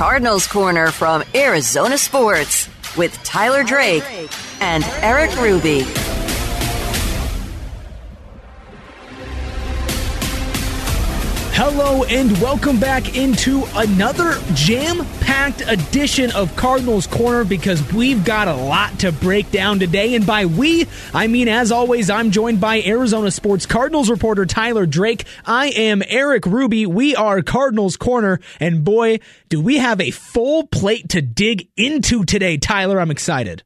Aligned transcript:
Cardinals 0.00 0.46
Corner 0.46 0.90
from 0.90 1.22
Arizona 1.34 1.98
Sports 1.98 2.70
with 2.96 3.12
Tyler 3.22 3.62
Drake 3.62 4.02
and 4.62 4.82
Eric 5.02 5.38
Ruby. 5.38 5.84
Hello 11.52 12.04
and 12.04 12.32
welcome 12.40 12.80
back 12.80 13.16
into 13.16 13.64
another 13.74 14.38
jam 14.54 15.04
packed 15.20 15.62
edition 15.66 16.30
of 16.32 16.54
Cardinals 16.56 17.06
Corner 17.06 17.44
because 17.44 17.92
we've 17.92 18.24
got 18.24 18.48
a 18.48 18.54
lot 18.54 18.98
to 19.00 19.12
break 19.12 19.50
down 19.50 19.78
today. 19.78 20.14
And 20.14 20.26
by 20.26 20.46
we, 20.46 20.86
I 21.12 21.26
mean, 21.26 21.48
as 21.48 21.70
always, 21.70 22.08
I'm 22.08 22.30
joined 22.30 22.60
by 22.60 22.80
Arizona 22.80 23.30
Sports 23.30 23.66
Cardinals 23.66 24.08
reporter 24.08 24.46
Tyler 24.46 24.86
Drake. 24.86 25.24
I 25.44 25.68
am 25.68 26.02
Eric 26.08 26.46
Ruby. 26.46 26.86
We 26.86 27.14
are 27.14 27.42
Cardinals 27.42 27.96
Corner. 27.98 28.40
And 28.58 28.82
boy, 28.82 29.18
do 29.50 29.60
we 29.60 29.78
have 29.78 30.00
a 30.00 30.12
full 30.12 30.66
plate 30.66 31.10
to 31.10 31.20
dig 31.20 31.68
into 31.76 32.24
today, 32.24 32.56
Tyler. 32.56 32.98
I'm 32.98 33.10
excited. 33.10 33.64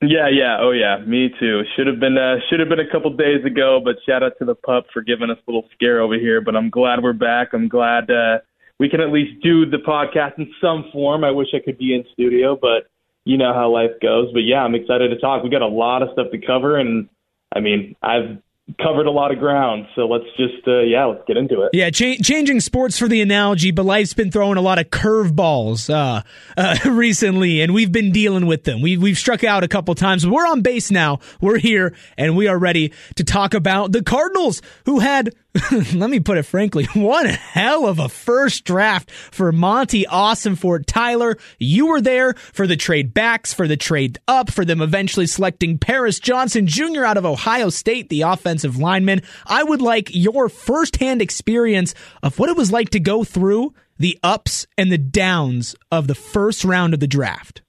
Yeah, 0.00 0.28
yeah, 0.30 0.58
oh 0.60 0.70
yeah, 0.70 0.98
me 1.04 1.28
too. 1.40 1.62
Should 1.74 1.88
have 1.88 1.98
been 1.98 2.16
uh, 2.16 2.36
should 2.48 2.60
have 2.60 2.68
been 2.68 2.78
a 2.78 2.88
couple 2.88 3.12
days 3.16 3.44
ago, 3.44 3.80
but 3.82 3.96
shout 4.06 4.22
out 4.22 4.32
to 4.38 4.44
the 4.44 4.54
pup 4.54 4.86
for 4.92 5.02
giving 5.02 5.28
us 5.28 5.38
a 5.38 5.50
little 5.50 5.68
scare 5.74 6.00
over 6.00 6.14
here. 6.14 6.40
But 6.40 6.54
I'm 6.54 6.70
glad 6.70 7.02
we're 7.02 7.12
back. 7.12 7.48
I'm 7.52 7.66
glad 7.66 8.08
uh, 8.08 8.38
we 8.78 8.88
can 8.88 9.00
at 9.00 9.10
least 9.10 9.42
do 9.42 9.66
the 9.68 9.78
podcast 9.78 10.38
in 10.38 10.52
some 10.60 10.84
form. 10.92 11.24
I 11.24 11.32
wish 11.32 11.48
I 11.52 11.58
could 11.58 11.78
be 11.78 11.94
in 11.94 12.04
studio, 12.12 12.56
but 12.60 12.88
you 13.24 13.36
know 13.36 13.52
how 13.52 13.72
life 13.72 13.90
goes. 14.00 14.32
But 14.32 14.44
yeah, 14.44 14.62
I'm 14.62 14.76
excited 14.76 15.08
to 15.08 15.18
talk. 15.18 15.42
We 15.42 15.50
got 15.50 15.62
a 15.62 15.66
lot 15.66 16.02
of 16.02 16.10
stuff 16.12 16.28
to 16.30 16.38
cover, 16.38 16.76
and 16.76 17.08
I 17.52 17.58
mean, 17.58 17.96
I've 18.00 18.38
covered 18.76 19.06
a 19.06 19.10
lot 19.10 19.32
of 19.32 19.38
ground. 19.38 19.86
So 19.94 20.02
let's 20.02 20.26
just, 20.36 20.66
uh, 20.66 20.80
yeah, 20.80 21.06
let's 21.06 21.22
get 21.26 21.36
into 21.36 21.62
it. 21.62 21.70
Yeah, 21.72 21.90
cha- 21.90 22.16
changing 22.22 22.60
sports 22.60 22.98
for 22.98 23.08
the 23.08 23.20
analogy, 23.20 23.70
but 23.70 23.84
life's 23.84 24.14
been 24.14 24.30
throwing 24.30 24.58
a 24.58 24.60
lot 24.60 24.78
of 24.78 24.90
curveballs 24.90 25.88
uh, 25.92 26.22
uh, 26.56 26.76
recently, 26.90 27.60
and 27.60 27.72
we've 27.72 27.92
been 27.92 28.12
dealing 28.12 28.46
with 28.46 28.64
them. 28.64 28.82
We, 28.82 28.96
we've 28.96 29.18
struck 29.18 29.44
out 29.44 29.64
a 29.64 29.68
couple 29.68 29.94
times, 29.94 30.26
we're 30.26 30.46
on 30.46 30.60
base 30.60 30.90
now. 30.90 31.20
We're 31.40 31.58
here, 31.58 31.94
and 32.16 32.36
we 32.36 32.46
are 32.48 32.58
ready 32.58 32.92
to 33.16 33.24
talk 33.24 33.54
about 33.54 33.92
the 33.92 34.02
Cardinals, 34.02 34.60
who 34.84 34.98
had 34.98 35.34
let 35.94 36.10
me 36.10 36.20
put 36.20 36.38
it 36.38 36.44
frankly, 36.44 36.84
one 36.94 37.26
hell 37.26 37.86
of 37.86 37.98
a 37.98 38.08
first 38.08 38.64
draft 38.64 39.10
for 39.10 39.52
Monty 39.52 40.04
Ossenfort. 40.04 40.84
Tyler, 40.86 41.36
you 41.58 41.86
were 41.86 42.00
there 42.00 42.34
for 42.34 42.66
the 42.66 42.76
trade 42.76 43.14
backs, 43.14 43.52
for 43.52 43.66
the 43.66 43.76
trade 43.76 44.18
up, 44.28 44.50
for 44.50 44.64
them 44.64 44.80
eventually 44.80 45.26
selecting 45.26 45.78
Paris 45.78 46.18
Johnson 46.18 46.66
Jr. 46.66 47.04
out 47.04 47.16
of 47.16 47.26
Ohio 47.26 47.70
State, 47.70 48.08
the 48.08 48.22
offensive 48.22 48.78
lineman. 48.78 49.22
I 49.46 49.62
would 49.62 49.82
like 49.82 50.14
your 50.14 50.48
firsthand 50.48 51.22
experience 51.22 51.94
of 52.22 52.38
what 52.38 52.48
it 52.48 52.56
was 52.56 52.72
like 52.72 52.90
to 52.90 53.00
go 53.00 53.24
through 53.24 53.74
the 53.98 54.18
ups 54.22 54.66
and 54.76 54.92
the 54.92 54.98
downs 54.98 55.74
of 55.90 56.06
the 56.06 56.14
first 56.14 56.64
round 56.64 56.94
of 56.94 57.00
the 57.00 57.06
draft. 57.06 57.62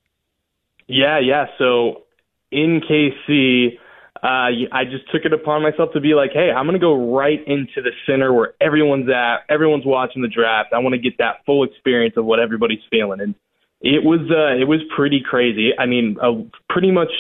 Yeah, 0.88 1.20
yeah. 1.20 1.48
So 1.58 2.04
in 2.52 2.82
KC, 2.82 3.78
uh, 4.22 4.52
I 4.72 4.84
just 4.84 5.10
took 5.12 5.24
it 5.24 5.32
upon 5.32 5.64
myself 5.64 5.92
to 5.94 6.02
be 6.02 6.14
like, 6.14 6.32
hey, 6.34 6.52
I'm 6.52 6.66
going 6.66 6.74
to 6.74 6.80
go 6.80 7.16
right 7.16 7.40
into 7.48 7.82
the 7.82 7.92
center 8.06 8.34
where 8.34 8.54
everyone's 8.60 9.10
at, 9.10 9.46
everyone's 9.50 9.86
watching 9.86 10.22
the 10.22 10.28
draft. 10.28 10.74
I 10.74 10.80
want 10.80 10.94
to 10.94 11.00
get 11.00 11.18
that 11.20 11.46
full 11.46 11.64
experience 11.64 12.16
of 12.18 12.26
what 12.26 12.40
everybody's 12.40 12.84
feeling, 12.90 13.22
and 13.22 13.34
it 13.82 14.04
was 14.04 14.20
uh, 14.30 14.60
it 14.60 14.68
was 14.68 14.82
pretty 14.94 15.22
crazy. 15.22 15.72
I 15.78 15.86
mean, 15.86 16.18
uh, 16.22 16.44
pretty 16.70 16.92
much 16.92 17.12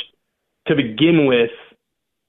to 0.68 0.76
begin 0.76 1.26
with, 1.26 1.52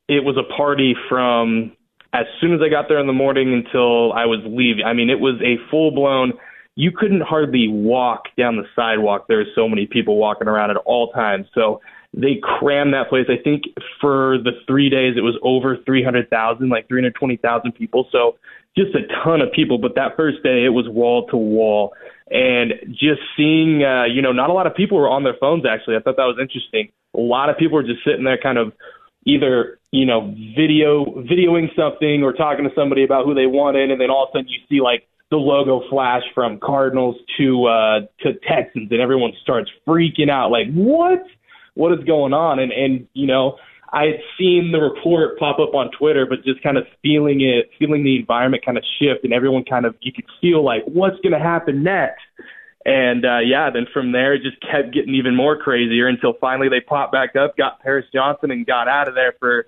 it 0.08 0.24
was 0.24 0.36
a 0.36 0.56
party 0.56 0.94
from 1.08 1.72
as 2.12 2.26
soon 2.41 2.54
as 2.54 2.60
I 2.64 2.68
got 2.68 2.86
there 2.88 3.00
in 3.00 3.08
the 3.08 3.12
morning 3.12 3.52
until 3.52 4.12
I 4.12 4.26
was 4.26 4.41
leaving. 4.46 4.84
I 4.84 4.92
mean, 4.92 5.10
it 5.10 5.18
was 5.18 5.41
a 5.42 5.56
full 5.68 5.91
blown. 5.91 6.32
You 6.76 6.92
couldn't 6.92 7.22
hardly 7.22 7.66
walk 7.68 8.24
down 8.38 8.56
the 8.56 8.66
sidewalk. 8.76 9.26
There 9.26 9.38
were 9.38 9.50
so 9.56 9.68
many 9.68 9.86
people 9.86 10.16
walking 10.16 10.46
around 10.46 10.70
at 10.70 10.76
all 10.78 11.10
times. 11.10 11.46
So 11.54 11.80
they 12.12 12.41
crammed 12.42 12.93
that 12.94 13.09
place. 13.09 13.26
I 13.28 13.41
think 13.43 13.65
for 14.00 14.38
the 14.38 14.53
three 14.66 14.91
days 14.91 15.15
it 15.16 15.21
was 15.21 15.38
over 15.43 15.76
300,000, 15.87 16.69
like 16.69 16.88
320,000 16.88 17.72
people. 17.72 18.09
So 18.10 18.37
just 18.76 18.94
a 18.94 19.06
ton 19.25 19.41
of 19.41 19.53
people. 19.53 19.78
But 19.78 19.94
that 19.94 20.16
first 20.16 20.43
day 20.43 20.65
it 20.65 20.71
was 20.71 20.87
wall 20.88 21.26
to 21.28 21.37
wall. 21.37 21.93
And 22.31 22.72
just 22.88 23.21
seeing, 23.37 23.84
uh, 23.84 24.04
you 24.04 24.22
know, 24.22 24.32
not 24.32 24.50
a 24.50 24.53
lot 24.53 24.66
of 24.66 24.75
people 24.75 24.98
were 24.98 25.09
on 25.09 25.22
their 25.22 25.37
phones 25.41 25.65
actually. 25.66 25.97
I 25.97 26.00
thought 26.00 26.16
that 26.16 26.25
was 26.25 26.38
interesting. 26.41 26.91
A 27.16 27.21
lot 27.21 27.48
of 27.48 27.56
people 27.59 27.76
were 27.76 27.87
just 27.87 28.04
sitting 28.04 28.25
there 28.25 28.38
kind 28.38 28.59
of 28.59 28.72
either, 29.25 29.78
you 29.92 30.06
know, 30.06 30.34
video, 30.56 31.04
videoing 31.31 31.75
something 31.77 32.22
or 32.22 32.32
talking 32.32 32.65
to 32.65 32.75
somebody 32.75 33.04
about 33.04 33.25
who 33.25 33.34
they 33.34 33.47
wanted. 33.47 33.91
And 33.91 34.00
then 34.00 34.10
all 34.10 34.25
of 34.25 34.31
a 34.31 34.38
sudden 34.38 34.48
you 34.48 34.59
see 34.69 34.81
like, 34.81 35.06
the 35.31 35.37
logo 35.37 35.88
flash 35.88 36.22
from 36.34 36.59
Cardinals 36.59 37.15
to 37.38 37.65
uh 37.66 38.00
to 38.22 38.32
Texans 38.48 38.91
and 38.91 39.00
everyone 39.00 39.31
starts 39.41 39.71
freaking 39.87 40.28
out 40.28 40.50
like 40.50 40.66
what 40.72 41.22
what 41.80 41.98
is 41.98 42.04
going 42.04 42.34
on? 42.34 42.58
And 42.58 42.70
and 42.70 43.08
you 43.14 43.26
know, 43.26 43.56
I 43.91 44.04
had 44.04 44.20
seen 44.38 44.70
the 44.70 44.78
report 44.78 45.38
pop 45.38 45.58
up 45.58 45.74
on 45.74 45.91
Twitter, 45.98 46.26
but 46.26 46.44
just 46.44 46.62
kind 46.62 46.76
of 46.76 46.84
feeling 47.02 47.41
it, 47.41 47.70
feeling 47.78 48.04
the 48.04 48.18
environment 48.18 48.64
kind 48.64 48.76
of 48.76 48.84
shift, 48.98 49.24
and 49.24 49.32
everyone 49.32 49.64
kind 49.64 49.86
of 49.86 49.96
you 50.02 50.12
could 50.12 50.26
feel 50.41 50.62
like 50.62 50.84
what's 50.84 51.18
going 51.20 51.32
to 51.32 51.41
happen 51.41 51.82
next. 51.82 52.22
And 52.84 53.24
uh, 53.24 53.41
yeah, 53.41 53.70
then 53.70 53.86
from 53.92 54.12
there 54.12 54.34
it 54.34 54.42
just 54.42 54.60
kept 54.60 54.92
getting 54.92 55.14
even 55.14 55.34
more 55.34 55.56
crazier 55.56 56.06
until 56.06 56.34
finally 56.38 56.68
they 56.68 56.80
popped 56.80 57.12
back 57.12 57.34
up, 57.34 57.56
got 57.56 57.80
Paris 57.80 58.06
Johnson, 58.12 58.50
and 58.50 58.66
got 58.66 58.86
out 58.86 59.08
of 59.08 59.14
there 59.14 59.34
for 59.38 59.66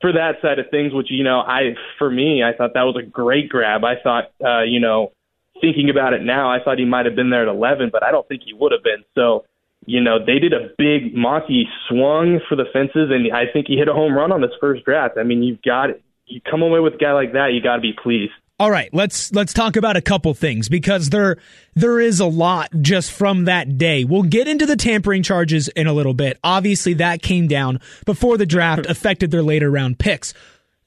for 0.00 0.12
that 0.12 0.40
side 0.40 0.58
of 0.58 0.70
things. 0.70 0.94
Which 0.94 1.10
you 1.10 1.24
know, 1.24 1.40
I 1.40 1.74
for 1.98 2.10
me, 2.10 2.42
I 2.42 2.56
thought 2.56 2.72
that 2.72 2.82
was 2.82 2.96
a 2.98 3.06
great 3.06 3.50
grab. 3.50 3.84
I 3.84 3.96
thought, 4.02 4.32
uh, 4.42 4.62
you 4.62 4.80
know, 4.80 5.12
thinking 5.60 5.90
about 5.90 6.14
it 6.14 6.22
now, 6.22 6.50
I 6.50 6.62
thought 6.64 6.78
he 6.78 6.86
might 6.86 7.04
have 7.04 7.14
been 7.14 7.30
there 7.30 7.42
at 7.42 7.48
11, 7.48 7.90
but 7.92 8.02
I 8.02 8.10
don't 8.10 8.26
think 8.28 8.42
he 8.44 8.54
would 8.54 8.72
have 8.72 8.82
been. 8.82 9.04
So 9.14 9.44
you 9.86 10.00
know, 10.00 10.18
they 10.18 10.38
did 10.38 10.52
a 10.52 10.70
big 10.78 11.14
Monty 11.14 11.68
swung 11.88 12.40
for 12.48 12.56
the 12.56 12.64
fences, 12.72 13.10
and 13.10 13.32
I 13.32 13.44
think 13.52 13.66
he 13.68 13.76
hit 13.76 13.88
a 13.88 13.92
home 13.92 14.14
run 14.14 14.32
on 14.32 14.40
this 14.40 14.50
first 14.60 14.84
draft. 14.84 15.16
I 15.18 15.22
mean, 15.22 15.42
you've 15.42 15.62
got 15.62 15.90
you 16.26 16.40
come 16.40 16.62
away 16.62 16.80
with 16.80 16.94
a 16.94 16.98
guy 16.98 17.12
like 17.12 17.32
that, 17.32 17.52
you 17.52 17.62
got 17.62 17.76
to 17.76 17.82
be 17.82 17.92
pleased. 17.92 18.32
All 18.60 18.70
right, 18.70 18.88
let's 18.92 19.32
let's 19.32 19.52
talk 19.52 19.74
about 19.74 19.96
a 19.96 20.00
couple 20.00 20.32
things 20.32 20.68
because 20.68 21.10
there 21.10 21.38
there 21.74 21.98
is 21.98 22.20
a 22.20 22.26
lot 22.26 22.70
just 22.80 23.10
from 23.10 23.46
that 23.46 23.78
day. 23.78 24.04
We'll 24.04 24.22
get 24.22 24.46
into 24.46 24.64
the 24.64 24.76
tampering 24.76 25.24
charges 25.24 25.66
in 25.68 25.88
a 25.88 25.92
little 25.92 26.14
bit. 26.14 26.38
Obviously, 26.44 26.94
that 26.94 27.20
came 27.20 27.48
down 27.48 27.80
before 28.06 28.38
the 28.38 28.46
draft 28.46 28.86
affected 28.86 29.32
their 29.32 29.42
later 29.42 29.70
round 29.70 29.98
picks. 29.98 30.34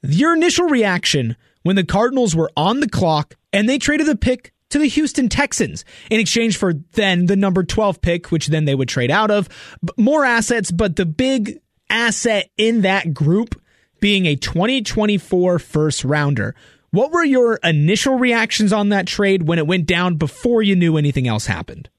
Your 0.01 0.33
initial 0.33 0.67
reaction 0.67 1.35
when 1.63 1.75
the 1.75 1.83
Cardinals 1.83 2.35
were 2.35 2.49
on 2.55 2.79
the 2.79 2.87
clock 2.87 3.35
and 3.51 3.67
they 3.67 3.77
traded 3.77 4.07
the 4.07 4.15
pick 4.15 4.53
to 4.69 4.79
the 4.79 4.87
Houston 4.87 5.29
Texans 5.29 5.85
in 6.09 6.19
exchange 6.19 6.57
for 6.57 6.73
then 6.93 7.27
the 7.27 7.35
number 7.35 7.63
12 7.63 8.01
pick, 8.01 8.31
which 8.31 8.47
then 8.47 8.65
they 8.65 8.75
would 8.75 8.89
trade 8.89 9.11
out 9.11 9.31
of. 9.31 9.49
More 9.97 10.25
assets, 10.25 10.71
but 10.71 10.95
the 10.95 11.05
big 11.05 11.59
asset 11.89 12.49
in 12.57 12.81
that 12.81 13.13
group 13.13 13.59
being 13.99 14.25
a 14.25 14.35
2024 14.35 15.59
first 15.59 16.03
rounder. 16.03 16.55
What 16.91 17.11
were 17.11 17.23
your 17.23 17.59
initial 17.63 18.17
reactions 18.17 18.71
on 18.71 18.89
that 18.89 19.07
trade 19.07 19.47
when 19.47 19.59
it 19.59 19.67
went 19.67 19.85
down 19.85 20.15
before 20.15 20.61
you 20.61 20.75
knew 20.75 20.97
anything 20.97 21.27
else 21.27 21.45
happened? 21.45 21.89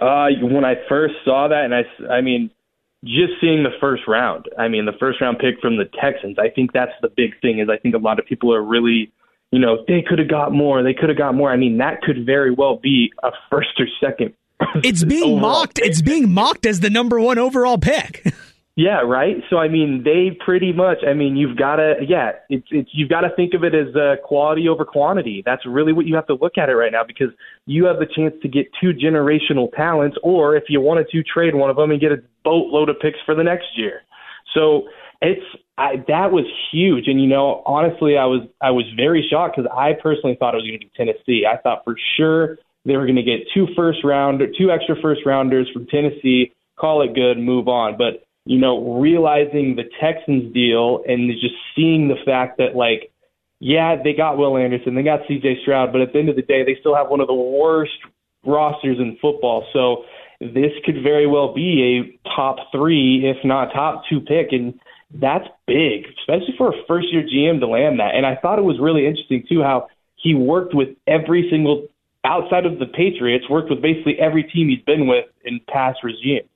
Uh, 0.00 0.28
when 0.40 0.64
I 0.64 0.74
first 0.88 1.14
saw 1.24 1.48
that, 1.48 1.64
and 1.64 1.74
I, 1.74 2.12
I 2.12 2.20
mean, 2.22 2.50
just 3.04 3.32
seeing 3.40 3.62
the 3.62 3.76
first 3.80 4.04
round. 4.08 4.46
I 4.58 4.68
mean, 4.68 4.86
the 4.86 4.92
first 4.98 5.20
round 5.20 5.38
pick 5.38 5.60
from 5.60 5.76
the 5.76 5.84
Texans. 6.00 6.38
I 6.38 6.48
think 6.48 6.72
that's 6.72 6.92
the 7.02 7.08
big 7.08 7.38
thing. 7.40 7.58
Is 7.58 7.68
I 7.68 7.76
think 7.76 7.94
a 7.94 7.98
lot 7.98 8.18
of 8.18 8.26
people 8.26 8.54
are 8.54 8.62
really 8.62 9.12
you 9.52 9.58
know, 9.58 9.84
they 9.86 10.02
could 10.02 10.18
have 10.18 10.30
got 10.30 10.50
more. 10.50 10.82
They 10.82 10.94
could 10.94 11.10
have 11.10 11.18
got 11.18 11.34
more. 11.34 11.52
I 11.52 11.56
mean, 11.56 11.78
that 11.78 12.00
could 12.00 12.26
very 12.26 12.50
well 12.50 12.76
be 12.76 13.12
a 13.22 13.30
first 13.50 13.78
or 13.78 13.86
second. 14.00 14.34
It's 14.82 15.04
being 15.04 15.40
mocked. 15.40 15.76
Pick. 15.76 15.86
It's 15.86 16.00
being 16.00 16.32
mocked 16.32 16.66
as 16.66 16.80
the 16.80 16.88
number 16.88 17.20
one 17.20 17.36
overall 17.36 17.78
pick. 17.78 18.24
yeah, 18.76 19.00
right. 19.00 19.36
So 19.50 19.58
I 19.58 19.68
mean, 19.68 20.02
they 20.04 20.38
pretty 20.44 20.72
much. 20.72 20.98
I 21.06 21.12
mean, 21.14 21.36
you've 21.36 21.58
got 21.58 21.76
to. 21.76 21.94
Yeah, 22.08 22.32
it's 22.48 22.66
it's 22.70 22.88
you've 22.92 23.10
got 23.10 23.22
to 23.22 23.30
think 23.34 23.54
of 23.54 23.64
it 23.64 23.74
as 23.74 23.94
uh, 23.96 24.16
quality 24.24 24.68
over 24.68 24.84
quantity. 24.84 25.42
That's 25.44 25.66
really 25.66 25.92
what 25.92 26.06
you 26.06 26.14
have 26.14 26.26
to 26.28 26.34
look 26.34 26.56
at 26.56 26.70
it 26.70 26.74
right 26.74 26.92
now 26.92 27.02
because 27.04 27.28
you 27.66 27.84
have 27.86 27.98
the 27.98 28.06
chance 28.06 28.34
to 28.42 28.48
get 28.48 28.66
two 28.80 28.92
generational 28.92 29.70
talents, 29.72 30.16
or 30.22 30.56
if 30.56 30.64
you 30.68 30.80
wanted 30.80 31.08
to 31.10 31.22
trade 31.24 31.56
one 31.56 31.68
of 31.68 31.76
them 31.76 31.90
and 31.90 32.00
get 32.00 32.12
a 32.12 32.22
boatload 32.44 32.88
of 32.88 33.00
picks 33.00 33.18
for 33.26 33.34
the 33.34 33.42
next 33.44 33.66
year. 33.76 34.02
So 34.54 34.84
it's 35.20 35.44
I, 35.78 36.04
that 36.08 36.32
was 36.32 36.44
huge, 36.70 37.08
and 37.08 37.20
you 37.20 37.26
know, 37.26 37.62
honestly, 37.64 38.18
I 38.18 38.26
was 38.26 38.42
I 38.60 38.70
was 38.70 38.84
very 38.94 39.26
shocked 39.28 39.56
because 39.56 39.70
I 39.74 39.94
personally 39.94 40.36
thought 40.38 40.54
it 40.54 40.58
was 40.58 40.66
going 40.66 40.78
to 40.78 40.86
be 40.86 40.92
Tennessee. 40.96 41.46
I 41.50 41.56
thought 41.56 41.82
for 41.84 41.96
sure 42.16 42.58
they 42.84 42.96
were 42.96 43.06
going 43.06 43.16
to 43.16 43.22
get 43.22 43.46
two 43.54 43.68
first 43.74 44.04
round, 44.04 44.42
two 44.58 44.70
extra 44.70 44.96
first 45.00 45.22
rounders 45.24 45.70
from 45.72 45.86
Tennessee, 45.86 46.52
call 46.78 47.02
it 47.02 47.14
good, 47.14 47.38
move 47.38 47.68
on. 47.68 47.96
But 47.96 48.24
you 48.44 48.58
know, 48.58 48.98
realizing 48.98 49.76
the 49.76 49.84
Texans 50.00 50.52
deal 50.52 51.02
and 51.06 51.30
just 51.40 51.54
seeing 51.74 52.08
the 52.08 52.16
fact 52.26 52.58
that 52.58 52.74
like, 52.76 53.10
yeah, 53.60 53.96
they 54.02 54.12
got 54.12 54.36
Will 54.36 54.58
Anderson, 54.58 54.94
they 54.94 55.02
got 55.02 55.20
C.J. 55.28 55.62
Stroud, 55.62 55.92
but 55.92 56.00
at 56.00 56.12
the 56.12 56.18
end 56.18 56.28
of 56.28 56.36
the 56.36 56.42
day, 56.42 56.64
they 56.64 56.76
still 56.80 56.94
have 56.94 57.08
one 57.08 57.20
of 57.20 57.28
the 57.28 57.34
worst 57.34 57.92
rosters 58.44 58.98
in 58.98 59.16
football. 59.22 59.64
So 59.72 60.04
this 60.40 60.72
could 60.84 61.02
very 61.02 61.26
well 61.26 61.54
be 61.54 62.18
a 62.26 62.28
top 62.36 62.56
three, 62.72 63.22
if 63.24 63.42
not 63.44 63.72
top 63.72 64.02
two 64.10 64.20
pick, 64.20 64.48
and 64.50 64.74
that's 65.14 65.46
big, 65.66 66.06
especially 66.20 66.54
for 66.56 66.68
a 66.68 66.84
first 66.86 67.08
year 67.12 67.22
GM 67.22 67.60
to 67.60 67.66
land 67.66 68.00
that. 68.00 68.14
And 68.14 68.26
I 68.26 68.36
thought 68.36 68.58
it 68.58 68.62
was 68.62 68.78
really 68.80 69.06
interesting 69.06 69.44
too 69.48 69.62
how 69.62 69.88
he 70.16 70.34
worked 70.34 70.74
with 70.74 70.90
every 71.06 71.48
single 71.50 71.86
outside 72.24 72.66
of 72.66 72.78
the 72.78 72.86
Patriots, 72.86 73.48
worked 73.50 73.70
with 73.70 73.82
basically 73.82 74.18
every 74.18 74.44
team 74.44 74.68
he's 74.68 74.82
been 74.84 75.06
with 75.06 75.26
in 75.44 75.60
past 75.68 75.98
regimes. 76.04 76.48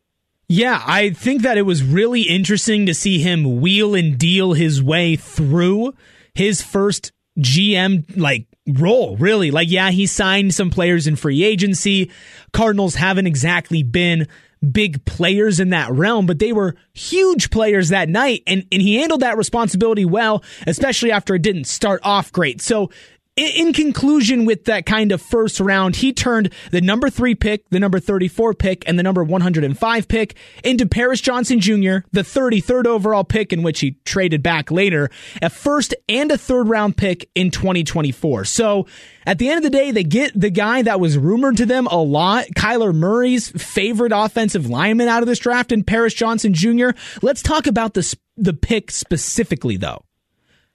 Yeah, 0.48 0.80
I 0.86 1.10
think 1.10 1.42
that 1.42 1.58
it 1.58 1.62
was 1.62 1.82
really 1.82 2.22
interesting 2.22 2.86
to 2.86 2.94
see 2.94 3.18
him 3.18 3.60
wheel 3.60 3.96
and 3.96 4.16
deal 4.16 4.52
his 4.52 4.80
way 4.80 5.16
through 5.16 5.94
his 6.34 6.62
first 6.62 7.10
GM 7.38 8.16
like 8.16 8.46
role, 8.66 9.16
really. 9.16 9.50
Like, 9.50 9.68
yeah, 9.70 9.90
he 9.90 10.06
signed 10.06 10.54
some 10.54 10.70
players 10.70 11.08
in 11.08 11.16
free 11.16 11.42
agency. 11.42 12.12
Cardinals 12.52 12.94
haven't 12.94 13.26
exactly 13.26 13.82
been 13.82 14.28
big 14.72 15.04
players 15.04 15.60
in 15.60 15.70
that 15.70 15.90
realm, 15.92 16.26
but 16.26 16.38
they 16.38 16.52
were 16.52 16.76
huge 16.92 17.50
players 17.50 17.90
that 17.90 18.08
night. 18.08 18.42
And, 18.46 18.66
and 18.72 18.82
he 18.82 18.96
handled 18.96 19.20
that 19.20 19.36
responsibility 19.36 20.04
well, 20.04 20.42
especially 20.66 21.12
after 21.12 21.34
it 21.34 21.42
didn't 21.42 21.64
start 21.64 22.00
off 22.04 22.32
great. 22.32 22.60
So 22.60 22.90
in 23.36 23.74
conclusion 23.74 24.46
with 24.46 24.64
that 24.64 24.86
kind 24.86 25.12
of 25.12 25.20
first 25.20 25.60
round, 25.60 25.96
he 25.96 26.12
turned 26.12 26.50
the 26.70 26.80
number 26.80 27.10
three 27.10 27.34
pick, 27.34 27.68
the 27.68 27.78
number 27.78 28.00
34 28.00 28.54
pick, 28.54 28.88
and 28.88 28.98
the 28.98 29.02
number 29.02 29.22
105 29.22 30.08
pick 30.08 30.36
into 30.64 30.86
Paris 30.86 31.20
Johnson 31.20 31.60
Jr., 31.60 31.98
the 32.12 32.22
33rd 32.22 32.86
overall 32.86 33.24
pick 33.24 33.52
in 33.52 33.62
which 33.62 33.80
he 33.80 33.98
traded 34.06 34.42
back 34.42 34.70
later, 34.70 35.10
a 35.42 35.50
first 35.50 35.94
and 36.08 36.32
a 36.32 36.38
third 36.38 36.68
round 36.68 36.96
pick 36.96 37.28
in 37.34 37.50
2024. 37.50 38.46
So 38.46 38.86
at 39.26 39.38
the 39.38 39.50
end 39.50 39.58
of 39.58 39.64
the 39.64 39.76
day, 39.76 39.90
they 39.90 40.04
get 40.04 40.38
the 40.38 40.50
guy 40.50 40.80
that 40.82 40.98
was 40.98 41.18
rumored 41.18 41.58
to 41.58 41.66
them 41.66 41.86
a 41.88 42.02
lot, 42.02 42.46
Kyler 42.56 42.94
Murray's 42.94 43.50
favorite 43.50 44.12
offensive 44.14 44.70
lineman 44.70 45.08
out 45.08 45.22
of 45.22 45.28
this 45.28 45.40
draft 45.40 45.72
and 45.72 45.86
Paris 45.86 46.14
Johnson 46.14 46.54
Jr. 46.54 46.90
Let's 47.20 47.42
talk 47.42 47.66
about 47.66 47.92
the, 47.92 48.16
the 48.38 48.54
pick 48.54 48.90
specifically 48.90 49.76
though. 49.76 50.06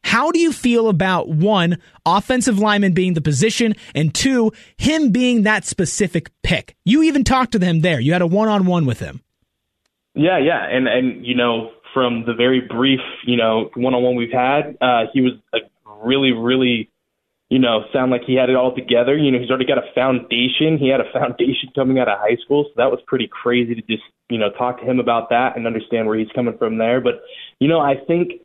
How 0.04 0.32
do 0.32 0.40
you 0.40 0.52
feel 0.52 0.90
about 0.90 1.30
one, 1.30 1.78
offensive 2.06 2.60
lineman 2.60 2.94
being 2.94 3.14
the 3.14 3.22
position, 3.22 3.76
and 3.94 4.14
two, 4.14 4.52
him 4.78 5.12
being 5.12 5.44
that 5.44 5.66
specific 5.66 6.32
pick? 6.44 6.76
You 6.86 7.04
even 7.04 7.24
talked 7.24 7.54
to 7.54 7.60
him 7.60 7.82
there. 7.82 8.00
You 8.00 8.14
had 8.14 8.22
a 8.22 8.28
one 8.28 8.50
on 8.50 8.66
one 8.66 8.86
with 8.86 9.00
him. 9.00 9.22
Yeah, 10.14 10.40
yeah. 10.40 10.68
And, 10.70 10.88
and, 10.88 11.26
you 11.26 11.36
know, 11.36 11.72
from 11.94 12.26
the 12.26 12.34
very 12.34 12.62
brief, 12.62 13.00
you 13.26 13.38
know, 13.38 13.70
one 13.76 13.94
on 13.94 14.04
one 14.04 14.16
we've 14.16 14.32
had, 14.32 14.78
uh, 14.82 15.06
he 15.14 15.22
was 15.22 15.34
really, 16.04 16.32
really, 16.32 16.90
you 17.50 17.60
know, 17.60 17.84
sound 17.94 18.12
like 18.12 18.24
he 18.26 18.36
had 18.36 18.50
it 18.50 18.56
all 18.56 18.74
together. 18.76 19.16
You 19.16 19.32
know, 19.32 19.40
he's 19.40 19.50
already 19.50 19.66
got 19.66 19.78
a 19.78 19.94
foundation. 19.94 20.78
He 20.78 20.90
had 20.90 21.00
a 21.00 21.10
foundation 21.14 21.70
coming 21.76 22.00
out 22.00 22.10
of 22.10 22.18
high 22.20 22.38
school. 22.44 22.66
So 22.66 22.74
that 22.78 22.92
was 22.92 23.00
pretty 23.08 23.30
crazy 23.32 23.76
to 23.76 23.82
just, 23.82 24.04
you 24.30 24.38
know, 24.38 24.50
talk 24.52 24.80
to 24.80 24.86
him 24.86 25.00
about 25.00 25.30
that 25.30 25.56
and 25.56 25.68
understand 25.68 26.08
where 26.08 26.18
he's 26.18 26.32
coming 26.34 26.58
from 26.58 26.78
there. 26.78 27.02
But, 27.02 27.22
you 27.60 27.68
know, 27.68 27.80
I 27.80 27.96
think 28.08 28.42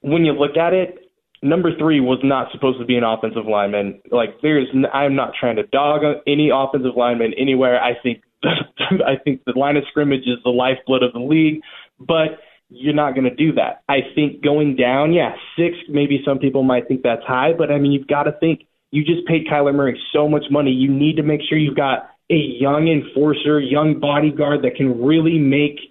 when 0.00 0.24
you 0.24 0.32
look 0.32 0.56
at 0.56 0.72
it, 0.72 0.98
number 1.42 1.76
three 1.76 2.00
was 2.00 2.18
not 2.22 2.52
supposed 2.52 2.78
to 2.78 2.84
be 2.84 2.96
an 2.96 3.04
offensive 3.04 3.46
lineman. 3.46 4.00
Like 4.10 4.40
there's, 4.42 4.68
I'm 4.92 5.16
not 5.16 5.32
trying 5.38 5.56
to 5.56 5.64
dog 5.64 6.04
uh, 6.04 6.20
any 6.26 6.50
offensive 6.52 6.96
lineman 6.96 7.32
anywhere. 7.38 7.82
I 7.82 7.92
think, 8.02 8.22
I 8.44 9.16
think 9.22 9.42
the 9.44 9.58
line 9.58 9.76
of 9.76 9.84
scrimmage 9.88 10.22
is 10.22 10.38
the 10.44 10.50
lifeblood 10.50 11.02
of 11.02 11.12
the 11.12 11.20
league, 11.20 11.62
but 11.98 12.40
you're 12.68 12.94
not 12.94 13.14
going 13.14 13.24
to 13.24 13.34
do 13.34 13.52
that. 13.54 13.82
I 13.88 13.98
think 14.14 14.42
going 14.42 14.76
down, 14.76 15.12
yeah, 15.12 15.34
six, 15.56 15.76
maybe 15.88 16.22
some 16.24 16.38
people 16.38 16.62
might 16.62 16.86
think 16.88 17.02
that's 17.02 17.24
high, 17.26 17.52
but 17.56 17.70
I 17.70 17.78
mean, 17.78 17.92
you've 17.92 18.06
got 18.06 18.24
to 18.24 18.32
think 18.32 18.62
you 18.92 19.04
just 19.04 19.26
paid 19.26 19.46
Kyler 19.46 19.74
Murray 19.74 20.00
so 20.12 20.28
much 20.28 20.44
money. 20.50 20.70
You 20.70 20.92
need 20.92 21.16
to 21.16 21.22
make 21.22 21.40
sure 21.48 21.58
you've 21.58 21.76
got 21.76 22.10
a 22.30 22.36
young 22.36 22.88
enforcer, 22.88 23.60
young 23.60 23.98
bodyguard 24.00 24.62
that 24.62 24.76
can 24.76 25.02
really 25.02 25.38
make 25.38 25.89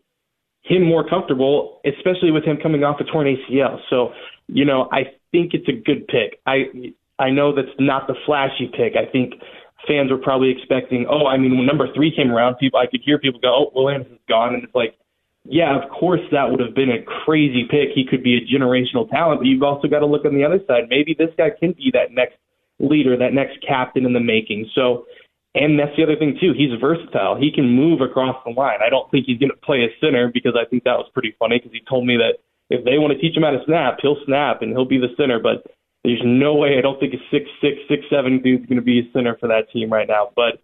him 0.69 0.83
more 0.83 1.07
comfortable, 1.07 1.81
especially 1.83 2.31
with 2.31 2.45
him 2.45 2.57
coming 2.62 2.83
off 2.83 3.01
a 3.01 3.04
torn 3.04 3.27
ACL. 3.27 3.80
So, 3.89 4.13
you 4.48 4.63
know, 4.63 4.88
I 4.92 5.04
think 5.31 5.54
it's 5.54 5.68
a 5.68 5.74
good 5.74 6.07
pick. 6.07 6.39
I 6.45 6.94
I 7.18 7.31
know 7.31 7.54
that's 7.54 7.75
not 7.80 8.07
the 8.07 8.16
flashy 8.25 8.71
pick. 8.71 8.94
I 8.95 9.12
think 9.12 9.33
fans 9.88 10.12
were 10.12 10.18
probably 10.18 10.51
expecting, 10.51 11.06
oh, 11.10 11.25
I 11.25 11.38
mean, 11.38 11.57
when 11.57 11.66
number 11.66 11.88
three 11.94 12.16
came 12.16 12.31
around, 12.31 12.56
people 12.56 12.80
I 12.80 12.86
could 12.86 13.01
hear 13.04 13.18
people 13.18 13.39
go, 13.42 13.50
oh, 13.50 13.71
Will 13.74 13.89
Anderson's 13.89 14.19
gone, 14.30 14.54
and 14.54 14.63
it's 14.63 14.75
like, 14.75 14.95
yeah, 15.44 15.75
of 15.75 15.89
course 15.89 16.21
that 16.31 16.51
would 16.51 16.60
have 16.60 16.75
been 16.75 16.92
a 16.92 17.01
crazy 17.25 17.66
pick. 17.69 17.89
He 17.95 18.06
could 18.06 18.24
be 18.24 18.38
a 18.38 18.42
generational 18.42 19.10
talent, 19.10 19.42
but 19.42 19.48
you've 19.48 19.63
also 19.63 19.88
got 19.88 20.00
to 20.00 20.06
look 20.06 20.24
on 20.24 20.36
the 20.36 20.44
other 20.44 20.60
side. 20.68 20.83
Maybe 20.89 21.16
this 21.18 21.30
guy 21.38 21.50
can 21.50 21.74
be 21.74 21.89
that 21.94 22.12
next 22.12 22.36
leader, 22.80 23.18
that 23.18 23.33
next 23.33 23.57
captain 23.68 24.06
in 24.06 24.13
the 24.13 24.19
making. 24.19 24.69
So 24.75 25.06
and 25.56 25.80
that's 25.80 25.96
the 25.98 26.04
other 26.04 26.16
thing 26.16 26.38
too. 26.40 26.54
He's 26.54 26.72
versatile. 26.80 27.36
He 27.36 27.51
can 27.51 27.69
move 27.69 28.01
across 28.01 28.38
the 28.46 28.51
line. 28.51 28.80
I 28.86 28.90
don't 28.90 29.10
think 29.10 29.25
he's 29.25 29.40
going 29.40 29.51
to 29.51 29.57
play 29.57 29.84
a 29.84 29.90
center 30.00 30.30
because 30.31 30.54
I 30.56 30.68
think 30.69 30.84
that 30.84 30.98
was 30.98 31.10
pretty 31.13 31.36
funny 31.40 31.57
because 31.57 31.72
he 31.72 31.81
told 31.90 32.06
me 32.06 32.18
that 32.18 32.38
if 32.69 32.86
they 32.86 32.98
want 32.98 33.13
to 33.13 33.19
teach 33.19 33.36
him 33.36 33.44
how 33.44 33.51
to 33.51 33.63
snap, 33.66 33.98
he'll 34.01 34.22
snap 34.25 34.62
and 34.62 34.72
he'll 34.72 34.86
be 34.86 35.00
the 35.00 35.10
center. 35.18 35.40
But 35.40 35.66
there's 36.04 36.22
no 36.24 36.54
way. 36.54 36.78
I 36.78 36.81
don't 36.81 37.00
think 37.00 37.13
a 37.13 37.22
six 37.31 37.50
six 37.62 37.78
six 37.90 38.06
seven 38.10 38.42
dude's 38.42 38.68
going 38.68 38.78
to 38.78 38.86
be 38.86 39.00
a 39.00 39.12
center 39.12 39.38
for 39.40 39.48
that 39.48 39.72
team 39.74 39.90
right 39.90 40.07
now. 40.07 40.30
But 40.36 40.62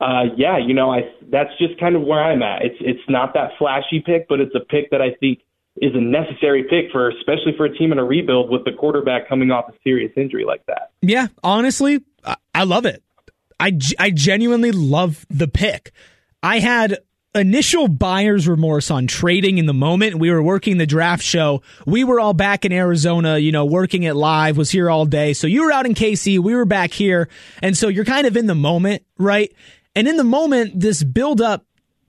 uh, 0.00 0.34
yeah, 0.36 0.58
you 0.58 0.74
know, 0.74 0.92
I 0.92 1.02
that's 1.30 1.54
just 1.58 1.78
kind 1.78 1.94
of 1.94 2.02
where 2.02 2.22
I'm 2.22 2.42
at. 2.42 2.62
It's 2.62 2.76
it's 2.80 3.06
not 3.08 3.34
that 3.34 3.52
flashy 3.58 4.02
pick, 4.04 4.26
but 4.28 4.40
it's 4.40 4.54
a 4.54 4.60
pick 4.60 4.90
that 4.90 5.00
I 5.00 5.14
think 5.20 5.40
is 5.80 5.92
a 5.94 6.00
necessary 6.00 6.64
pick 6.64 6.90
for, 6.90 7.08
especially 7.10 7.54
for 7.56 7.66
a 7.66 7.76
team 7.76 7.92
in 7.92 7.98
a 7.98 8.04
rebuild 8.04 8.50
with 8.50 8.64
the 8.64 8.72
quarterback 8.72 9.28
coming 9.28 9.50
off 9.50 9.68
a 9.68 9.72
serious 9.82 10.12
injury 10.16 10.44
like 10.44 10.66
that. 10.66 10.90
Yeah, 11.02 11.28
honestly, 11.42 12.00
I 12.54 12.64
love 12.64 12.84
it. 12.84 13.03
I, 13.58 13.78
I 13.98 14.10
genuinely 14.10 14.72
love 14.72 15.26
the 15.30 15.48
pick. 15.48 15.92
I 16.42 16.58
had 16.58 16.98
initial 17.34 17.88
buyer's 17.88 18.46
remorse 18.46 18.90
on 18.90 19.06
trading 19.06 19.58
in 19.58 19.66
the 19.66 19.74
moment. 19.74 20.16
We 20.16 20.30
were 20.30 20.42
working 20.42 20.78
the 20.78 20.86
draft 20.86 21.22
show. 21.22 21.62
We 21.86 22.04
were 22.04 22.20
all 22.20 22.32
back 22.32 22.64
in 22.64 22.72
Arizona, 22.72 23.38
you 23.38 23.50
know, 23.50 23.64
working 23.64 24.04
it 24.04 24.14
live, 24.14 24.56
was 24.56 24.70
here 24.70 24.88
all 24.88 25.04
day. 25.04 25.32
So 25.32 25.46
you 25.46 25.64
were 25.64 25.72
out 25.72 25.86
in 25.86 25.94
KC, 25.94 26.38
we 26.38 26.54
were 26.54 26.64
back 26.64 26.92
here. 26.92 27.28
And 27.60 27.76
so 27.76 27.88
you're 27.88 28.04
kind 28.04 28.26
of 28.26 28.36
in 28.36 28.46
the 28.46 28.54
moment, 28.54 29.02
right? 29.18 29.52
And 29.96 30.06
in 30.06 30.16
the 30.16 30.24
moment, 30.24 30.78
this 30.78 31.02
build 31.02 31.40
up 31.40 31.64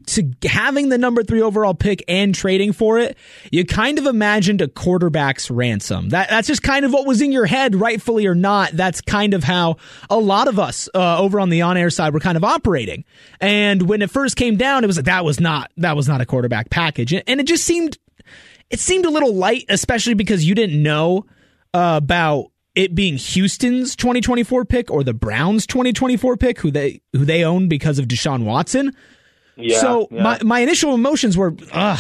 to 0.07 0.31
having 0.48 0.90
the 0.90 0.98
number 0.98 1.24
three 1.24 1.42
overall 1.42 1.74
pick 1.74 2.04
and 2.07 2.34
trading 2.34 2.74
for 2.74 3.00
it, 3.00 3.18
you 3.52 3.66
kind 3.66 3.98
of 4.00 4.06
imagined 4.06 4.62
a 4.62 4.68
quarterback's 4.68 5.50
ransom. 5.50 6.10
That 6.10 6.30
that's 6.30 6.48
just 6.48 6.63
kind 6.63 6.86
of 6.86 6.94
what 6.94 7.06
was 7.06 7.22
in 7.22 7.31
your 7.31 7.46
head, 7.46 7.75
rightfully 7.75 8.25
or 8.25 8.36
not. 8.36 8.72
That's 8.74 9.02
kind 9.02 9.34
of 9.34 9.44
how 9.44 9.78
a 10.10 10.18
lot 10.18 10.48
of 10.48 10.60
us 10.60 10.90
uh, 10.94 11.19
over 11.19 11.40
on 11.40 11.50
the 11.50 11.62
on 11.62 11.78
air 11.78 11.90
side 11.90 12.13
were 12.13 12.19
kind 12.19 12.38
of 12.38 12.44
operating. 12.44 13.04
And 13.42 13.84
when 13.90 14.02
it 14.02 14.10
first 14.10 14.36
came 14.36 14.56
down, 14.56 14.84
it 14.84 14.88
was 14.88 14.98
like 14.98 15.06
that 15.06 15.25
was 15.25 15.40
not 15.40 15.72
that 15.78 15.96
was 15.96 16.07
not 16.07 16.22
a 16.22 16.25
quarterback 16.25 16.69
package, 16.69 17.13
and 17.13 17.40
it 17.40 17.48
just 17.48 17.63
seemed 17.63 17.98
it 18.69 18.80
seemed 18.80 19.06
a 19.06 19.10
little 19.10 19.34
light, 19.34 19.66
especially 19.69 20.13
because 20.13 20.46
you 20.46 20.56
didn't 20.56 20.81
know 20.81 21.25
uh, 21.74 22.00
about 22.02 22.52
it 22.75 22.94
being 22.94 23.16
Houston's 23.18 23.96
2024 23.96 24.66
pick 24.66 24.92
or 24.92 25.04
the 25.04 25.13
Browns 25.13 25.66
2024 25.66 26.38
pick, 26.38 26.60
who 26.60 26.72
they 26.72 27.02
who 27.14 27.26
they 27.26 27.44
own 27.44 27.68
because 27.68 28.00
of 28.00 28.07
Deshaun 28.07 28.44
Watson. 28.44 28.95
Yeah, 29.57 29.80
so 29.80 30.07
yeah. 30.12 30.24
my 30.24 30.40
my 30.44 30.59
initial 30.59 30.94
emotions 30.94 31.38
were, 31.38 31.56
ugh, 31.71 32.00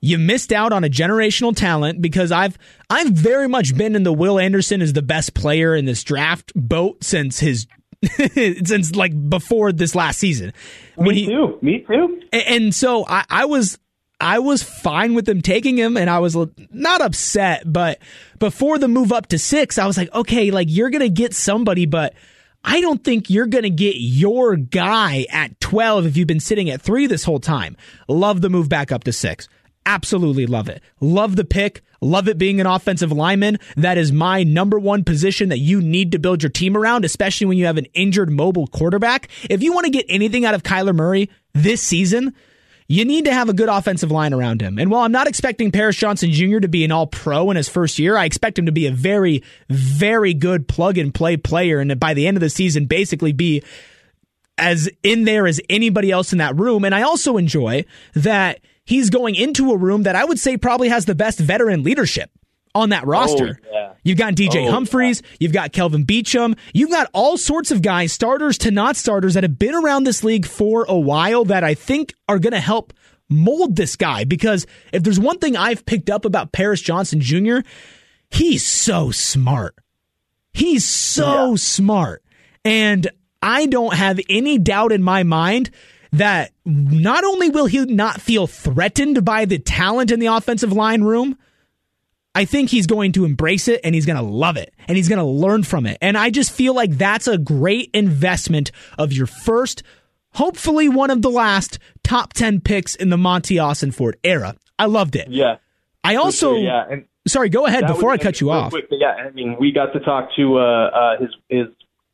you 0.00 0.18
missed 0.18 0.52
out 0.52 0.72
on 0.72 0.84
a 0.84 0.88
generational 0.88 1.56
talent 1.56 2.02
because 2.02 2.32
I've 2.32 2.58
I've 2.90 3.08
very 3.08 3.48
much 3.48 3.76
been 3.76 3.94
in 3.94 4.02
the 4.02 4.12
Will 4.12 4.38
Anderson 4.38 4.82
is 4.82 4.92
the 4.92 5.02
best 5.02 5.34
player 5.34 5.74
in 5.74 5.84
this 5.84 6.02
draft 6.02 6.52
boat 6.54 7.02
since 7.04 7.38
his 7.38 7.66
since 8.34 8.94
like 8.94 9.12
before 9.28 9.72
this 9.72 9.94
last 9.94 10.18
season. 10.18 10.52
Me 10.98 11.14
he, 11.14 11.26
too. 11.26 11.58
Me 11.62 11.84
too. 11.88 12.20
And, 12.32 12.42
and 12.46 12.74
so 12.74 13.06
I, 13.06 13.24
I 13.30 13.44
was 13.44 13.78
I 14.20 14.38
was 14.38 14.62
fine 14.62 15.14
with 15.14 15.24
them 15.24 15.42
taking 15.42 15.76
him 15.76 15.96
and 15.96 16.08
I 16.08 16.20
was 16.20 16.36
not 16.70 17.00
upset, 17.00 17.62
but 17.64 17.98
before 18.38 18.78
the 18.78 18.88
move 18.88 19.12
up 19.12 19.26
to 19.28 19.38
six, 19.38 19.78
I 19.78 19.86
was 19.86 19.96
like, 19.96 20.12
okay, 20.14 20.50
like 20.50 20.68
you're 20.70 20.90
going 20.90 21.00
to 21.00 21.08
get 21.08 21.34
somebody, 21.34 21.86
but 21.86 22.14
I 22.64 22.80
don't 22.80 23.02
think 23.02 23.28
you're 23.28 23.46
going 23.46 23.64
to 23.64 23.70
get 23.70 23.96
your 23.98 24.56
guy 24.56 25.26
at 25.30 25.58
12 25.60 26.06
if 26.06 26.16
you've 26.16 26.28
been 26.28 26.40
sitting 26.40 26.70
at 26.70 26.80
three 26.80 27.06
this 27.06 27.24
whole 27.24 27.40
time. 27.40 27.76
Love 28.08 28.40
the 28.40 28.50
move 28.50 28.68
back 28.68 28.92
up 28.92 29.04
to 29.04 29.12
six. 29.12 29.48
Absolutely 29.84 30.46
love 30.46 30.68
it. 30.68 30.80
Love 31.00 31.34
the 31.34 31.44
pick. 31.44 31.82
Love 32.00 32.28
it 32.28 32.38
being 32.38 32.60
an 32.60 32.66
offensive 32.66 33.10
lineman. 33.12 33.58
That 33.76 33.98
is 33.98 34.12
my 34.12 34.42
number 34.44 34.78
one 34.78 35.02
position 35.04 35.48
that 35.48 35.58
you 35.58 35.80
need 35.80 36.12
to 36.12 36.18
build 36.18 36.42
your 36.42 36.50
team 36.50 36.76
around, 36.76 37.04
especially 37.04 37.46
when 37.46 37.58
you 37.58 37.66
have 37.66 37.78
an 37.78 37.86
injured 37.94 38.30
mobile 38.30 38.66
quarterback. 38.68 39.28
If 39.50 39.62
you 39.62 39.72
want 39.72 39.84
to 39.86 39.90
get 39.90 40.06
anything 40.08 40.44
out 40.44 40.54
of 40.54 40.62
Kyler 40.62 40.94
Murray 40.94 41.30
this 41.52 41.82
season, 41.82 42.34
you 42.92 43.06
need 43.06 43.24
to 43.24 43.32
have 43.32 43.48
a 43.48 43.54
good 43.54 43.70
offensive 43.70 44.10
line 44.10 44.34
around 44.34 44.60
him. 44.60 44.78
And 44.78 44.90
while 44.90 45.00
I'm 45.02 45.12
not 45.12 45.26
expecting 45.26 45.72
Paris 45.72 45.96
Johnson 45.96 46.30
Jr. 46.30 46.58
to 46.58 46.68
be 46.68 46.84
an 46.84 46.92
all 46.92 47.06
pro 47.06 47.50
in 47.50 47.56
his 47.56 47.66
first 47.66 47.98
year, 47.98 48.18
I 48.18 48.26
expect 48.26 48.58
him 48.58 48.66
to 48.66 48.72
be 48.72 48.86
a 48.86 48.92
very, 48.92 49.42
very 49.70 50.34
good 50.34 50.68
plug 50.68 50.98
and 50.98 51.14
play 51.14 51.38
player. 51.38 51.80
And 51.80 51.98
by 51.98 52.12
the 52.12 52.26
end 52.26 52.36
of 52.36 52.42
the 52.42 52.50
season, 52.50 52.84
basically 52.84 53.32
be 53.32 53.62
as 54.58 54.90
in 55.02 55.24
there 55.24 55.46
as 55.46 55.58
anybody 55.70 56.10
else 56.10 56.32
in 56.32 56.38
that 56.38 56.54
room. 56.56 56.84
And 56.84 56.94
I 56.94 57.00
also 57.00 57.38
enjoy 57.38 57.86
that 58.14 58.60
he's 58.84 59.08
going 59.08 59.36
into 59.36 59.72
a 59.72 59.76
room 59.76 60.02
that 60.02 60.14
I 60.14 60.26
would 60.26 60.38
say 60.38 60.58
probably 60.58 60.90
has 60.90 61.06
the 61.06 61.14
best 61.14 61.38
veteran 61.38 61.82
leadership 61.82 62.30
on 62.74 62.90
that 62.90 63.04
oh, 63.04 63.06
roster. 63.06 63.58
Oh, 63.64 63.68
yeah. 63.72 63.81
You've 64.04 64.18
got 64.18 64.34
DJ 64.34 64.66
oh, 64.66 64.70
Humphries, 64.70 65.22
yeah. 65.22 65.36
you've 65.40 65.52
got 65.52 65.72
Kelvin 65.72 66.04
Beachum, 66.04 66.56
you've 66.72 66.90
got 66.90 67.08
all 67.12 67.36
sorts 67.36 67.70
of 67.70 67.82
guys, 67.82 68.12
starters 68.12 68.58
to 68.58 68.70
not 68.70 68.96
starters, 68.96 69.34
that 69.34 69.44
have 69.44 69.58
been 69.58 69.74
around 69.74 70.04
this 70.04 70.24
league 70.24 70.46
for 70.46 70.84
a 70.88 70.98
while 70.98 71.44
that 71.44 71.62
I 71.62 71.74
think 71.74 72.14
are 72.28 72.38
going 72.38 72.52
to 72.52 72.60
help 72.60 72.92
mold 73.28 73.76
this 73.76 73.96
guy. 73.96 74.24
Because 74.24 74.66
if 74.92 75.02
there's 75.02 75.20
one 75.20 75.38
thing 75.38 75.56
I've 75.56 75.86
picked 75.86 76.10
up 76.10 76.24
about 76.24 76.52
Paris 76.52 76.80
Johnson 76.80 77.20
Jr., 77.20 77.58
he's 78.30 78.66
so 78.66 79.10
smart. 79.10 79.76
He's 80.52 80.86
so 80.86 81.50
yeah. 81.50 81.56
smart. 81.56 82.24
And 82.64 83.08
I 83.40 83.66
don't 83.66 83.94
have 83.94 84.20
any 84.28 84.58
doubt 84.58 84.92
in 84.92 85.02
my 85.02 85.22
mind 85.22 85.70
that 86.12 86.52
not 86.64 87.24
only 87.24 87.48
will 87.48 87.66
he 87.66 87.84
not 87.86 88.20
feel 88.20 88.46
threatened 88.46 89.24
by 89.24 89.46
the 89.46 89.58
talent 89.58 90.10
in 90.10 90.20
the 90.20 90.26
offensive 90.26 90.72
line 90.72 91.02
room, 91.02 91.38
I 92.34 92.44
think 92.44 92.70
he's 92.70 92.86
going 92.86 93.12
to 93.12 93.24
embrace 93.24 93.68
it 93.68 93.80
and 93.84 93.94
he's 93.94 94.06
going 94.06 94.16
to 94.16 94.22
love 94.22 94.56
it 94.56 94.72
and 94.88 94.96
he's 94.96 95.08
going 95.08 95.18
to 95.18 95.24
learn 95.24 95.64
from 95.64 95.86
it. 95.86 95.98
And 96.00 96.16
I 96.16 96.30
just 96.30 96.50
feel 96.52 96.74
like 96.74 96.92
that's 96.92 97.28
a 97.28 97.36
great 97.36 97.90
investment 97.92 98.72
of 98.98 99.12
your 99.12 99.26
first, 99.26 99.82
hopefully 100.34 100.88
one 100.88 101.10
of 101.10 101.20
the 101.20 101.30
last 101.30 101.78
top 102.02 102.32
10 102.32 102.60
picks 102.60 102.94
in 102.94 103.10
the 103.10 103.18
Monty 103.18 103.56
Ossenfort 103.56 104.14
era. 104.24 104.56
I 104.78 104.86
loved 104.86 105.14
it. 105.14 105.28
Yeah. 105.28 105.56
I 106.04 106.16
also, 106.16 106.54
sure, 106.54 106.58
yeah. 106.58 106.84
And 106.90 107.04
sorry, 107.28 107.48
go 107.48 107.66
ahead 107.66 107.86
before 107.86 108.10
I 108.10 108.16
cut 108.16 108.40
you 108.40 108.50
off. 108.50 108.70
Quick, 108.70 108.86
yeah, 108.90 109.08
I 109.08 109.30
mean, 109.30 109.56
we 109.60 109.72
got 109.72 109.92
to 109.92 110.00
talk 110.00 110.30
to 110.36 110.58
uh, 110.58 110.62
uh, 110.62 111.20
his 111.20 111.30
his 111.48 111.66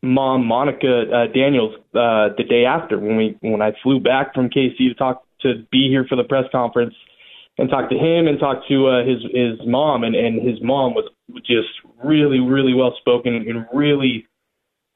mom, 0.03 0.45
Monica 0.45 1.03
uh, 1.03 1.33
Daniels, 1.33 1.75
uh, 1.95 2.35
the 2.37 2.45
day 2.47 2.65
after 2.67 2.99
when 2.99 3.17
we 3.17 3.39
when 3.41 3.63
I 3.63 3.73
flew 3.83 4.01
back 4.01 4.35
from 4.35 4.51
KC 4.51 4.77
to 4.77 4.95
talk 4.95 5.25
to 5.41 5.65
be 5.71 5.89
here 5.89 6.05
for 6.07 6.17
the 6.17 6.25
press 6.25 6.45
conference 6.53 6.95
and 7.59 7.69
talk 7.69 7.91
to 7.91 7.97
him 7.97 8.27
and 8.27 8.39
talk 8.39 8.63
to 8.69 8.87
uh, 8.87 9.05
his 9.05 9.19
his 9.35 9.59
mom 9.67 10.05
and 10.05 10.15
and 10.15 10.47
his 10.47 10.59
mom 10.63 10.95
was 10.95 11.11
just 11.45 11.69
really 12.03 12.41
really 12.41 12.75
well 12.75 12.95
spoken 12.99 13.35
and 13.35 13.67
really 13.75 14.27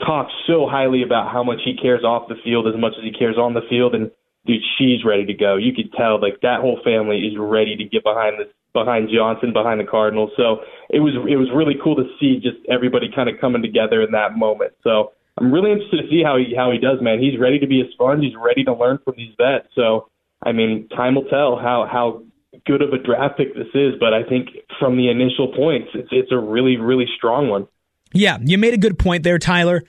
talked 0.05 0.33
so 0.47 0.67
highly 0.69 1.03
about 1.03 1.31
how 1.33 1.45
much 1.45 1.59
he 1.65 1.77
cares 1.77 2.03
off 2.03 2.29
the 2.29 2.35
field 2.43 2.67
as 2.67 2.79
much 2.79 2.95
as 2.99 3.05
he 3.05 3.13
cares 3.13 3.37
on 3.37 3.55
the 3.55 3.63
field. 3.69 3.95
And 3.95 4.11
dude 4.47 4.63
she's 4.79 5.05
ready 5.05 5.27
to 5.27 5.35
go. 5.35 5.57
You 5.57 5.73
could 5.75 5.93
tell 5.93 6.21
like 6.21 6.41
that 6.43 6.61
whole 6.61 6.81
family 6.85 7.19
is 7.19 7.35
ready 7.39 7.77
to 7.77 7.85
get 7.85 8.03
behind 8.03 8.41
this 8.41 8.49
behind 8.73 9.11
Johnson 9.13 9.53
behind 9.53 9.81
the 9.81 9.85
Cardinals. 9.85 10.31
So 10.37 10.63
it 10.91 11.01
was 11.01 11.15
it 11.29 11.37
was 11.37 11.49
really 11.55 11.75
cool 11.83 11.97
to 11.97 12.07
see 12.19 12.41
just 12.41 12.59
everybody 12.71 13.11
kind 13.15 13.29
of 13.29 13.41
coming 13.41 13.63
together 13.63 14.03
in 14.03 14.13
that 14.13 14.37
moment. 14.37 14.73
So 14.83 15.13
I'm 15.39 15.53
really 15.53 15.73
interested 15.73 16.03
to 16.03 16.09
see 16.09 16.23
how 16.23 16.37
he 16.39 16.55
how 16.57 16.71
he 16.71 16.79
does 16.79 16.99
man. 17.01 17.21
He's 17.21 17.39
ready 17.39 17.59
to 17.59 17.67
be 17.67 17.81
a 17.81 17.91
sponge. 17.93 18.23
He's 18.23 18.37
ready 18.37 18.65
to 18.65 18.75
learn 18.75 18.99
from 19.05 19.15
these 19.17 19.35
vets. 19.37 19.69
So 19.75 20.09
I 20.45 20.53
mean 20.53 20.89
time 20.89 21.15
will 21.15 21.29
tell 21.31 21.57
how 21.57 21.89
how 21.91 22.23
good 22.67 22.83
of 22.83 22.93
a 22.93 22.99
draft 22.99 23.37
pick 23.37 23.55
this 23.55 23.69
is, 23.75 23.95
but 23.99 24.15
I 24.15 24.23
think 24.23 24.49
from 24.79 24.97
the 24.97 25.11
initial 25.11 25.53
points, 25.55 25.89
it's 25.95 26.09
it's 26.13 26.33
a 26.33 26.39
really 26.39 26.77
really 26.77 27.07
strong 27.17 27.49
one. 27.49 27.67
Yeah, 28.13 28.39
you 28.43 28.59
made 28.59 28.75
a 28.75 28.79
good 28.79 28.99
point 28.99 29.23
there, 29.23 29.39
Tyler, 29.39 29.83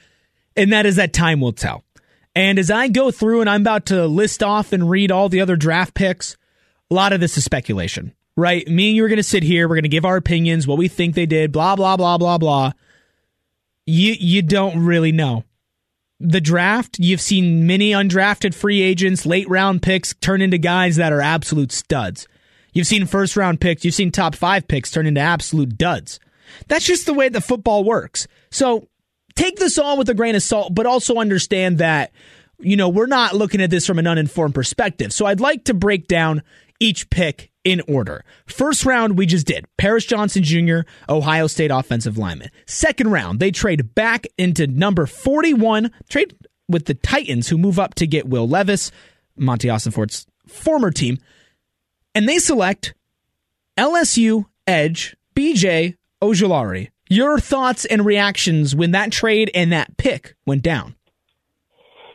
and 0.56 0.72
that 0.72 0.86
is 0.86 0.96
that 0.96 1.14
time 1.14 1.42
will 1.42 1.52
tell. 1.52 1.84
And 2.36 2.58
as 2.58 2.72
I 2.72 2.88
go 2.88 3.12
through 3.12 3.42
and 3.42 3.50
I'm 3.50 3.62
about 3.62 3.86
to 3.88 4.08
list 4.08 4.42
off 4.42 4.74
and 4.74 4.90
read 4.90 5.12
all 5.12 5.30
the 5.30 5.42
other 5.42 5.56
draft 5.56 5.94
picks, 5.94 6.36
a 6.90 6.94
lot 6.94 7.14
of 7.14 7.20
this 7.20 7.38
is 7.38 7.44
speculation, 7.44 8.14
right? 8.36 8.68
Me 8.68 8.90
and 8.90 8.96
you 8.96 9.06
are 9.06 9.10
going 9.10 9.18
to 9.18 9.24
sit 9.24 9.44
here, 9.44 9.68
we're 9.68 9.76
going 9.76 9.84
to 9.84 9.90
give 9.90 10.06
our 10.06 10.18
opinions, 10.18 10.66
what 10.66 10.78
we 10.78 10.88
think 10.88 11.16
they 11.16 11.26
did, 11.26 11.52
blah 11.52 11.76
blah 11.76 11.98
blah 11.98 12.18
blah 12.18 12.38
blah. 12.38 12.72
You 13.86 14.16
you 14.20 14.42
don't 14.42 14.84
really 14.84 15.12
know. 15.12 15.44
The 16.20 16.42
draft, 16.42 17.00
you've 17.00 17.20
seen 17.20 17.68
many 17.68 17.92
undrafted 17.92 18.54
free 18.54 18.82
agents, 18.82 19.26
late 19.26 19.50
round 19.50 19.82
picks 19.82 20.14
turn 20.16 20.42
into 20.42 20.58
guys 20.58 20.96
that 20.96 21.12
are 21.12 21.22
absolute 21.22 21.72
studs. 21.72 22.28
You've 22.74 22.88
seen 22.88 23.06
first 23.06 23.38
round 23.38 23.62
picks, 23.62 23.86
you've 23.86 23.94
seen 23.94 24.12
top 24.12 24.36
five 24.36 24.68
picks 24.68 24.92
turn 24.92 25.06
into 25.06 25.22
absolute 25.22 25.78
duds. 25.78 26.20
That's 26.68 26.86
just 26.86 27.06
the 27.06 27.14
way 27.14 27.30
the 27.30 27.42
football 27.42 27.84
works. 27.84 28.28
So 28.52 28.88
take 29.36 29.58
this 29.58 29.78
all 29.78 29.98
with 29.98 30.10
a 30.10 30.14
grain 30.14 30.36
of 30.36 30.44
salt, 30.44 30.74
but 30.74 30.86
also 30.86 31.16
understand 31.16 31.78
that, 31.78 32.12
you 32.60 32.76
know, 32.76 32.90
we're 32.90 33.06
not 33.06 33.36
looking 33.36 33.62
at 33.62 33.70
this 33.70 33.86
from 33.86 34.00
an 34.00 34.08
uninformed 34.08 34.56
perspective. 34.56 35.14
So 35.14 35.26
I'd 35.26 35.40
like 35.40 35.66
to 35.66 35.74
break 35.74 36.08
down 36.08 36.44
each 36.80 37.10
pick 37.10 37.52
in 37.64 37.82
order. 37.88 38.26
First 38.46 38.86
round, 38.86 39.18
we 39.18 39.26
just 39.26 39.48
did. 39.48 39.66
Paris 39.78 40.06
Johnson 40.06 40.44
Jr., 40.44 40.80
Ohio 41.08 41.48
State 41.48 41.72
offensive 41.72 42.18
lineman. 42.18 42.50
Second 42.66 43.12
round, 43.12 43.40
they 43.40 43.52
trade 43.52 43.96
back 43.96 44.28
into 44.38 44.68
number 44.68 45.06
41, 45.06 45.92
trade 46.10 46.36
with 46.68 46.86
the 46.86 46.94
Titans, 46.94 47.48
who 47.48 47.58
move 47.58 47.80
up 47.80 47.96
to 47.96 48.08
get 48.08 48.28
Will 48.28 48.48
Levis, 48.48 48.92
Monty 49.38 49.70
Austin 49.70 49.92
Ossenfort's 49.92 50.26
former 50.48 50.92
team 50.92 51.18
and 52.16 52.28
they 52.28 52.38
select 52.38 52.94
LSU 53.78 54.46
edge 54.68 55.16
BJ 55.36 55.96
Ojulari. 56.22 56.90
Your 57.10 57.40
thoughts 57.40 57.86
and 57.86 58.06
reactions 58.06 58.76
when 58.76 58.92
that 58.92 59.12
trade 59.12 59.52
and 59.54 59.72
that 59.72 59.98
pick 59.98 60.36
went 60.46 60.64
down? 60.64 60.96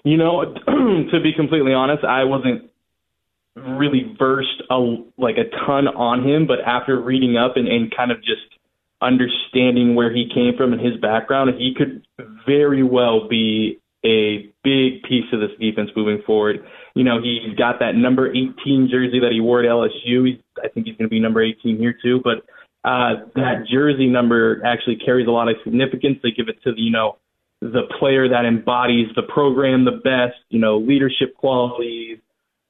You 0.04 0.16
know, 0.16 0.54
to 0.66 1.20
be 1.22 1.32
completely 1.34 1.72
honest, 1.72 2.04
I 2.04 2.24
wasn't 2.24 2.70
really 3.56 4.14
versed 4.18 4.62
a, 4.70 4.96
like 5.16 5.36
a 5.36 5.50
ton 5.66 5.88
on 5.88 6.26
him, 6.26 6.46
but 6.46 6.60
after 6.60 7.00
reading 7.00 7.36
up 7.36 7.56
and, 7.56 7.68
and 7.68 7.94
kind 7.94 8.10
of 8.10 8.18
just 8.18 8.42
understanding 9.00 9.94
where 9.94 10.12
he 10.12 10.28
came 10.32 10.56
from 10.56 10.72
and 10.72 10.80
his 10.80 10.98
background, 11.00 11.50
he 11.58 11.74
could 11.76 12.06
very 12.46 12.82
well 12.82 13.28
be 13.28 13.78
a 14.04 14.50
big 14.68 15.02
piece 15.08 15.24
of 15.32 15.40
this 15.40 15.56
defense 15.58 15.90
moving 15.96 16.20
forward. 16.26 16.60
You 16.94 17.04
know, 17.04 17.20
he's 17.22 17.56
got 17.56 17.80
that 17.80 17.94
number 17.94 18.28
18 18.28 18.88
jersey 18.90 19.20
that 19.20 19.32
he 19.32 19.40
wore 19.40 19.60
at 19.60 19.66
LSU. 19.66 20.26
He's, 20.26 20.40
I 20.62 20.68
think 20.68 20.86
he's 20.86 20.96
going 20.96 21.08
to 21.08 21.14
be 21.14 21.20
number 21.20 21.42
18 21.42 21.78
here 21.78 21.94
too. 22.02 22.20
But 22.22 22.44
uh, 22.84 23.24
that 23.34 23.64
jersey 23.70 24.06
number 24.06 24.62
actually 24.64 24.96
carries 24.96 25.26
a 25.26 25.30
lot 25.30 25.48
of 25.48 25.56
significance. 25.64 26.18
They 26.22 26.30
give 26.30 26.48
it 26.48 26.62
to 26.64 26.74
the, 26.74 26.80
you 26.80 26.92
know, 26.92 27.16
the 27.60 27.88
player 27.98 28.28
that 28.28 28.44
embodies 28.44 29.08
the 29.16 29.22
program 29.22 29.84
the 29.84 30.02
best. 30.04 30.38
You 30.50 30.60
know, 30.60 30.78
leadership 30.78 31.34
qualities, 31.36 32.18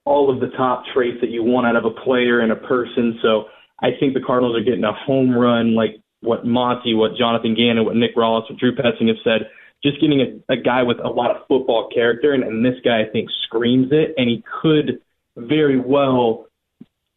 all 0.05 0.33
of 0.33 0.40
the 0.40 0.55
top 0.57 0.85
traits 0.95 1.19
that 1.21 1.31
you 1.31 1.43
want 1.43 1.67
out 1.67 1.76
of 1.76 1.85
a 1.85 2.00
player 2.05 2.40
and 2.40 2.52
a 2.52 2.57
person. 2.57 3.19
So 3.23 3.45
I 3.83 3.90
think 3.99 4.14
the 4.14 4.23
Cardinals 4.25 4.57
are 4.57 4.64
getting 4.64 4.85
a 4.85 4.93
home 4.93 5.35
run, 5.35 5.75
like 5.75 6.00
what 6.21 6.47
Monty, 6.47 6.95
what 6.95 7.17
Jonathan 7.17 7.55
Gannon, 7.55 7.85
what 7.85 7.97
Nick 7.97 8.17
Rallis, 8.17 8.49
what 8.49 8.59
Drew 8.59 8.75
Petzing 8.75 9.09
have 9.09 9.23
said 9.23 9.50
just 9.83 10.01
getting 10.01 10.21
a, 10.21 10.53
a 10.53 10.57
guy 10.57 10.83
with 10.83 10.99
a 10.99 11.09
lot 11.09 11.31
of 11.31 11.47
football 11.49 11.89
character, 11.93 12.33
and, 12.33 12.43
and 12.43 12.65
this 12.65 12.81
guy 12.85 13.03
I 13.03 13.09
think 13.11 13.31
screams 13.45 13.89
it, 13.93 14.15
and 14.17 14.29
he 14.29 14.43
could 14.63 15.01
very 15.37 15.79
well 15.79 16.47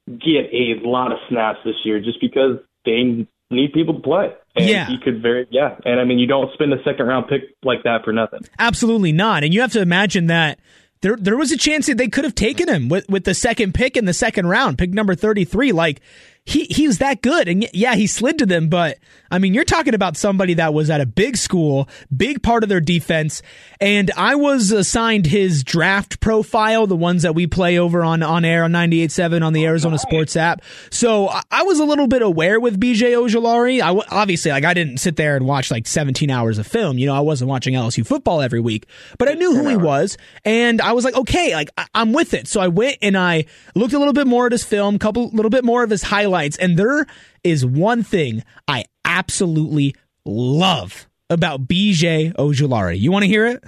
get 0.07 0.51
a 0.51 0.79
lot 0.83 1.11
of 1.11 1.19
snaps 1.29 1.59
this 1.63 1.75
year 1.83 1.99
just 1.99 2.19
because 2.21 2.57
they 2.85 3.27
need 3.49 3.73
people 3.73 3.95
to 3.95 3.99
play. 3.99 4.33
And 4.55 4.65
yeah. 4.65 4.87
he 4.87 4.97
could 4.97 5.21
very 5.21 5.47
yeah. 5.49 5.75
And 5.85 5.99
I 5.99 6.03
mean 6.03 6.19
you 6.19 6.27
don't 6.27 6.51
spend 6.53 6.73
a 6.73 6.83
second 6.83 7.07
round 7.07 7.27
pick 7.27 7.55
like 7.63 7.83
that 7.83 8.03
for 8.03 8.11
nothing. 8.11 8.41
Absolutely 8.59 9.11
not. 9.11 9.43
And 9.43 9.53
you 9.53 9.61
have 9.61 9.71
to 9.73 9.81
imagine 9.81 10.27
that 10.27 10.59
there 11.01 11.15
there 11.15 11.37
was 11.37 11.51
a 11.51 11.57
chance 11.57 11.87
that 11.87 11.97
they 11.97 12.07
could 12.07 12.23
have 12.23 12.35
taken 12.35 12.67
him 12.67 12.89
with, 12.89 13.07
with 13.09 13.23
the 13.23 13.33
second 13.33 13.73
pick 13.73 13.95
in 13.95 14.05
the 14.05 14.13
second 14.13 14.47
round, 14.47 14.77
pick 14.77 14.91
number 14.91 15.15
33. 15.15 15.71
Like 15.71 16.01
he 16.45 16.65
he 16.65 16.87
was 16.87 16.97
that 16.97 17.21
good, 17.21 17.47
and 17.47 17.67
yeah, 17.71 17.93
he 17.93 18.07
slid 18.07 18.39
to 18.39 18.47
them. 18.47 18.67
But 18.67 18.97
I 19.29 19.37
mean, 19.37 19.53
you're 19.53 19.63
talking 19.63 19.93
about 19.93 20.17
somebody 20.17 20.55
that 20.55 20.73
was 20.73 20.89
at 20.89 20.99
a 20.99 21.05
big 21.05 21.37
school, 21.37 21.87
big 22.15 22.41
part 22.41 22.63
of 22.63 22.69
their 22.69 22.81
defense, 22.81 23.43
and 23.79 24.09
I 24.17 24.33
was 24.33 24.71
assigned 24.71 25.27
his 25.27 25.63
draft 25.63 26.19
profile, 26.19 26.87
the 26.87 26.95
ones 26.95 27.21
that 27.21 27.35
we 27.35 27.45
play 27.45 27.77
over 27.77 28.03
on 28.03 28.23
on 28.23 28.43
air 28.43 28.63
on 28.63 28.71
98.7 28.71 29.45
on 29.45 29.53
the 29.53 29.65
Arizona 29.65 29.99
Sports 29.99 30.35
app. 30.35 30.63
So 30.89 31.29
I 31.51 31.61
was 31.61 31.79
a 31.79 31.85
little 31.85 32.07
bit 32.07 32.23
aware 32.23 32.59
with 32.59 32.79
BJ 32.79 33.13
Ojulari. 33.13 33.79
I 33.79 34.03
obviously 34.09 34.49
like 34.49 34.65
I 34.65 34.73
didn't 34.73 34.97
sit 34.97 35.17
there 35.17 35.35
and 35.35 35.45
watch 35.45 35.69
like 35.69 35.85
17 35.85 36.31
hours 36.31 36.57
of 36.57 36.65
film. 36.65 36.97
You 36.97 37.05
know, 37.05 37.15
I 37.15 37.19
wasn't 37.19 37.49
watching 37.49 37.75
LSU 37.75 38.05
football 38.05 38.41
every 38.41 38.59
week, 38.59 38.87
but 39.19 39.29
I 39.29 39.33
knew 39.33 39.55
who 39.55 39.67
he 39.67 39.77
was, 39.77 40.17
and 40.43 40.81
I 40.81 40.93
was 40.93 41.05
like, 41.05 41.15
okay, 41.15 41.53
like 41.53 41.69
I'm 41.93 42.13
with 42.13 42.33
it. 42.33 42.47
So 42.47 42.59
I 42.59 42.67
went 42.67 42.97
and 43.03 43.15
I 43.15 43.45
looked 43.75 43.93
a 43.93 43.99
little 43.99 44.13
bit 44.13 44.25
more 44.25 44.47
at 44.47 44.51
his 44.51 44.63
film, 44.63 44.97
couple 44.97 45.29
little 45.29 45.51
bit 45.51 45.63
more 45.63 45.83
of 45.83 45.91
his 45.91 46.01
highlights 46.01 46.30
highlights. 46.31 46.57
And 46.57 46.77
there 46.77 47.05
is 47.43 47.65
one 47.65 48.03
thing 48.03 48.43
I 48.67 48.85
absolutely 49.05 49.95
love 50.25 51.07
about 51.29 51.67
BJ 51.67 52.33
Ojulari. 52.35 52.99
You 52.99 53.11
want 53.11 53.23
to 53.23 53.27
hear 53.27 53.45
it? 53.45 53.63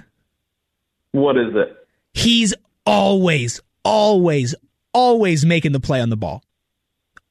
What 1.12 1.36
is 1.36 1.54
it? 1.54 1.76
He's 2.12 2.54
always, 2.86 3.60
always, 3.84 4.54
always 4.92 5.44
making 5.44 5.72
the 5.72 5.80
play 5.80 6.00
on 6.00 6.10
the 6.10 6.16
ball. 6.16 6.42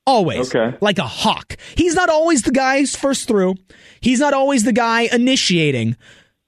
Always. 0.06 0.54
Okay. 0.54 0.78
Like 0.82 1.00
a 1.00 1.08
hawk. 1.08 1.56
He's 1.76 1.96
not 1.96 2.10
always 2.10 2.42
the 2.42 2.52
guy 2.52 2.84
first 2.86 3.28
through. 3.28 3.56
He's 4.02 4.20
not 4.20 4.34
always 4.34 4.64
the 4.64 4.74
guy 4.74 5.08
initiating. 5.12 5.96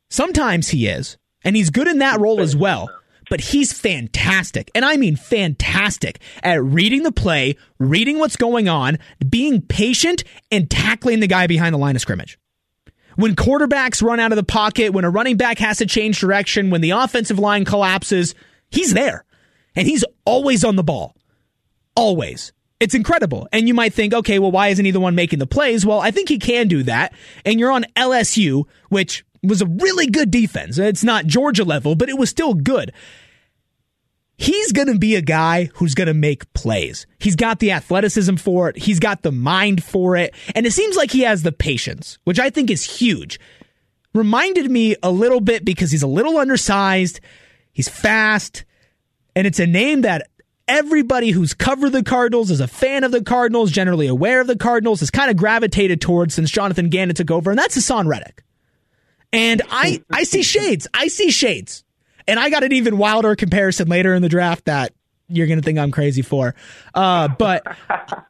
Sometimes 0.10 0.70
he 0.70 0.88
is. 0.88 1.18
And 1.44 1.56
he's 1.56 1.70
good 1.70 1.88
in 1.88 2.00
that 2.00 2.20
role 2.20 2.42
as 2.42 2.56
well 2.56 2.90
but 3.30 3.42
he's 3.42 3.74
fantastic. 3.74 4.72
And 4.76 4.86
I 4.86 4.98
mean 4.98 5.16
fantastic 5.16 6.20
at 6.44 6.64
reading 6.64 7.04
the 7.04 7.12
play, 7.12 7.56
reading 7.80 8.20
what's 8.20 8.36
going 8.36 8.70
on, 8.70 8.98
being 9.28 9.62
patient, 9.62 10.24
and 10.52 10.70
tackling 10.70 11.20
the 11.20 11.28
guy 11.28 11.48
behind 11.48 11.74
the 11.74 11.80
line 11.80 11.96
of 11.96 12.02
scrimmage. 12.02 12.38
When 13.16 13.36
quarterbacks 13.36 14.04
run 14.04 14.20
out 14.20 14.32
of 14.32 14.36
the 14.36 14.44
pocket, 14.44 14.92
when 14.92 15.06
a 15.06 15.10
running 15.10 15.38
back 15.38 15.58
has 15.60 15.78
to 15.78 15.86
change 15.86 16.20
direction, 16.20 16.70
when 16.70 16.82
the 16.82 16.92
offensive 16.92 17.40
line 17.40 17.64
collapses, 17.64 18.36
he's 18.70 18.94
there. 18.94 19.24
And 19.76 19.88
he's 19.88 20.04
always 20.26 20.64
on 20.64 20.76
the 20.76 20.84
ball. 20.84 21.16
Always. 21.96 22.52
It's 22.80 22.94
incredible. 22.94 23.48
And 23.54 23.68
you 23.68 23.74
might 23.74 23.94
think, 23.94 24.14
okay, 24.14 24.38
well, 24.38 24.52
why 24.52 24.68
isn't 24.68 24.84
he 24.84 24.92
the 24.92 25.00
one 25.00 25.16
making 25.16 25.40
the 25.40 25.48
plays? 25.48 25.86
Well, 25.86 26.00
I 26.02 26.12
think 26.12 26.28
he 26.28 26.40
can 26.40 26.68
do 26.68 26.84
that. 26.84 27.14
And 27.46 27.60
you're 27.60 27.72
on 27.72 27.86
LSU, 27.96 28.66
which 28.90 29.24
was 29.48 29.62
a 29.62 29.66
really 29.66 30.08
good 30.08 30.32
defense. 30.32 30.78
It's 30.78 31.04
not 31.04 31.26
Georgia 31.26 31.64
level, 31.64 31.96
but 31.96 32.10
it 32.10 32.18
was 32.18 32.30
still 32.30 32.54
good. 32.54 32.92
He's 34.38 34.74
going 34.74 34.90
to 34.90 35.00
be 35.00 35.16
a 35.16 35.22
guy 35.22 35.70
who's 35.76 35.96
going 35.96 36.08
to 36.08 36.14
make 36.14 36.52
plays. 36.54 37.08
He's 37.20 37.38
got 37.38 37.60
the 37.60 37.72
athleticism 37.72 38.36
for 38.36 38.68
it. 38.68 38.78
He's 38.78 39.00
got 39.00 39.22
the 39.22 39.32
mind 39.32 39.82
for 39.82 40.18
it. 40.18 40.34
And 40.54 40.66
it 40.66 40.74
seems 40.74 40.98
like 40.98 41.12
he 41.12 41.22
has 41.22 41.44
the 41.44 41.54
patience, 41.54 42.18
which 42.26 42.38
I 42.40 42.50
think 42.50 42.70
is 42.70 42.84
huge. 42.84 43.40
reminded 44.16 44.72
me 44.72 44.96
a 45.04 45.12
little 45.12 45.42
bit 45.42 45.64
because 45.66 45.92
he's 45.92 46.04
a 46.04 46.08
little 46.08 46.38
undersized, 46.38 47.20
he's 47.74 47.90
fast, 47.90 48.66
and 49.36 49.46
it's 49.46 49.60
a 49.60 49.68
name 49.68 50.02
that 50.02 50.30
everybody 50.68 51.32
who's 51.32 51.54
covered 51.54 51.92
the 51.92 52.04
Cardinals 52.04 52.50
is 52.50 52.62
a 52.62 52.68
fan 52.68 53.04
of 53.04 53.12
the 53.12 53.24
Cardinals, 53.24 53.72
generally 53.72 54.08
aware 54.08 54.42
of 54.42 54.48
the 54.48 54.56
Cardinals, 54.56 55.02
has 55.02 55.12
kind 55.12 55.30
of 55.30 55.38
gravitated 55.38 56.02
towards 56.02 56.34
since 56.34 56.50
Jonathan 56.50 56.90
Gannon 56.90 57.16
took 57.16 57.30
over, 57.30 57.52
and 57.52 57.60
that's 57.60 57.78
Haason 57.78 58.08
Reddick. 58.08 58.44
And 59.32 59.62
I, 59.70 60.04
I 60.12 60.24
see 60.24 60.44
shades. 60.44 60.88
I 60.94 61.08
see 61.08 61.32
shades. 61.32 61.84
And 62.28 62.40
I 62.40 62.50
got 62.50 62.64
an 62.64 62.72
even 62.72 62.98
wilder 62.98 63.36
comparison 63.36 63.88
later 63.88 64.14
in 64.14 64.22
the 64.22 64.30
draft 64.30 64.66
that 64.66 64.94
you're 65.28 65.48
going 65.48 65.60
to 65.60 65.66
think 65.66 65.80
I'm 65.80 65.92
crazy 65.92 66.22
for. 66.22 66.56
Uh, 66.94 67.28
but 67.28 67.64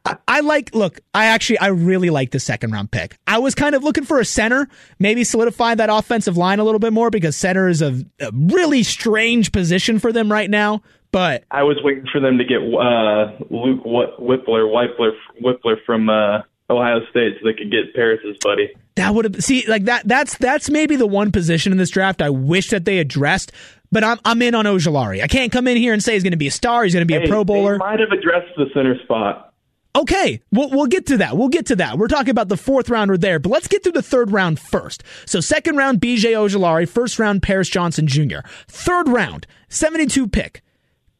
I, 0.04 0.16
I, 0.26 0.40
like, 0.40 0.74
look, 0.74 1.00
I 1.14 1.26
actually, 1.26 1.58
I 1.58 1.68
really 1.68 2.10
like 2.10 2.30
the 2.30 2.40
second 2.40 2.72
round 2.72 2.90
pick. 2.90 3.18
I 3.26 3.38
was 3.38 3.54
kind 3.54 3.74
of 3.74 3.84
looking 3.84 4.04
for 4.04 4.18
a 4.18 4.24
center, 4.24 4.68
maybe 4.98 5.24
solidify 5.24 5.74
that 5.76 5.90
offensive 5.90 6.36
line 6.36 6.58
a 6.58 6.64
little 6.64 6.78
bit 6.78 6.92
more 6.92 7.10
because 7.10 7.36
center 7.36 7.68
is 7.68 7.82
a, 7.82 8.04
a 8.20 8.30
really 8.32 8.82
strange 8.82 9.52
position 9.52 9.98
for 9.98 10.12
them 10.12 10.30
right 10.30 10.48
now. 10.48 10.82
But 11.12 11.44
I 11.50 11.62
was 11.62 11.78
waiting 11.82 12.06
for 12.10 12.20
them 12.20 12.38
to 12.38 12.44
get 12.44 12.58
uh, 12.58 13.36
Luke 13.50 13.84
Wypler, 13.84 14.66
Wypler, 14.68 15.12
Wypler 15.42 15.76
from 15.84 16.10
uh, 16.10 16.42
Ohio 16.68 17.00
State 17.10 17.34
so 17.40 17.46
they 17.46 17.54
could 17.54 17.70
get 17.70 17.94
Paris's 17.94 18.36
buddy. 18.42 18.72
That 18.96 19.14
would 19.14 19.24
have 19.24 19.44
see 19.44 19.64
like 19.68 19.84
that. 19.84 20.06
That's 20.08 20.36
that's 20.38 20.68
maybe 20.70 20.96
the 20.96 21.06
one 21.06 21.30
position 21.30 21.72
in 21.72 21.78
this 21.78 21.90
draft 21.90 22.20
I 22.22 22.30
wish 22.30 22.70
that 22.70 22.84
they 22.84 22.98
addressed. 22.98 23.52
But 23.92 24.02
I'm 24.02 24.18
I'm 24.24 24.42
in 24.42 24.54
on 24.54 24.64
Ojulari. 24.64 25.22
I 25.22 25.28
can't 25.28 25.52
come 25.52 25.68
in 25.68 25.76
here 25.76 25.92
and 25.92 26.02
say 26.02 26.14
he's 26.14 26.22
going 26.22 26.32
to 26.32 26.36
be 26.36 26.48
a 26.48 26.52
star. 26.52 26.84
He's 26.84 26.92
going 26.92 27.06
to 27.06 27.12
be 27.12 27.18
hey, 27.18 27.24
a 27.24 27.28
Pro 27.28 27.44
Bowler. 27.44 27.74
They 27.74 27.78
might 27.78 28.00
have 28.00 28.10
addressed 28.10 28.56
the 28.56 28.66
center 28.74 29.00
spot. 29.04 29.54
Okay, 29.94 30.42
we'll, 30.52 30.68
we'll 30.68 30.86
get 30.86 31.06
to 31.06 31.16
that. 31.18 31.38
We'll 31.38 31.48
get 31.48 31.66
to 31.66 31.76
that. 31.76 31.96
We're 31.96 32.08
talking 32.08 32.28
about 32.28 32.48
the 32.48 32.56
fourth 32.58 32.90
rounder 32.90 33.16
there, 33.16 33.38
but 33.38 33.50
let's 33.50 33.66
get 33.66 33.82
through 33.82 33.92
the 33.92 34.02
third 34.02 34.30
round 34.30 34.60
first. 34.60 35.02
So 35.24 35.40
second 35.40 35.76
round, 35.76 36.00
BJ 36.00 36.32
Ojulari. 36.32 36.86
First 36.86 37.18
round, 37.18 37.42
Paris 37.42 37.70
Johnson 37.70 38.06
Jr. 38.06 38.40
Third 38.68 39.08
round, 39.08 39.46
72 39.70 40.28
pick, 40.28 40.62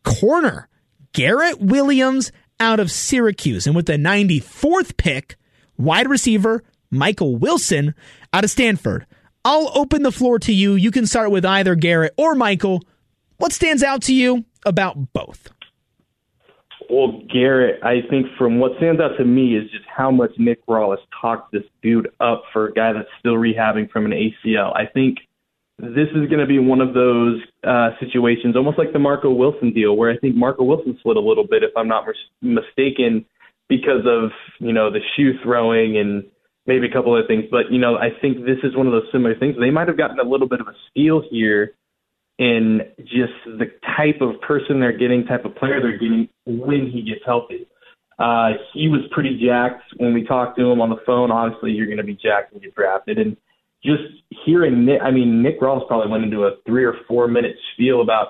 corner, 0.03 0.69
Garrett 1.15 1.59
Williams 1.59 2.33
out 2.61 2.81
of 2.81 2.91
Syracuse. 2.91 3.67
And 3.67 3.77
with 3.77 3.87
the 3.87 3.95
94th 3.95 4.97
pick, 4.97 5.37
wide 5.77 6.09
receiver, 6.09 6.63
Michael 6.91 7.37
Wilson 7.37 7.95
out 8.33 8.45
of 8.45 8.51
Stanford. 8.51 9.07
I'll 9.45 9.71
open 9.75 10.03
the 10.03 10.13
floor 10.13 10.39
to 10.41 10.53
you. 10.53 10.75
You 10.75 10.91
can 10.91 11.07
start 11.07 11.31
with 11.31 11.45
either 11.45 11.75
Garrett 11.75 12.15
or 12.17 12.35
Michael. 12.35 12.83
What 13.39 13.53
stands 13.53 13.83
out 13.83 14.03
to 14.03 14.15
you 14.15 14.45
about 14.65 15.13
both? 15.13 15.49
Well, 16.89 17.23
Garrett, 17.33 17.83
I 17.83 18.03
think 18.09 18.27
from 18.39 18.59
what 18.59 18.73
stands 18.77 19.01
out 19.01 19.17
to 19.19 19.25
me 19.25 19.57
is 19.57 19.71
just 19.71 19.85
how 19.87 20.11
much 20.11 20.31
Nick 20.39 20.65
Rallis 20.67 20.99
talked 21.21 21.53
this 21.53 21.65
dude 21.83 22.09
up 22.21 22.45
for 22.53 22.69
a 22.69 22.73
guy 22.73 22.93
that's 22.93 23.09
still 23.19 23.35
rehabbing 23.35 23.91
from 23.91 24.05
an 24.07 24.13
ACL. 24.13 24.75
I 24.77 24.87
think 24.87 25.19
this 25.79 26.09
is 26.15 26.29
going 26.29 26.41
to 26.41 26.47
be 26.47 26.59
one 26.59 26.81
of 26.81 26.95
those 26.95 27.41
uh, 27.63 27.91
situations, 28.01 28.57
almost 28.57 28.79
like 28.79 28.93
the 28.93 28.99
Marco 28.99 29.31
Wilson 29.31 29.73
deal, 29.73 29.97
where 29.97 30.11
I 30.11 30.17
think 30.17 30.35
Marco 30.35 30.65
Wilson 30.65 30.99
slid 31.03 31.17
a 31.17 31.21
little 31.21 31.47
bit, 31.47 31.63
if 31.63 31.71
I'm 31.77 31.89
not 31.89 32.07
mis- 32.07 32.57
mistaken, 32.65 33.27
because 33.69 34.07
of 34.07 34.31
you 34.59 34.73
know 34.73 34.91
the 34.91 35.01
shoe 35.17 35.33
throwing 35.43 35.99
and 35.99 36.25
maybe 36.67 36.87
a 36.87 36.93
couple 36.93 37.13
other 37.13 37.27
things. 37.27 37.45
But 37.51 37.71
you 37.71 37.79
know, 37.79 37.97
I 37.97 38.09
think 38.21 38.39
this 38.39 38.59
is 38.63 38.75
one 38.75 38.87
of 38.87 38.93
those 38.93 39.09
similar 39.13 39.39
things. 39.39 39.57
They 39.61 39.71
might 39.71 39.89
have 39.89 39.99
gotten 39.99 40.19
a 40.19 40.29
little 40.29 40.49
bit 40.49 40.61
of 40.61 40.69
a 40.69 40.75
steal 40.91 41.23
here 41.31 41.75
in 42.39 42.81
just 43.01 43.33
the 43.45 43.67
type 43.97 44.21
of 44.21 44.41
person 44.41 44.81
they're 44.81 44.97
getting, 44.97 45.25
type 45.25 45.45
of 45.45 45.55
player 45.57 45.81
they're 45.81 45.99
getting 45.99 46.29
when 46.47 46.91
he 46.93 47.03
gets 47.03 47.25
healthy. 47.25 47.67
Uh, 48.19 48.53
he 48.73 48.89
was 48.89 49.01
pretty 49.11 49.39
jacked 49.45 49.83
when 49.99 50.15
we 50.15 50.25
talked 50.25 50.59
to 50.59 50.71
him 50.71 50.81
on 50.81 50.89
the 50.89 51.01
phone. 51.05 51.31
Obviously, 51.31 51.73
you're 51.73 51.87
going 51.87 51.99
to 51.99 52.05
be 52.05 52.15
jacked 52.15 52.53
and 52.53 52.63
get 52.63 52.75
drafted. 52.75 53.19
And 53.19 53.37
just 53.85 54.03
hearing 54.45 54.85
Nick, 54.85 55.01
I 55.03 55.11
mean, 55.11 55.43
Nick 55.43 55.61
Ross 55.61 55.83
probably 55.89 56.11
went 56.11 56.25
into 56.25 56.45
a 56.45 56.57
three 56.67 56.85
or 56.85 56.95
four 57.07 57.29
minute 57.29 57.57
spiel 57.73 58.03
about 58.03 58.29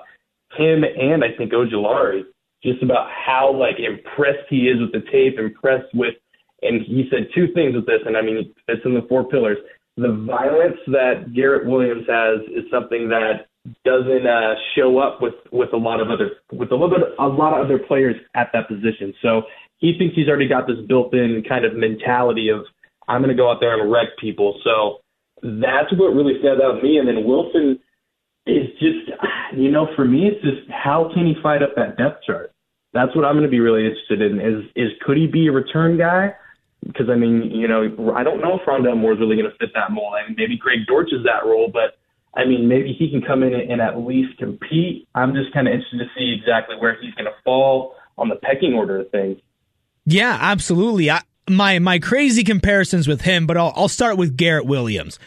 him 0.55 0.83
and 0.83 1.23
I 1.23 1.35
think 1.37 1.51
Ojulari, 1.51 2.23
just 2.63 2.81
about 2.81 3.09
how 3.11 3.53
like 3.53 3.75
impressed 3.79 4.47
he 4.49 4.67
is 4.67 4.79
with 4.79 4.91
the 4.91 5.09
tape, 5.11 5.39
impressed 5.39 5.93
with 5.93 6.15
and 6.61 6.81
he 6.81 7.07
said 7.11 7.27
two 7.35 7.53
things 7.53 7.75
with 7.75 7.85
this, 7.85 8.01
and 8.05 8.17
I 8.17 8.21
mean, 8.21 8.53
it's 8.67 8.85
in 8.85 8.95
the 8.95 9.05
four 9.07 9.27
pillars. 9.27 9.57
The 9.95 10.25
violence 10.27 10.77
that 10.87 11.33
Garrett 11.33 11.67
Williams 11.67 12.05
has 12.07 12.41
is 12.49 12.63
something 12.71 13.09
that 13.09 13.47
doesn't 13.83 14.25
uh, 14.25 14.55
show 14.75 14.97
up 14.97 15.21
with 15.21 15.33
with 15.51 15.73
a 15.73 15.77
lot 15.77 15.99
of 15.99 16.09
other 16.09 16.31
with 16.51 16.71
a 16.71 16.75
little 16.75 16.89
bit 16.89 16.99
a 17.19 17.27
lot 17.27 17.53
of 17.53 17.65
other 17.65 17.79
players 17.79 18.15
at 18.35 18.49
that 18.53 18.67
position. 18.67 19.13
So 19.21 19.43
he 19.77 19.97
thinks 19.97 20.15
he's 20.15 20.27
already 20.27 20.47
got 20.47 20.67
this 20.67 20.77
built-in 20.87 21.43
kind 21.47 21.65
of 21.65 21.75
mentality 21.75 22.49
of 22.49 22.61
I'm 23.07 23.21
going 23.21 23.35
to 23.35 23.39
go 23.39 23.51
out 23.51 23.57
there 23.59 23.79
and 23.79 23.91
wreck 23.91 24.17
people. 24.19 24.59
So 24.63 24.99
that's 25.41 25.91
what 25.93 26.15
really 26.15 26.39
stands 26.39 26.61
out 26.61 26.77
to 26.77 26.83
me. 26.83 26.97
And 26.97 27.07
then 27.07 27.25
Wilson 27.25 27.79
is 28.45 28.67
just, 28.79 29.11
you 29.55 29.71
know, 29.71 29.87
for 29.95 30.05
me, 30.05 30.27
it's 30.27 30.41
just 30.41 30.69
how 30.71 31.11
can 31.13 31.25
he 31.25 31.35
fight 31.41 31.61
up 31.61 31.75
that 31.75 31.97
depth 31.97 32.23
chart? 32.25 32.51
That's 32.93 33.15
what 33.15 33.25
I'm 33.25 33.33
going 33.33 33.43
to 33.43 33.51
be 33.51 33.59
really 33.59 33.85
interested 33.85 34.21
in. 34.21 34.39
Is 34.39 34.65
is 34.75 34.91
could 35.05 35.17
he 35.17 35.27
be 35.27 35.47
a 35.47 35.51
return 35.51 35.97
guy? 35.97 36.33
because 36.85 37.09
I 37.09 37.15
mean, 37.15 37.51
you 37.51 37.67
know, 37.67 38.13
I 38.15 38.23
don't 38.23 38.41
know 38.41 38.59
if 38.59 38.67
Rondale 38.67 38.97
Moore 38.97 39.13
is 39.13 39.19
really 39.19 39.35
going 39.35 39.49
to 39.49 39.57
fit 39.57 39.73
that 39.73 39.91
mold. 39.91 40.13
I 40.13 40.27
mean, 40.27 40.35
maybe 40.37 40.57
Greg 40.57 40.85
Dortch 40.87 41.11
is 41.11 41.23
that 41.23 41.45
role, 41.45 41.69
but 41.71 41.97
I 42.35 42.45
mean, 42.45 42.67
maybe 42.67 42.93
he 42.97 43.09
can 43.09 43.21
come 43.21 43.43
in 43.43 43.53
and 43.53 43.81
at 43.81 43.99
least 43.99 44.37
compete. 44.37 45.07
I'm 45.15 45.33
just 45.33 45.53
kind 45.53 45.67
of 45.67 45.73
interested 45.73 45.99
to 45.99 46.05
see 46.17 46.35
exactly 46.39 46.75
where 46.77 46.97
he's 47.01 47.13
going 47.15 47.25
to 47.25 47.35
fall 47.43 47.95
on 48.17 48.29
the 48.29 48.35
pecking 48.35 48.73
order 48.73 49.01
of 49.01 49.09
things. 49.11 49.37
Yeah, 50.05 50.37
absolutely. 50.39 51.09
I, 51.09 51.21
my 51.49 51.79
my 51.79 51.99
crazy 51.99 52.43
comparisons 52.43 53.07
with 53.07 53.21
him, 53.21 53.47
but 53.47 53.57
I'll, 53.57 53.73
I'll 53.75 53.87
start 53.87 54.17
with 54.17 54.37
Garrett 54.37 54.65
Williams. 54.65 55.19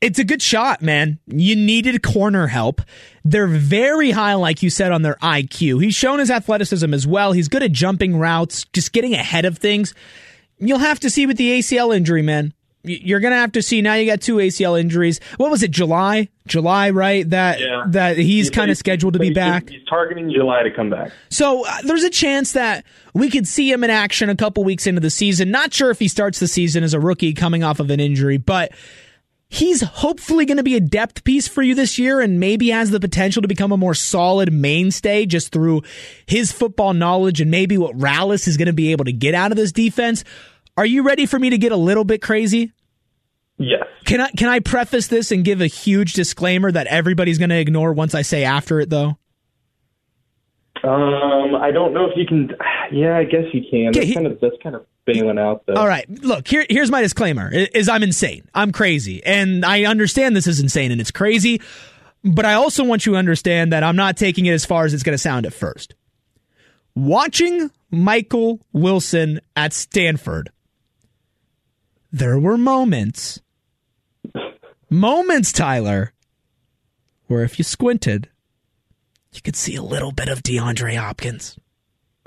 It's 0.00 0.18
a 0.18 0.24
good 0.24 0.42
shot, 0.42 0.82
man. 0.82 1.18
You 1.26 1.56
needed 1.56 2.02
corner 2.02 2.46
help. 2.46 2.82
They're 3.24 3.46
very 3.46 4.10
high, 4.10 4.34
like 4.34 4.62
you 4.62 4.68
said, 4.68 4.92
on 4.92 5.00
their 5.00 5.14
IQ. 5.22 5.82
He's 5.82 5.94
shown 5.94 6.18
his 6.18 6.30
athleticism 6.30 6.92
as 6.92 7.06
well. 7.06 7.32
He's 7.32 7.48
good 7.48 7.62
at 7.62 7.72
jumping 7.72 8.18
routes, 8.18 8.64
just 8.74 8.92
getting 8.92 9.14
ahead 9.14 9.46
of 9.46 9.56
things 9.56 9.94
you'll 10.58 10.78
have 10.78 11.00
to 11.00 11.10
see 11.10 11.26
with 11.26 11.36
the 11.36 11.58
ACL 11.58 11.94
injury, 11.94 12.22
man. 12.22 12.52
You're 12.84 13.20
gonna 13.20 13.36
have 13.36 13.52
to 13.52 13.62
see. 13.62 13.82
Now 13.82 13.94
you 13.94 14.06
got 14.06 14.20
two 14.20 14.36
ACL 14.36 14.78
injuries. 14.78 15.18
What 15.38 15.50
was 15.50 15.62
it? 15.62 15.70
July, 15.70 16.28
July, 16.46 16.90
right? 16.90 17.28
That 17.28 17.60
yeah. 17.60 17.84
that 17.88 18.18
he's 18.18 18.50
kind 18.50 18.70
of 18.70 18.76
scheduled 18.76 19.14
to 19.14 19.18
be 19.18 19.32
back. 19.32 19.70
He's 19.70 19.84
targeting 19.88 20.30
July 20.30 20.62
to 20.62 20.70
come 20.70 20.90
back. 20.90 21.10
So 21.30 21.66
uh, 21.66 21.82
there's 21.82 22.04
a 22.04 22.10
chance 22.10 22.52
that 22.52 22.84
we 23.14 23.30
could 23.30 23.48
see 23.48 23.70
him 23.70 23.84
in 23.84 23.90
action 23.90 24.28
a 24.28 24.36
couple 24.36 24.64
weeks 24.64 24.86
into 24.86 25.00
the 25.00 25.10
season. 25.10 25.50
Not 25.50 25.72
sure 25.72 25.90
if 25.90 25.98
he 25.98 26.08
starts 26.08 26.40
the 26.40 26.48
season 26.48 26.84
as 26.84 26.92
a 26.92 27.00
rookie 27.00 27.32
coming 27.32 27.64
off 27.64 27.80
of 27.80 27.90
an 27.90 28.00
injury, 28.00 28.36
but 28.36 28.72
he's 29.48 29.82
hopefully 29.82 30.44
going 30.44 30.56
to 30.56 30.62
be 30.62 30.74
a 30.74 30.80
depth 30.80 31.22
piece 31.24 31.46
for 31.46 31.62
you 31.62 31.74
this 31.74 31.98
year 31.98 32.20
and 32.20 32.40
maybe 32.40 32.70
has 32.70 32.90
the 32.90 33.00
potential 33.00 33.40
to 33.40 33.48
become 33.48 33.72
a 33.72 33.76
more 33.76 33.94
solid 33.94 34.52
mainstay 34.52 35.26
just 35.26 35.52
through 35.52 35.82
his 36.26 36.50
football 36.50 36.92
knowledge 36.92 37.40
and 37.40 37.50
maybe 37.50 37.78
what 37.78 37.96
Rallis 37.96 38.48
is 38.48 38.56
going 38.56 38.66
to 38.66 38.72
be 38.72 38.90
able 38.90 39.04
to 39.04 39.12
get 39.12 39.34
out 39.34 39.52
of 39.52 39.56
this 39.56 39.72
defense. 39.72 40.24
Are 40.76 40.86
you 40.86 41.02
ready 41.02 41.26
for 41.26 41.38
me 41.38 41.50
to 41.50 41.58
get 41.58 41.72
a 41.72 41.76
little 41.76 42.04
bit 42.04 42.20
crazy? 42.20 42.72
Yes. 43.58 43.84
Can 44.04 44.20
I 44.20 44.30
can 44.30 44.48
I 44.48 44.58
preface 44.58 45.06
this 45.06 45.30
and 45.30 45.44
give 45.44 45.60
a 45.60 45.66
huge 45.66 46.14
disclaimer 46.14 46.72
that 46.72 46.86
everybody's 46.88 47.38
going 47.38 47.50
to 47.50 47.58
ignore 47.58 47.92
once 47.92 48.14
I 48.14 48.22
say 48.22 48.44
after 48.44 48.80
it 48.80 48.90
though? 48.90 49.16
Um, 50.82 51.54
I 51.54 51.70
don't 51.70 51.94
know 51.94 52.06
if 52.06 52.16
you 52.16 52.26
can. 52.26 52.50
Yeah, 52.92 53.16
I 53.16 53.24
guess 53.24 53.44
you 53.52 53.62
can. 53.70 53.92
That's 53.92 54.12
kind 54.12 54.26
of 54.26 54.40
that's 54.40 54.56
kind 54.62 54.74
of 54.74 54.84
bailing 55.06 55.38
out. 55.38 55.64
Though. 55.66 55.74
All 55.74 55.86
right, 55.86 56.08
look 56.22 56.48
here. 56.48 56.66
Here's 56.68 56.90
my 56.90 57.00
disclaimer: 57.00 57.50
is 57.52 57.88
I'm 57.88 58.02
insane. 58.02 58.48
I'm 58.54 58.72
crazy, 58.72 59.24
and 59.24 59.64
I 59.64 59.84
understand 59.84 60.36
this 60.36 60.46
is 60.46 60.60
insane 60.60 60.90
and 60.90 61.00
it's 61.00 61.12
crazy. 61.12 61.62
But 62.24 62.44
I 62.44 62.54
also 62.54 62.84
want 62.84 63.06
you 63.06 63.12
to 63.12 63.18
understand 63.18 63.72
that 63.72 63.84
I'm 63.84 63.96
not 63.96 64.16
taking 64.16 64.46
it 64.46 64.52
as 64.52 64.64
far 64.64 64.84
as 64.84 64.94
it's 64.94 65.02
going 65.02 65.14
to 65.14 65.18
sound 65.18 65.46
at 65.46 65.52
first. 65.52 65.94
Watching 66.94 67.70
Michael 67.90 68.60
Wilson 68.72 69.40
at 69.56 69.72
Stanford 69.72 70.50
there 72.14 72.38
were 72.38 72.56
moments, 72.56 73.40
moments, 74.88 75.52
Tyler, 75.52 76.12
where 77.26 77.42
if 77.42 77.58
you 77.58 77.64
squinted, 77.64 78.28
you 79.32 79.42
could 79.42 79.56
see 79.56 79.74
a 79.74 79.82
little 79.82 80.12
bit 80.12 80.28
of 80.28 80.40
DeAndre 80.44 80.96
Hopkins. 80.96 81.58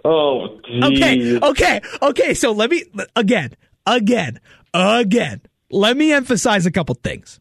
Oh, 0.03 0.59
geez. 0.65 0.83
okay, 0.83 1.39
okay, 1.39 1.81
okay. 2.01 2.33
So 2.33 2.51
let 2.51 2.69
me 2.69 2.83
again, 3.15 3.53
again, 3.85 4.41
again. 4.73 5.41
Let 5.71 5.95
me 5.95 6.11
emphasize 6.11 6.65
a 6.65 6.71
couple 6.71 6.95
things. 6.95 7.39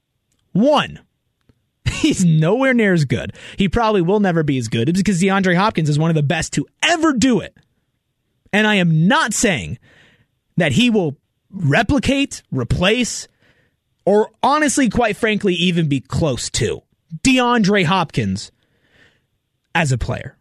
One, 0.52 1.00
he's 1.90 2.24
nowhere 2.24 2.74
near 2.74 2.92
as 2.92 3.06
good. 3.06 3.32
He 3.56 3.68
probably 3.68 4.02
will 4.02 4.20
never 4.20 4.44
be 4.44 4.56
as 4.56 4.68
good 4.68 4.86
because 4.94 5.20
DeAndre 5.20 5.56
Hopkins 5.56 5.88
is 5.88 5.98
one 5.98 6.10
of 6.10 6.16
the 6.16 6.22
best 6.22 6.52
to 6.52 6.66
ever 6.80 7.12
do 7.12 7.40
it. 7.40 7.56
And 8.52 8.68
I 8.68 8.76
am 8.76 9.08
not 9.08 9.34
saying 9.34 9.80
that 10.56 10.70
he 10.72 10.90
will 10.90 11.16
replicate, 11.56 12.42
replace, 12.50 13.28
or 14.04 14.30
honestly, 14.42 14.88
quite 14.88 15.16
frankly, 15.16 15.54
even 15.54 15.88
be 15.88 16.00
close 16.00 16.50
to 16.50 16.82
DeAndre 17.22 17.84
Hopkins 17.84 18.52
as 19.74 19.92
a 19.92 19.98
player. 19.98 20.36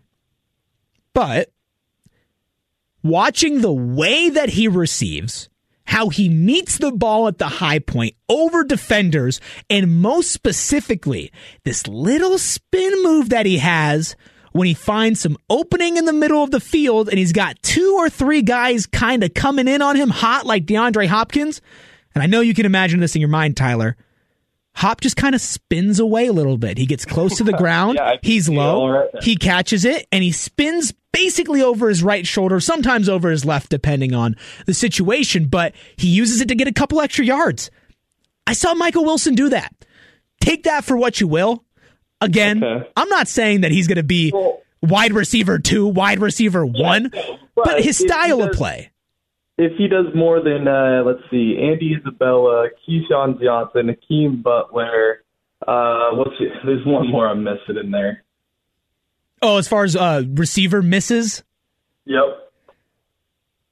But 1.13 1.51
watching 3.03 3.61
the 3.61 3.73
way 3.73 4.29
that 4.29 4.49
he 4.49 4.67
receives 4.67 5.49
how 5.85 6.09
he 6.09 6.29
meets 6.29 6.77
the 6.77 6.91
ball 6.91 7.27
at 7.27 7.37
the 7.37 7.47
high 7.47 7.79
point 7.79 8.15
over 8.27 8.63
defenders, 8.63 9.39
and 9.69 10.01
most 10.01 10.31
specifically, 10.31 11.31
this 11.63 11.87
little 11.87 12.37
spin 12.37 13.03
move 13.03 13.29
that 13.29 13.45
he 13.45 13.59
has 13.59 14.15
when 14.55 14.67
he 14.67 14.73
finds 14.73 15.19
some 15.19 15.37
opening 15.49 15.97
in 15.97 16.05
the 16.05 16.13
middle 16.13 16.41
of 16.41 16.49
the 16.49 16.61
field 16.61 17.09
and 17.09 17.19
he's 17.19 17.33
got 17.33 17.61
two 17.61 17.95
or 17.97 18.09
three 18.09 18.41
guys 18.41 18.85
kind 18.85 19.21
of 19.21 19.33
coming 19.33 19.67
in 19.67 19.81
on 19.81 19.97
him 19.97 20.09
hot 20.09 20.45
like 20.45 20.65
DeAndre 20.65 21.07
Hopkins. 21.07 21.59
And 22.13 22.23
I 22.23 22.27
know 22.27 22.39
you 22.39 22.53
can 22.53 22.65
imagine 22.65 23.01
this 23.01 23.15
in 23.15 23.19
your 23.19 23.29
mind, 23.29 23.57
Tyler. 23.57 23.97
Hop 24.75 25.01
just 25.01 25.17
kind 25.17 25.35
of 25.35 25.41
spins 25.41 25.99
away 25.99 26.27
a 26.27 26.31
little 26.31 26.57
bit. 26.57 26.77
He 26.77 26.85
gets 26.85 27.03
close 27.03 27.35
to 27.35 27.43
the 27.43 27.51
ground. 27.57 27.97
Yeah, 27.97 28.15
he's 28.21 28.47
low. 28.47 28.87
right. 28.87 29.09
he 29.21 29.35
catches 29.35 29.83
it 29.83 30.07
and 30.09 30.23
he 30.23 30.31
spins 30.31 30.93
basically 31.11 31.61
over 31.61 31.89
his 31.89 32.01
right 32.01 32.25
shoulder, 32.25 32.61
sometimes 32.61 33.09
over 33.09 33.29
his 33.29 33.43
left, 33.43 33.67
depending 33.67 34.13
on 34.13 34.37
the 34.67 34.73
situation, 34.73 35.47
but 35.49 35.75
he 35.97 36.07
uses 36.07 36.39
it 36.39 36.47
to 36.47 36.55
get 36.55 36.69
a 36.69 36.73
couple 36.73 37.01
extra 37.01 37.25
yards. 37.25 37.69
I 38.47 38.53
saw 38.53 38.73
Michael 38.73 39.03
Wilson 39.03 39.35
do 39.35 39.49
that. 39.49 39.75
Take 40.39 40.63
that 40.63 40.85
for 40.85 40.95
what 40.95 41.19
you 41.19 41.27
will. 41.27 41.64
Again, 42.21 42.63
Okay. 42.63 42.89
I'm 42.95 43.09
not 43.09 43.27
saying 43.27 43.61
that 43.61 43.71
he's 43.71 43.87
going 43.87 43.97
to 43.97 44.03
be 44.03 44.31
Well- 44.33 44.61
wide 44.81 45.13
receiver 45.13 45.59
two, 45.59 45.87
wide 45.87 46.19
receiver 46.19 46.65
one, 46.65 47.11
but 47.55 47.77
his 47.83 47.99
if 47.99 48.07
he 48.07 48.07
style 48.07 48.41
of 48.41 48.51
play. 48.53 48.91
If 49.57 49.77
he 49.77 49.87
does 49.87 50.07
more 50.13 50.41
than, 50.41 50.67
uh, 50.67 51.03
let's 51.05 51.21
see, 51.31 51.57
Andy 51.61 51.95
Isabella, 51.99 52.69
KeeSean 52.87 53.41
Johnson, 53.41 53.87
Hakeem 53.87 54.41
Butler, 54.41 55.23
uh, 55.65 56.09
what's 56.11 56.35
it? 56.41 56.51
There's 56.65 56.85
one 56.85 57.09
more 57.09 57.27
I'm 57.29 57.43
missing 57.43 57.77
in 57.81 57.89
there. 57.91 58.23
Oh, 59.41 59.57
as 59.57 59.67
far 59.67 59.83
as 59.83 59.95
uh, 59.95 60.23
receiver 60.33 60.81
misses, 60.81 61.43
Yep. 62.05 62.51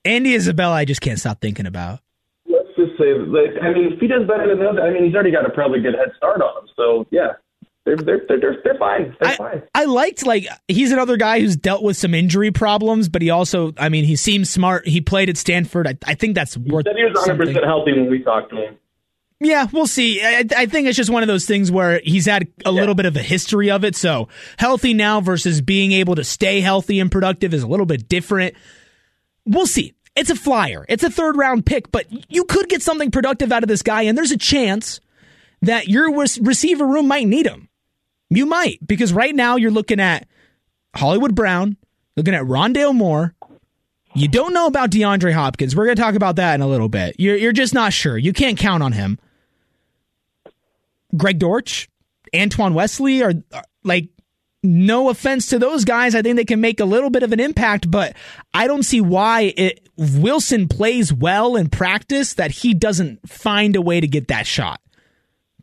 Andy 0.06 0.34
Isabella, 0.36 0.76
I 0.76 0.86
just 0.86 1.02
can't 1.02 1.20
stop 1.20 1.40
thinking 1.40 1.66
about. 1.66 2.00
Let's 2.48 2.68
just 2.78 2.98
say, 2.98 3.14
like, 3.14 3.52
I 3.62 3.74
mean, 3.74 3.94
if 3.94 4.00
he 4.00 4.08
does 4.08 4.28
better 4.28 4.48
than 4.48 4.60
those, 4.60 4.78
I 4.82 4.90
mean, 4.90 5.06
he's 5.06 5.14
already 5.14 5.32
got 5.32 5.46
a 5.46 5.50
probably 5.50 5.80
good 5.82 5.94
head 5.96 6.12
start 6.18 6.42
on 6.42 6.64
him. 6.64 6.70
So 6.76 7.08
yeah, 7.12 7.34
they're 7.86 7.98
they're 7.98 8.22
they're 8.28 8.58
they're, 8.64 8.78
fine. 8.80 9.16
They're 9.20 9.32
I, 9.32 9.36
fine. 9.36 9.64
I 9.76 9.86
liked 9.86 10.26
like 10.26 10.48
he's 10.68 10.92
another 10.92 11.18
guy 11.18 11.42
who's 11.42 11.58
dealt 11.58 11.84
with 11.84 11.98
some 11.98 12.14
injury 12.14 12.52
problems, 12.52 13.10
but 13.10 13.22
he 13.22 13.30
also, 13.30 13.74
I 13.78 13.90
mean, 13.90 14.06
he 14.06 14.16
seems 14.16 14.50
smart. 14.50 14.88
He 14.88 15.02
played 15.02 15.30
at 15.30 15.38
Stanford. 15.38 15.88
I, 15.88 15.98
I 16.06 16.16
think 16.16 16.36
that's 16.36 16.56
worth. 16.58 16.86
He 16.86 17.04
was 17.04 17.14
100 17.14 17.26
something. 17.26 17.48
percent 17.48 17.66
healthy 17.66 17.92
when 17.94 18.10
we 18.10 18.24
talked 18.24 18.52
to 18.52 18.56
him. 18.56 18.78
Yeah, 19.42 19.68
we'll 19.74 19.88
see. 19.88 20.22
I, 20.24 20.46
I 20.56 20.66
think 20.68 20.88
it's 20.88 20.96
just 20.96 21.10
one 21.10 21.24
of 21.24 21.28
those 21.28 21.46
things 21.46 21.70
where 21.70 22.00
he's 22.02 22.26
had 22.26 22.48
a 22.64 22.72
little 22.72 22.96
bit 22.96 23.06
of 23.06 23.18
a 23.18 23.22
history 23.22 23.70
of 23.70 23.84
it. 23.84 23.98
So 23.98 24.30
healthy 24.58 24.94
now 24.94 25.20
versus 25.20 25.60
being 25.60 25.92
able 25.92 26.16
to 26.16 26.24
stay 26.24 26.62
healthy 26.62 27.02
and 27.02 27.12
productive 27.12 27.54
is 27.54 27.64
a 27.64 27.68
little 27.68 27.86
bit 27.86 28.08
different. 28.08 28.56
We'll 29.46 29.68
see. 29.68 29.94
It's 30.16 30.30
a 30.30 30.36
flyer. 30.36 30.86
It's 30.88 31.04
a 31.04 31.10
third 31.10 31.36
round 31.36 31.66
pick, 31.66 31.92
but 31.92 32.06
you 32.32 32.46
could 32.46 32.70
get 32.70 32.82
something 32.82 33.12
productive 33.12 33.52
out 33.52 33.64
of 33.64 33.68
this 33.68 33.82
guy, 33.82 34.04
and 34.04 34.18
there's 34.18 34.32
a 34.32 34.38
chance 34.38 35.02
that 35.64 35.88
your 35.88 36.12
receiver 36.12 36.86
room 36.86 37.08
might 37.08 37.28
need 37.28 37.48
him. 37.48 37.68
You 38.30 38.46
might, 38.46 38.80
because 38.86 39.14
right 39.14 39.36
now 39.36 39.56
you're 39.58 39.72
looking 39.72 40.00
at 40.00 40.28
Hollywood 40.96 41.36
Brown, 41.36 41.78
looking 42.18 42.34
at 42.34 42.44
Rondale 42.44 42.96
Moore. 42.96 43.36
You 44.16 44.28
don't 44.28 44.54
know 44.54 44.68
about 44.68 44.92
DeAndre 44.92 45.34
Hopkins. 45.34 45.76
We're 45.76 45.86
going 45.86 45.96
to 45.96 46.02
talk 46.02 46.16
about 46.16 46.36
that 46.36 46.54
in 46.56 46.62
a 46.62 46.68
little 46.68 46.90
bit. 46.90 47.16
You're, 47.18 47.36
you're 47.36 47.52
just 47.52 47.74
not 47.74 47.94
sure. 47.94 48.18
You 48.18 48.32
can't 48.34 48.58
count 48.58 48.84
on 48.84 48.92
him. 48.92 49.18
Greg 51.16 51.40
Dortch, 51.40 51.90
Antoine 52.36 52.74
Wesley 52.74 53.24
are 53.24 53.34
are- 53.52 53.64
like 53.84 54.10
no 54.64 55.10
offense 55.10 55.48
to 55.48 55.60
those 55.60 55.84
guys. 55.84 56.16
I 56.16 56.22
think 56.22 56.38
they 56.38 56.46
can 56.46 56.62
make 56.62 56.80
a 56.80 56.86
little 56.86 57.10
bit 57.10 57.24
of 57.24 57.34
an 57.34 57.40
impact, 57.40 57.92
but 57.92 58.16
I 58.54 58.66
don't 58.66 58.84
see 58.84 59.02
why 59.02 59.54
it, 59.58 59.90
Wilson 59.98 60.68
plays 60.70 61.12
well 61.12 61.56
in 61.58 61.70
practice 61.70 62.36
that 62.36 62.52
he 62.52 62.74
doesn't 62.74 63.28
find 63.30 63.76
a 63.76 63.82
way 63.82 64.00
to 64.00 64.08
get 64.08 64.30
that 64.30 64.48
shot. 64.48 64.80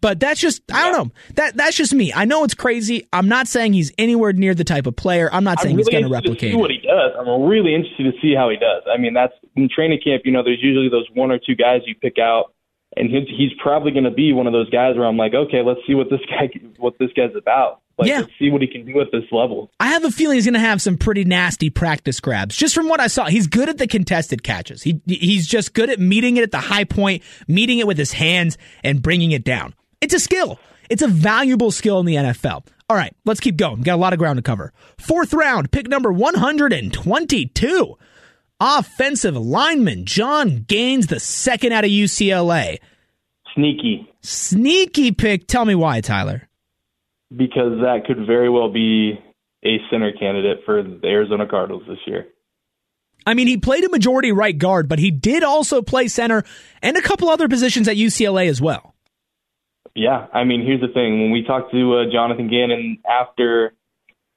But 0.01 0.19
that's 0.21 0.41
just 0.41 0.63
I 0.73 0.91
don't 0.91 1.07
know. 1.09 1.13
That 1.35 1.57
that's 1.57 1.77
just 1.77 1.93
me. 1.95 2.13
I 2.13 2.25
know 2.25 2.45
it's 2.45 2.55
crazy. 2.55 3.07
I'm 3.13 3.29
not 3.29 3.49
saying 3.49 3.75
he's 3.75 3.93
anywhere 3.99 4.33
near 4.33 4.55
the 4.55 4.65
type 4.65 4.87
of 4.87 4.97
player. 4.97 5.29
I'm 5.33 5.45
not 5.45 5.61
saying 5.61 5.75
I'm 5.75 5.79
he's 5.79 5.87
really 5.89 6.01
going 6.03 6.11
to 6.11 6.15
replicate. 6.15 6.41
to 6.53 6.57
see 6.57 6.61
what 6.61 6.71
he 6.71 6.79
does. 6.79 7.13
I'm 7.19 7.43
really 7.43 7.75
interested 7.75 8.05
to 8.05 8.13
see 8.23 8.35
how 8.35 8.49
he 8.49 8.57
does. 8.57 8.83
I 8.93 8.99
mean, 8.99 9.13
that's 9.15 9.35
in 9.57 9.69
training 9.69 10.01
camp. 10.03 10.23
You 10.25 10.33
know, 10.33 10.43
there's 10.43 10.63
usually 10.63 10.89
those 10.89 11.07
one 11.15 11.31
or 11.31 11.39
two 11.39 11.55
guys 11.55 11.83
you 11.87 11.95
pick 11.95 12.17
out, 12.19 12.55
and 12.97 13.11
he's, 13.11 13.29
he's 13.29 13.51
probably 13.63 13.93
going 13.93 14.05
to 14.05 14.11
be 14.11 14.33
one 14.33 14.47
of 14.47 14.53
those 14.55 14.71
guys 14.71 14.97
where 14.97 15.07
I'm 15.07 15.17
like, 15.19 15.35
okay, 15.35 15.63
let's 15.63 15.81
see 15.87 15.95
what 15.95 16.09
this 16.11 16.21
guy 16.29 16.49
what 16.79 16.95
this 16.99 17.11
guy's 17.15 17.35
about. 17.37 17.83
Like, 17.99 18.09
Yeah. 18.09 18.21
let's 18.21 18.33
see 18.39 18.51
what 18.51 18.63
he 18.63 18.69
can 18.69 18.87
do 18.87 18.99
at 19.03 19.09
this 19.13 19.25
level. 19.31 19.71
I 19.79 19.89
have 19.89 20.05
a 20.05 20.11
feeling 20.11 20.37
he's 20.37 20.47
going 20.47 20.55
to 20.55 20.61
have 20.61 20.81
some 20.81 20.97
pretty 20.97 21.25
nasty 21.25 21.69
practice 21.69 22.19
grabs. 22.21 22.57
Just 22.57 22.75
from 22.75 22.89
what 22.89 22.99
I 23.01 23.09
saw, 23.09 23.27
he's 23.27 23.47
good 23.47 23.69
at 23.69 23.77
the 23.77 23.87
contested 23.87 24.43
catches. 24.43 24.83
He 24.83 25.03
he's 25.05 25.47
just 25.47 25.75
good 25.75 25.91
at 25.91 26.01
meeting 26.01 26.39
it 26.39 26.43
at 26.43 26.51
the 26.53 26.61
high 26.61 26.85
point, 26.85 27.23
meeting 27.47 27.79
it 27.79 27.87
with 27.87 27.99
his 27.99 28.13
hands, 28.13 28.57
and 28.83 29.03
bringing 29.03 29.33
it 29.33 29.45
down. 29.45 29.75
It's 30.01 30.15
a 30.15 30.21
skill. 30.21 30.59
It's 30.89 31.03
a 31.03 31.09
valuable 31.09 31.71
skill 31.71 32.01
in 32.01 32.07
the 32.07 32.15
NFL. 32.17 32.67
All 32.89 32.97
right, 32.97 33.15
let's 33.25 33.41
keep 33.41 33.57
going. 33.57 33.83
Got 33.83 33.95
a 33.95 33.97
lot 34.03 34.13
of 34.13 34.19
ground 34.19 34.39
to 34.39 34.43
cover. 34.43 34.73
Fourth 34.99 35.33
round, 35.33 35.71
pick 35.71 35.87
number 35.89 36.11
122. 36.13 37.97
Offensive 38.61 39.37
lineman 39.37 40.05
John 40.05 40.65
Gaines, 40.69 41.07
the 41.07 41.21
second 41.21 41.73
out 41.73 41.85
of 41.85 41.91
UCLA. 41.91 42.79
Sneaky, 43.55 44.09
Sneaky 44.23 45.13
pick. 45.13 45.47
Tell 45.47 45.65
me 45.65 45.75
why, 45.75 46.01
Tyler. 46.01 46.49
because 47.35 47.81
that 47.83 48.03
could 48.07 48.27
very 48.27 48.51
well 48.51 48.71
be 48.73 49.19
a 49.65 49.77
center 49.91 50.13
candidate 50.13 50.59
for 50.65 50.83
the 50.83 51.01
Arizona 51.07 51.47
Cardinals 51.49 51.85
this 51.89 51.99
year. 52.07 52.27
I 53.27 53.35
mean, 53.35 53.47
he 53.47 53.57
played 53.59 53.85
a 53.85 53.91
majority 53.91 54.33
right 54.33 54.57
guard, 54.57 54.89
but 54.89 54.99
he 54.99 55.11
did 55.11 55.43
also 55.45 55.83
play 55.83 56.09
center 56.09 56.43
and 56.83 56.97
a 56.97 57.03
couple 57.03 57.29
other 57.29 57.49
positions 57.49 57.87
at 57.87 57.97
UCLA 57.97 58.49
as 58.49 58.61
well. 58.61 58.90
Yeah, 59.95 60.27
I 60.33 60.45
mean, 60.45 60.65
here's 60.65 60.81
the 60.81 60.89
thing. 60.89 61.21
When 61.21 61.31
we 61.31 61.43
talked 61.43 61.73
to 61.73 61.99
uh, 61.99 62.05
Jonathan 62.13 62.49
Gannon 62.49 62.99
after, 63.09 63.73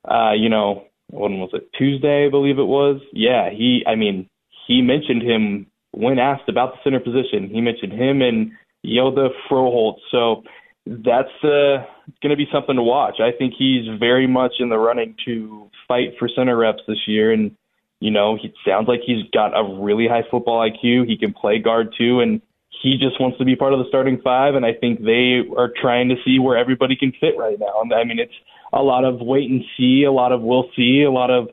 uh, 0.10 0.34
you 0.34 0.50
know, 0.50 0.86
when 1.10 1.40
was 1.40 1.52
it? 1.54 1.70
Tuesday, 1.78 2.26
I 2.26 2.30
believe 2.30 2.58
it 2.58 2.64
was. 2.64 3.02
Yeah, 3.12 3.50
he. 3.52 3.84
I 3.88 3.96
mean, 3.96 4.30
he 4.68 4.82
mentioned 4.82 5.22
him 5.22 5.68
when 5.92 6.18
asked 6.18 6.50
about 6.50 6.74
the 6.74 6.80
center 6.84 7.00
position. 7.00 7.50
He 7.50 7.62
mentioned 7.62 7.94
him 7.94 8.22
and 8.22 8.52
Hjalte 8.86 9.30
Froholdt. 9.50 9.98
So 10.12 10.44
that's 10.86 11.30
uh, 11.44 11.86
going 12.22 12.32
to 12.32 12.36
be 12.36 12.48
something 12.52 12.76
to 12.76 12.84
watch. 12.84 13.20
I 13.20 13.32
think 13.38 13.54
he's 13.58 13.88
very 14.00 14.28
much 14.28 14.54
in 14.60 14.70
the 14.70 14.78
running 14.78 15.16
to 15.26 15.70
fight 15.88 16.16
for 16.20 16.28
center 16.28 16.58
reps 16.58 16.82
this 16.88 17.08
year, 17.08 17.32
and 17.32 17.56
you 18.00 18.12
know, 18.12 18.38
he 18.42 18.54
sounds 18.68 18.88
like 18.88 19.00
he's 19.06 19.24
got 19.34 19.58
a 19.58 19.80
really 19.80 20.08
high 20.08 20.24
football 20.30 20.60
IQ. 20.60 21.08
He 21.08 21.18
can 21.18 21.34
play 21.34 21.60
guard 21.60 21.94
too, 21.98 22.20
and 22.20 22.42
he 22.84 22.98
just 22.98 23.20
wants 23.20 23.38
to 23.38 23.46
be 23.46 23.56
part 23.56 23.72
of 23.72 23.80
the 23.80 23.88
starting 23.88 24.20
five. 24.22 24.56
And 24.56 24.66
I 24.66 24.74
think 24.74 25.02
they 25.02 25.42
are 25.58 25.72
trying 25.82 26.10
to 26.10 26.16
see 26.26 26.38
where 26.38 26.58
everybody 26.58 26.98
can 26.98 27.14
fit 27.20 27.36
right 27.38 27.58
now. 27.58 27.82
And 27.82 27.94
I 27.94 28.04
mean, 28.04 28.20
it's 28.20 28.34
a 28.74 28.84
lot 28.84 29.06
of 29.06 29.22
wait 29.22 29.50
and 29.50 29.64
see, 29.78 30.04
a 30.04 30.12
lot 30.12 30.34
of 30.34 30.42
we'll 30.42 30.70
see, 30.76 31.04
a 31.04 31.12
lot 31.12 31.32
of, 31.32 31.48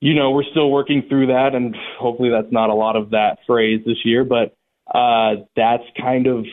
you 0.00 0.14
know, 0.14 0.30
we're 0.30 0.44
still 0.44 0.70
working 0.70 1.02
through 1.08 1.28
that, 1.28 1.54
and 1.54 1.74
hopefully 1.98 2.30
that's 2.30 2.52
not 2.52 2.70
a 2.70 2.74
lot 2.74 2.96
of 2.96 3.10
that 3.10 3.38
phrase 3.46 3.80
this 3.86 4.04
year, 4.04 4.24
but 4.24 4.54
uh, 4.94 5.42
that's 5.56 5.82
kind 6.00 6.26
of, 6.26 6.44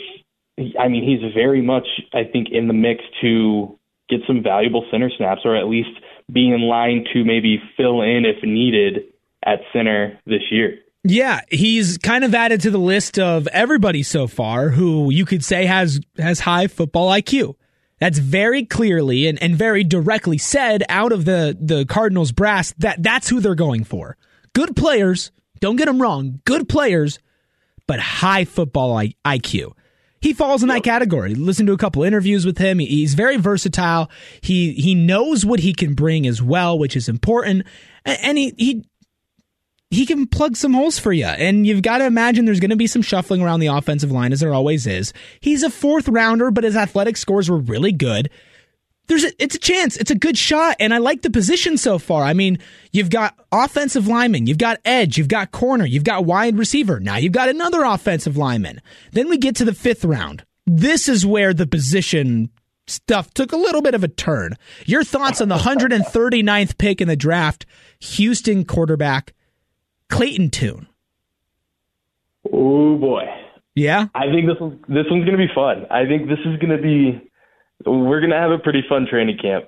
I 0.80 0.88
mean, 0.88 1.04
he's 1.04 1.34
very 1.34 1.62
much, 1.62 1.88
I 2.14 2.24
think, 2.24 2.48
in 2.52 2.68
the 2.68 2.74
mix 2.74 3.04
to 3.22 3.78
get 4.10 4.22
some 4.26 4.42
valuable 4.42 4.86
center 4.90 5.12
snaps, 5.16 5.42
or 5.44 5.56
at 5.56 5.68
least 5.68 5.90
be 6.32 6.50
in 6.50 6.62
line 6.62 7.06
to 7.14 7.24
maybe 7.24 7.62
fill 7.76 8.02
in 8.02 8.24
if 8.26 8.42
needed 8.44 9.04
at 9.44 9.60
center 9.74 10.20
this 10.26 10.50
year. 10.50 10.80
Yeah, 11.08 11.42
he's 11.52 12.00
kind 12.00 12.24
of 12.24 12.34
added 12.34 12.62
to 12.62 12.72
the 12.72 12.80
list 12.80 13.20
of 13.20 13.46
everybody 13.48 14.02
so 14.02 14.26
far 14.26 14.70
who 14.70 15.12
you 15.12 15.24
could 15.24 15.44
say 15.44 15.68
has 15.68 16.00
has 16.18 16.40
high 16.40 16.66
football 16.66 17.12
IQ. 17.12 17.56
That's 18.00 18.18
very 18.18 18.66
clearly 18.66 19.28
and, 19.28 19.42
and 19.42 19.56
very 19.56 19.84
directly 19.84 20.40
said 20.40 20.84
out 20.90 21.12
of 21.12 21.26
the, 21.26 21.56
the 21.62 21.86
Cardinals 21.86 22.32
brass 22.32 22.74
that 22.80 23.04
that's 23.04 23.30
who 23.30 23.40
they're 23.40 23.54
going 23.54 23.84
for. 23.84 24.18
Good 24.54 24.76
players, 24.76 25.32
don't 25.60 25.76
get 25.76 25.86
them 25.86 26.02
wrong, 26.02 26.42
good 26.44 26.68
players, 26.68 27.20
but 27.86 28.00
high 28.00 28.46
football 28.46 29.00
IQ. 29.24 29.74
He 30.22 30.34
falls 30.34 30.64
in 30.64 30.70
that 30.70 30.84
category. 30.84 31.36
Listen 31.36 31.68
to 31.68 31.74
a 31.74 31.78
couple 31.78 32.02
interviews 32.02 32.48
with 32.48 32.58
him. 32.58 32.80
He's 32.80 33.14
very 33.14 33.38
versatile. 33.38 34.10
He 34.42 34.74
he 34.74 34.96
knows 34.96 35.46
what 35.46 35.60
he 35.60 35.72
can 35.72 35.94
bring 35.94 36.26
as 36.26 36.42
well, 36.42 36.80
which 36.80 36.96
is 36.96 37.08
important. 37.08 37.68
And 38.06 38.36
he 38.36 38.56
he 38.58 38.86
he 39.96 40.06
can 40.06 40.28
plug 40.28 40.58
some 40.58 40.74
holes 40.74 41.00
for 41.00 41.14
you. 41.14 41.26
And 41.26 41.66
you've 41.66 41.82
got 41.82 42.00
to 42.00 42.06
imagine 42.06 42.46
there's 42.46 42.60
going 42.60 42.70
to 42.70 42.76
be 42.76 42.88
some 42.88 43.02
shuffling 43.02 43.42
around 43.42 43.62
the 43.62 43.68
offensive 43.68 44.12
line, 44.12 44.34
as 44.34 44.42
there 44.42 44.54
always 44.54 44.86
is. 44.86 45.14
He's 45.40 45.64
a 45.64 45.70
fourth 45.70 46.08
rounder, 46.08 46.52
but 46.52 46.64
his 46.64 46.76
athletic 46.76 47.18
scores 47.18 47.50
were 47.50 47.58
really 47.58 47.92
good. 47.92 48.30
There's 49.08 49.24
a, 49.24 49.32
it's 49.42 49.56
a 49.56 49.60
chance. 49.60 49.96
It's 49.98 50.12
a 50.12 50.16
good 50.16 50.38
shot. 50.38 50.76
And 50.80 50.94
I 50.94 50.98
like 50.98 51.22
the 51.22 51.30
position 51.30 51.78
so 51.78 51.98
far. 51.98 52.24
I 52.24 52.34
mean, 52.34 52.60
you've 52.92 53.10
got 53.10 53.40
offensive 53.52 54.08
lineman, 54.08 54.48
you've 54.48 54.58
got 54.58 54.82
edge, 54.84 55.18
you've 55.18 55.28
got 55.28 55.52
corner, 55.52 55.86
you've 55.86 56.04
got 56.04 56.26
wide 56.26 56.58
receiver. 56.58 57.00
Now 57.00 57.18
you've 57.18 57.32
got 57.32 57.50
another 57.50 57.84
offensive 57.84 58.36
lineman. 58.36 58.82
Then 59.12 59.30
we 59.30 59.38
get 59.38 59.56
to 59.58 59.66
the 59.66 59.74
fifth 59.74 60.04
round. 60.04 60.44
This 60.66 61.08
is 61.08 61.26
where 61.26 61.54
the 61.54 61.68
position 61.68 62.50
stuff 62.88 63.34
took 63.34 63.52
a 63.52 63.58
little 63.58 63.82
bit 63.82 63.94
of 63.94 64.04
a 64.04 64.08
turn. 64.08 64.58
Your 64.86 65.04
thoughts 65.04 65.40
on 65.40 65.50
the 65.50 65.58
139th 65.58 66.78
pick 66.78 67.00
in 67.00 67.08
the 67.08 67.16
draft, 67.16 67.66
Houston 68.00 68.66
quarterback 68.66 69.34
Clayton 70.10 70.50
Tune? 70.52 70.88
Oh 72.52 72.98
boy. 72.98 73.24
Yeah. 73.76 74.08
I 74.14 74.26
think 74.32 74.48
this 74.48 74.60
one's 74.60 74.80
this 74.88 75.06
one's 75.10 75.26
gonna 75.26 75.38
be 75.38 75.50
fun. 75.54 75.86
I 75.90 76.06
think 76.06 76.28
this 76.28 76.40
is 76.46 76.58
gonna 76.60 76.82
be 76.82 77.22
we're 77.86 78.22
gonna 78.22 78.40
have 78.40 78.52
a 78.52 78.60
pretty 78.60 78.84
fun 78.88 79.08
training 79.10 79.38
camp. 79.42 79.66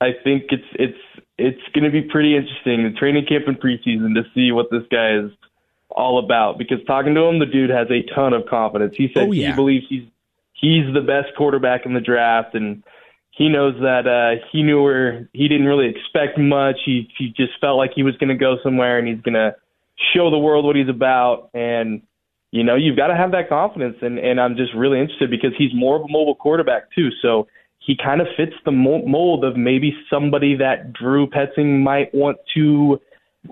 I 0.00 0.10
think 0.24 0.44
it's 0.50 0.64
it's 0.74 0.98
it's 1.38 1.60
gonna 1.74 1.90
be 1.90 2.02
pretty 2.02 2.36
interesting 2.36 2.84
the 2.84 2.98
training 2.98 3.26
camp 3.26 3.44
and 3.46 3.60
preseason 3.60 4.14
to 4.14 4.22
see 4.34 4.52
what 4.52 4.70
this 4.70 4.82
guy 4.90 5.16
is 5.18 5.30
all 5.90 6.18
about. 6.18 6.58
Because 6.58 6.78
talking 6.86 7.14
to 7.14 7.20
him, 7.22 7.38
the 7.38 7.46
dude 7.46 7.70
has 7.70 7.88
a 7.90 8.02
ton 8.14 8.32
of 8.32 8.46
confidence. 8.46 8.94
He 8.96 9.10
said 9.14 9.28
Oh, 9.28 9.32
yeah. 9.32 9.50
he 9.50 9.54
believes 9.54 9.84
he's 9.88 10.04
he's 10.54 10.92
the 10.94 11.00
best 11.00 11.36
quarterback 11.36 11.84
in 11.86 11.94
the 11.94 12.00
draft 12.00 12.54
and 12.54 12.82
he 13.30 13.48
knows 13.48 13.74
that 13.80 14.06
uh 14.06 14.44
he 14.50 14.62
knew 14.62 14.82
where 14.82 15.28
he 15.32 15.46
didn't 15.48 15.66
really 15.66 15.88
expect 15.88 16.38
much. 16.38 16.76
He 16.84 17.08
he 17.18 17.28
just 17.36 17.52
felt 17.60 17.76
like 17.76 17.92
he 17.94 18.02
was 18.02 18.16
gonna 18.16 18.36
go 18.36 18.56
somewhere 18.64 18.98
and 18.98 19.06
he's 19.06 19.20
gonna 19.20 19.54
show 20.14 20.30
the 20.30 20.38
world 20.38 20.64
what 20.64 20.76
he's 20.76 20.88
about 20.88 21.50
and 21.54 22.02
you 22.54 22.62
know, 22.62 22.76
you've 22.76 22.96
got 22.96 23.08
to 23.08 23.16
have 23.16 23.32
that 23.32 23.48
confidence. 23.48 23.96
And, 24.00 24.16
and 24.16 24.40
I'm 24.40 24.54
just 24.54 24.72
really 24.76 25.00
interested 25.00 25.28
because 25.28 25.50
he's 25.58 25.74
more 25.74 25.96
of 25.96 26.02
a 26.02 26.08
mobile 26.08 26.36
quarterback, 26.36 26.84
too. 26.94 27.08
So 27.20 27.48
he 27.80 27.96
kind 27.96 28.20
of 28.20 28.28
fits 28.36 28.52
the 28.64 28.70
mo- 28.70 29.04
mold 29.04 29.44
of 29.44 29.56
maybe 29.56 29.92
somebody 30.08 30.54
that 30.58 30.92
Drew 30.92 31.26
Petzing 31.26 31.82
might 31.82 32.14
want 32.14 32.36
to, 32.54 33.00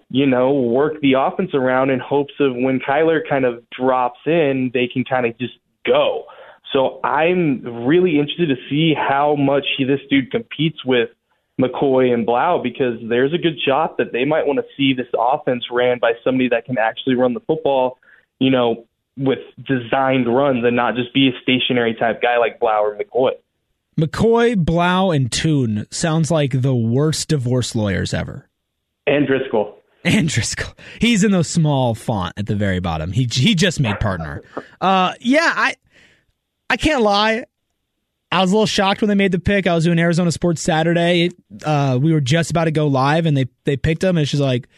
you 0.08 0.24
know, 0.24 0.52
work 0.52 1.00
the 1.00 1.14
offense 1.14 1.50
around 1.52 1.90
in 1.90 1.98
hopes 1.98 2.34
of 2.38 2.52
when 2.54 2.78
Kyler 2.78 3.28
kind 3.28 3.44
of 3.44 3.64
drops 3.76 4.20
in, 4.24 4.70
they 4.72 4.86
can 4.86 5.02
kind 5.02 5.26
of 5.26 5.36
just 5.36 5.54
go. 5.84 6.22
So 6.72 7.00
I'm 7.02 7.84
really 7.84 8.20
interested 8.20 8.50
to 8.50 8.56
see 8.70 8.94
how 8.96 9.34
much 9.34 9.66
he, 9.76 9.82
this 9.82 9.98
dude 10.08 10.30
competes 10.30 10.84
with 10.84 11.08
McCoy 11.60 12.12
and 12.12 12.24
Blough 12.26 12.60
because 12.62 12.98
there's 13.08 13.32
a 13.32 13.38
good 13.38 13.58
shot 13.64 13.98
that 13.98 14.12
they 14.12 14.24
might 14.24 14.46
want 14.46 14.58
to 14.58 14.64
see 14.76 14.94
this 14.94 15.06
offense 15.16 15.64
ran 15.70 15.98
by 15.98 16.12
somebody 16.24 16.48
that 16.48 16.64
can 16.64 16.78
actually 16.78 17.14
run 17.14 17.34
the 17.34 17.40
football, 17.40 17.98
you 18.38 18.50
know, 18.50 18.86
with 19.16 19.40
designed 19.56 20.34
runs 20.34 20.64
and 20.64 20.74
not 20.74 20.94
just 20.94 21.12
be 21.12 21.28
a 21.28 21.32
stationary 21.42 21.94
type 21.94 22.22
guy 22.22 22.38
like 22.38 22.58
Blough 22.58 22.82
or 22.82 22.96
McCoy. 22.96 23.32
McCoy, 24.00 24.56
Blough, 24.56 25.10
and 25.10 25.30
Tune 25.30 25.86
sounds 25.90 26.30
like 26.30 26.62
the 26.62 26.74
worst 26.74 27.28
divorce 27.28 27.74
lawyers 27.74 28.14
ever. 28.14 28.48
And 29.06 29.28
Driskel. 29.28 29.74
And 30.04 30.28
Driskel. 30.28 30.72
He's 30.98 31.22
in 31.22 31.32
the 31.32 31.44
small 31.44 31.94
font 31.94 32.32
at 32.38 32.46
the 32.46 32.56
very 32.56 32.80
bottom. 32.80 33.12
He 33.12 33.28
he 33.30 33.54
just 33.54 33.78
made 33.78 34.00
partner. 34.00 34.42
Uh, 34.80 35.12
yeah, 35.20 35.52
I 35.54 35.76
I 36.70 36.76
can't 36.76 37.02
lie. 37.02 37.44
I 38.32 38.40
was 38.40 38.50
a 38.50 38.54
little 38.54 38.66
shocked 38.66 39.02
when 39.02 39.08
they 39.08 39.14
made 39.14 39.30
the 39.30 39.38
pick. 39.38 39.66
I 39.66 39.74
was 39.74 39.84
doing 39.84 39.98
Arizona 39.98 40.32
Sports 40.32 40.62
Saturday. 40.62 41.30
Uh, 41.64 41.98
we 42.00 42.14
were 42.14 42.20
just 42.20 42.50
about 42.50 42.64
to 42.64 42.70
go 42.70 42.86
live, 42.86 43.26
and 43.26 43.36
they 43.36 43.46
they 43.64 43.76
picked 43.76 44.02
him. 44.02 44.16
And 44.16 44.26
she's 44.26 44.40
like, 44.40 44.68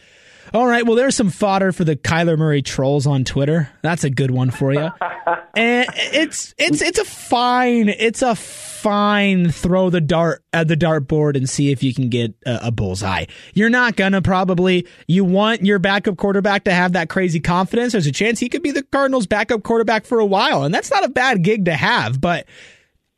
"All 0.53 0.67
right, 0.67 0.85
well, 0.85 0.95
there's 0.95 1.15
some 1.15 1.29
fodder 1.29 1.71
for 1.71 1.85
the 1.85 1.95
Kyler 1.95 2.37
Murray 2.37 2.61
trolls 2.61 3.07
on 3.07 3.23
Twitter. 3.23 3.69
That's 3.81 4.03
a 4.03 4.09
good 4.09 4.29
one 4.29 4.51
for 4.51 4.73
you." 4.73 4.89
and 5.55 5.87
it's 5.95 6.53
it's 6.57 6.81
it's 6.81 6.99
a 6.99 7.05
fine 7.05 7.87
it's 7.87 8.21
a 8.21 8.35
fine 8.35 9.49
throw 9.49 9.89
the 9.89 10.01
dart 10.01 10.43
at 10.51 10.67
the 10.67 10.75
dartboard 10.75 11.37
and 11.37 11.49
see 11.49 11.71
if 11.71 11.81
you 11.81 11.93
can 11.93 12.09
get 12.09 12.35
a, 12.45 12.67
a 12.67 12.71
bullseye. 12.71 13.25
You're 13.53 13.69
not 13.69 13.95
gonna 13.95 14.21
probably. 14.21 14.85
You 15.07 15.23
want 15.23 15.65
your 15.65 15.79
backup 15.79 16.17
quarterback 16.17 16.65
to 16.65 16.73
have 16.73 16.91
that 16.91 17.07
crazy 17.07 17.39
confidence. 17.39 17.93
There's 17.93 18.05
a 18.05 18.11
chance 18.11 18.39
he 18.39 18.49
could 18.49 18.63
be 18.63 18.71
the 18.71 18.83
Cardinals' 18.83 19.27
backup 19.27 19.63
quarterback 19.63 20.05
for 20.05 20.19
a 20.19 20.25
while, 20.25 20.63
and 20.63 20.73
that's 20.75 20.91
not 20.91 21.05
a 21.05 21.09
bad 21.09 21.41
gig 21.41 21.65
to 21.65 21.73
have, 21.73 22.19
but. 22.19 22.45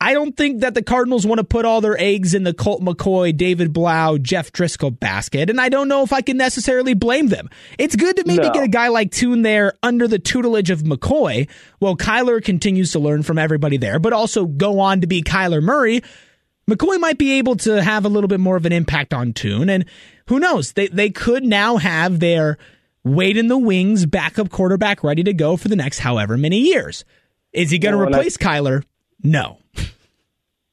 I 0.00 0.12
don't 0.12 0.36
think 0.36 0.60
that 0.60 0.74
the 0.74 0.82
Cardinals 0.82 1.26
want 1.26 1.38
to 1.40 1.44
put 1.44 1.64
all 1.64 1.80
their 1.80 2.00
eggs 2.00 2.32
in 2.32 2.44
the 2.44 2.54
Colt 2.54 2.80
McCoy, 2.80 3.36
David 3.36 3.72
Blough, 3.72 4.16
Jeff 4.18 4.52
Driskel 4.52 4.96
basket, 4.98 5.50
and 5.50 5.60
I 5.60 5.68
don't 5.68 5.88
know 5.88 6.04
if 6.04 6.12
I 6.12 6.20
can 6.20 6.36
necessarily 6.36 6.94
blame 6.94 7.26
them. 7.28 7.50
It's 7.78 7.96
good 7.96 8.16
to 8.16 8.24
maybe 8.24 8.44
No. 8.44 8.52
get 8.52 8.62
a 8.62 8.68
guy 8.68 8.88
like 8.88 9.10
Tune 9.10 9.42
there 9.42 9.72
under 9.82 10.06
the 10.06 10.20
tutelage 10.20 10.70
of 10.70 10.82
McCoy, 10.84 11.48
while 11.80 11.96
Kyler 11.96 12.42
continues 12.42 12.92
to 12.92 13.00
learn 13.00 13.24
from 13.24 13.38
everybody 13.38 13.76
there, 13.76 13.98
but 13.98 14.12
also 14.12 14.46
go 14.46 14.78
on 14.78 15.00
to 15.00 15.08
be 15.08 15.20
Kyler 15.20 15.60
Murray. 15.60 16.00
McCoy 16.70 17.00
might 17.00 17.18
be 17.18 17.32
able 17.32 17.56
to 17.56 17.82
have 17.82 18.04
a 18.04 18.08
little 18.08 18.28
bit 18.28 18.38
more 18.40 18.56
of 18.56 18.66
an 18.66 18.72
impact 18.72 19.12
on 19.12 19.32
Tune, 19.32 19.68
and 19.68 19.84
who 20.28 20.38
knows? 20.38 20.74
They 20.74 20.86
they 20.88 21.10
could 21.10 21.42
now 21.42 21.76
have 21.78 22.20
their 22.20 22.56
wait 23.02 23.36
in 23.36 23.48
the 23.48 23.58
wings 23.58 24.06
backup 24.06 24.50
quarterback 24.50 25.02
ready 25.02 25.24
to 25.24 25.32
go 25.32 25.56
for 25.56 25.66
the 25.68 25.76
next 25.76 25.98
however 26.00 26.36
many 26.36 26.58
years. 26.60 27.04
Is 27.52 27.70
he 27.70 27.78
going 27.78 27.94
to 27.96 28.02
and 28.02 28.14
I- 28.14 28.18
replace 28.18 28.36
Kyler? 28.36 28.84
No. 29.22 29.58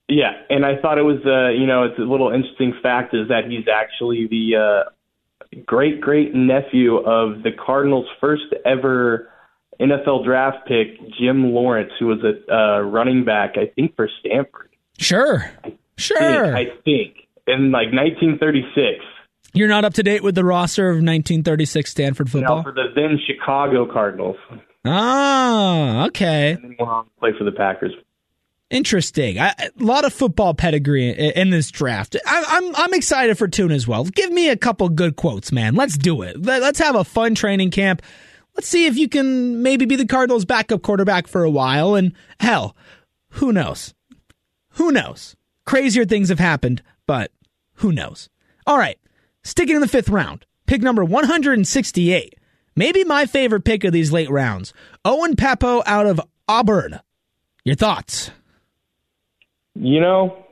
Yeah, 0.07 0.33
and 0.49 0.63
I 0.65 0.79
thought 0.81 0.99
it 0.99 1.03
was, 1.03 1.19
uh, 1.25 1.49
you 1.49 1.65
know, 1.65 1.83
it's 1.83 1.97
a 1.97 2.03
little 2.03 2.31
interesting 2.31 2.73
fact 2.83 3.15
is 3.15 3.29
that 3.29 3.45
he's 3.49 3.65
actually 3.67 4.27
the 4.27 4.55
uh, 4.55 5.59
great 5.65 5.99
great 5.99 6.35
nephew 6.35 6.97
of 6.97 7.41
the 7.41 7.51
Cardinals' 7.51 8.05
first 8.21 8.43
ever 8.65 9.31
NFL 9.79 10.23
draft 10.23 10.67
pick, 10.67 10.99
Jim 11.19 11.53
Lawrence, 11.53 11.91
who 11.99 12.07
was 12.07 12.19
a 12.23 12.53
uh, 12.53 12.81
running 12.81 13.25
back, 13.25 13.55
I 13.57 13.71
think, 13.75 13.95
for 13.95 14.09
Stanford. 14.19 14.69
Sure. 14.97 15.49
Sure. 15.97 16.55
I 16.55 16.65
think 16.83 17.15
in 17.47 17.71
like 17.71 17.91
1936. 17.91 19.03
You're 19.53 19.69
not 19.69 19.85
up 19.85 19.93
to 19.93 20.03
date 20.03 20.21
with 20.21 20.35
the 20.35 20.43
roster 20.43 20.89
of 20.89 20.95
1936 20.95 21.89
Stanford 21.89 22.29
football? 22.29 22.63
For 22.63 22.73
the 22.73 22.87
then 22.93 23.17
Chicago 23.25 23.91
Cardinals. 23.91 24.35
Ah, 24.83 26.05
okay. 26.07 26.51
And 26.51 26.63
then 26.63 26.75
went 26.77 26.91
on 26.91 27.05
to 27.05 27.11
play 27.19 27.31
for 27.37 27.45
the 27.45 27.51
Packers. 27.51 27.93
Interesting. 28.71 29.39
I, 29.39 29.53
a 29.59 29.69
lot 29.77 30.05
of 30.05 30.13
football 30.13 30.53
pedigree 30.53 31.09
in, 31.09 31.31
in 31.31 31.49
this 31.51 31.69
draft. 31.69 32.15
I, 32.25 32.43
I'm 32.47 32.75
I'm 32.75 32.93
excited 32.93 33.37
for 33.37 33.47
Tune 33.47 33.71
as 33.71 33.87
well. 33.87 34.05
Give 34.05 34.31
me 34.31 34.49
a 34.49 34.57
couple 34.57 34.89
good 34.89 35.15
quotes, 35.15 35.51
man. 35.51 35.75
Let's 35.75 35.97
do 35.97 36.23
it. 36.23 36.41
Let, 36.43 36.61
let's 36.61 36.79
have 36.79 36.95
a 36.95 37.03
fun 37.03 37.35
training 37.35 37.71
camp. 37.71 38.01
Let's 38.55 38.67
see 38.67 38.87
if 38.87 38.97
you 38.97 39.07
can 39.07 39.61
maybe 39.61 39.85
be 39.85 39.95
the 39.95 40.07
Cardinals' 40.07 40.45
backup 40.45 40.81
quarterback 40.81 41.27
for 41.27 41.43
a 41.43 41.49
while. 41.49 41.95
And 41.95 42.13
hell, 42.39 42.75
who 43.31 43.51
knows? 43.51 43.93
Who 44.71 44.91
knows? 44.91 45.35
Crazier 45.65 46.05
things 46.05 46.29
have 46.29 46.39
happened, 46.39 46.81
but 47.05 47.31
who 47.75 47.91
knows? 47.91 48.29
All 48.65 48.77
right, 48.77 48.97
sticking 49.43 49.75
in 49.75 49.81
the 49.81 49.87
fifth 49.87 50.09
round, 50.09 50.45
pick 50.65 50.81
number 50.81 51.03
168. 51.03 52.35
Maybe 52.75 53.03
my 53.03 53.25
favorite 53.25 53.63
pick 53.63 53.83
of 53.83 53.93
these 53.93 54.11
late 54.11 54.29
rounds. 54.29 54.73
Owen 55.05 55.35
Pappoe 55.35 55.83
out 55.85 56.07
of 56.07 56.19
Auburn. 56.47 56.99
Your 57.63 57.75
thoughts? 57.75 58.31
You 59.75 59.99
know, 59.99 60.45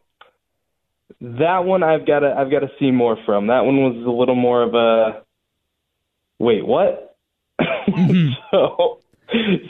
that 1.21 1.63
one 1.63 1.83
I've 1.83 2.05
got 2.05 2.19
to 2.19 2.35
I've 2.37 2.51
got 2.51 2.59
to 2.59 2.69
see 2.79 2.91
more 2.91 3.17
from. 3.25 3.47
That 3.47 3.65
one 3.65 3.77
was 3.77 4.05
a 4.05 4.11
little 4.11 4.35
more 4.35 4.61
of 4.61 4.73
a 4.73 5.23
wait, 6.39 6.65
what? 6.65 7.17
Mm-hmm. 7.59 8.33
so 8.51 8.99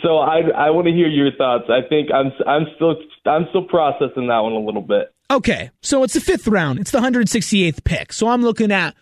so 0.01 0.17
I 0.17 0.41
I 0.55 0.69
want 0.71 0.87
to 0.87 0.93
hear 0.93 1.07
your 1.07 1.31
thoughts. 1.31 1.65
I 1.69 1.87
think 1.87 2.09
I'm 2.11 2.31
I'm 2.47 2.65
still 2.75 2.95
I'm 3.25 3.45
still 3.49 3.65
processing 3.65 4.27
that 4.27 4.39
one 4.39 4.53
a 4.53 4.59
little 4.59 4.81
bit. 4.81 5.13
Okay, 5.29 5.71
so 5.81 6.03
it's 6.03 6.13
the 6.13 6.21
fifth 6.21 6.47
round. 6.47 6.79
It's 6.79 6.91
the 6.91 6.99
168th 6.99 7.83
pick. 7.83 8.13
So 8.13 8.27
I'm 8.27 8.41
looking 8.41 8.71
at 8.71 8.95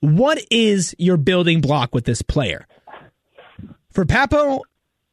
what 0.00 0.38
is 0.50 0.94
your 0.98 1.16
building 1.16 1.60
block 1.60 1.94
with 1.94 2.04
this 2.04 2.22
player? 2.22 2.66
For 3.90 4.04
Pappoe, 4.04 4.62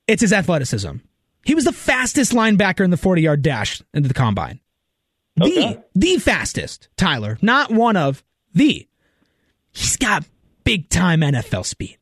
it's 0.07 0.21
his 0.21 0.33
athleticism. 0.33 0.97
He 1.43 1.55
was 1.55 1.65
the 1.65 1.71
fastest 1.71 2.33
linebacker 2.33 2.83
in 2.83 2.89
the 2.89 2.97
40 2.97 3.21
yard 3.21 3.41
dash 3.41 3.81
into 3.93 4.07
the 4.07 4.13
combine. 4.13 4.59
The, 5.39 5.59
Okay. 5.59 5.79
the 5.95 6.17
fastest, 6.17 6.89
Tyler. 6.97 7.37
Not 7.41 7.71
one 7.71 7.97
of, 7.97 8.23
the. 8.53 8.87
He's 9.71 9.97
got 9.97 10.25
big 10.63 10.89
time 10.89 11.21
NFL 11.21 11.65
speed. 11.65 11.97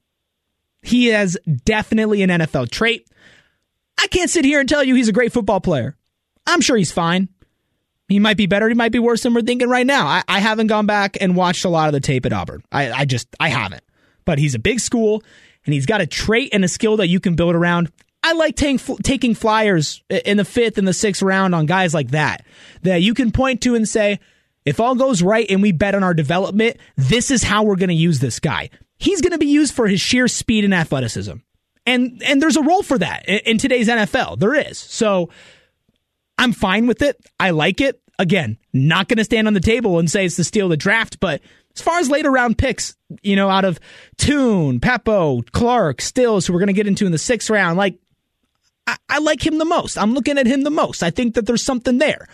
He 0.82 1.08
has 1.08 1.38
definitely 1.66 2.22
an 2.24 2.30
NFL 2.30 2.70
trait. 2.72 3.08
I 4.00 4.08
can't 4.08 4.30
sit 4.30 4.46
here 4.46 4.60
and 4.60 4.70
tell 4.70 4.84
you 4.84 4.96
he's 4.96 5.10
a 5.10 5.14
great 5.14 5.34
football 5.34 5.60
player. 5.60 5.98
I'm 6.46 6.62
sure 6.62 6.78
he's 6.78 6.92
fine. 6.92 7.30
He 8.08 8.20
might 8.20 8.38
be 8.38 8.46
better. 8.46 8.70
He 8.70 8.76
might 8.76 8.94
be 8.94 9.00
worse 9.00 9.24
than 9.24 9.34
we're 9.34 9.42
thinking 9.42 9.68
right 9.68 9.86
now. 9.86 10.08
I, 10.08 10.24
I 10.30 10.40
haven't 10.40 10.68
gone 10.68 10.86
back 10.86 11.18
and 11.20 11.36
watched 11.36 11.66
a 11.66 11.70
lot 11.70 11.88
of 11.90 11.94
the 11.94 12.00
tape 12.00 12.26
at 12.26 12.32
Auburn. 12.32 12.64
I, 12.72 12.92
I 12.92 13.06
just, 13.06 13.28
I 13.40 13.50
haven't. 13.50 13.84
But 14.24 14.40
he's 14.40 14.56
a 14.56 14.60
big 14.60 14.80
school 14.80 15.24
and 15.66 15.74
he's 15.74 15.86
got 15.86 16.00
a 16.00 16.08
trait 16.08 16.50
and 16.54 16.64
a 16.64 16.70
skill 16.70 16.98
that 16.98 17.08
you 17.08 17.20
can 17.20 17.36
build 17.36 17.54
around. 17.56 17.92
I 18.24 18.32
like 18.34 18.56
taking, 18.56 18.98
taking 19.04 19.36
flyers 19.36 20.04
in 20.10 20.38
the 20.38 20.46
fifth 20.46 20.78
and 20.78 20.88
the 20.88 20.94
sixth 20.94 21.22
round 21.22 21.54
on 21.54 21.66
guys 21.66 21.94
like 21.94 22.12
that, 22.12 22.46
that 22.84 23.02
you 23.02 23.14
can 23.14 23.32
point 23.32 23.62
to 23.62 23.76
and 23.76 23.88
say, 23.88 24.20
if 24.66 24.80
all 24.80 24.96
goes 24.96 25.22
right 25.22 25.46
and 25.50 25.62
we 25.62 25.72
bet 25.72 25.96
on 25.96 26.04
our 26.04 26.14
development, 26.14 26.78
this 26.96 27.32
is 27.32 27.44
how 27.44 27.64
we're 27.64 27.76
going 27.76 27.90
to 27.90 27.96
use 27.96 28.20
this 28.20 28.40
guy. 28.40 28.70
He's 28.98 29.22
going 29.22 29.32
to 29.32 29.38
be 29.38 29.48
used 29.48 29.74
for 29.74 29.88
his 29.88 30.02
sheer 30.02 30.28
speed 30.28 30.66
and 30.66 30.74
athleticism. 30.74 31.36
And, 31.86 32.22
and 32.26 32.42
there's 32.42 32.58
a 32.58 32.64
role 32.64 32.84
for 32.84 32.98
that 32.98 33.28
in, 33.30 33.40
in 33.46 33.58
today's 33.58 33.88
NFL. 33.88 34.40
There 34.40 34.56
is. 34.56 34.78
So, 34.78 35.30
I'm 36.38 36.54
fine 36.54 36.88
with 36.88 37.02
it. 37.02 37.18
I 37.40 37.52
like 37.52 37.82
it. 37.82 38.02
Again, 38.20 38.58
not 38.74 39.08
going 39.08 39.18
to 39.18 39.24
stand 39.24 39.48
on 39.48 39.54
the 39.54 39.60
table 39.60 40.00
and 40.00 40.10
say 40.10 40.26
it's 40.26 40.38
the 40.38 40.44
steal 40.44 40.70
the 40.70 40.78
draft, 40.78 41.20
but 41.20 41.42
as 41.76 41.82
far 41.82 42.00
as 42.00 42.10
later 42.10 42.32
round 42.32 42.58
picks, 42.58 42.96
you 43.22 43.36
know, 43.36 43.50
out 43.50 43.66
of 43.66 43.80
Tune, 44.18 44.80
Pappoe, 44.80 45.44
Clark, 45.52 46.02
Stills, 46.02 46.48
who 46.48 46.54
we're 46.54 46.60
going 46.60 46.68
to 46.68 46.74
get 46.74 46.88
into 46.88 47.06
in 47.06 47.12
the 47.12 47.20
sixth 47.20 47.50
round, 47.50 47.78
like, 47.78 48.00
I, 48.88 48.98
I 49.10 49.20
like 49.20 49.46
him 49.46 49.60
the 49.60 49.66
most. 49.66 49.98
I'm 49.98 50.14
looking 50.14 50.40
at 50.40 50.48
him 50.48 50.64
the 50.64 50.72
most. 50.72 51.04
I 51.04 51.12
think 51.12 51.36
that 51.36 51.46
there's 51.46 51.64
something 51.64 52.00
there. 52.00 52.28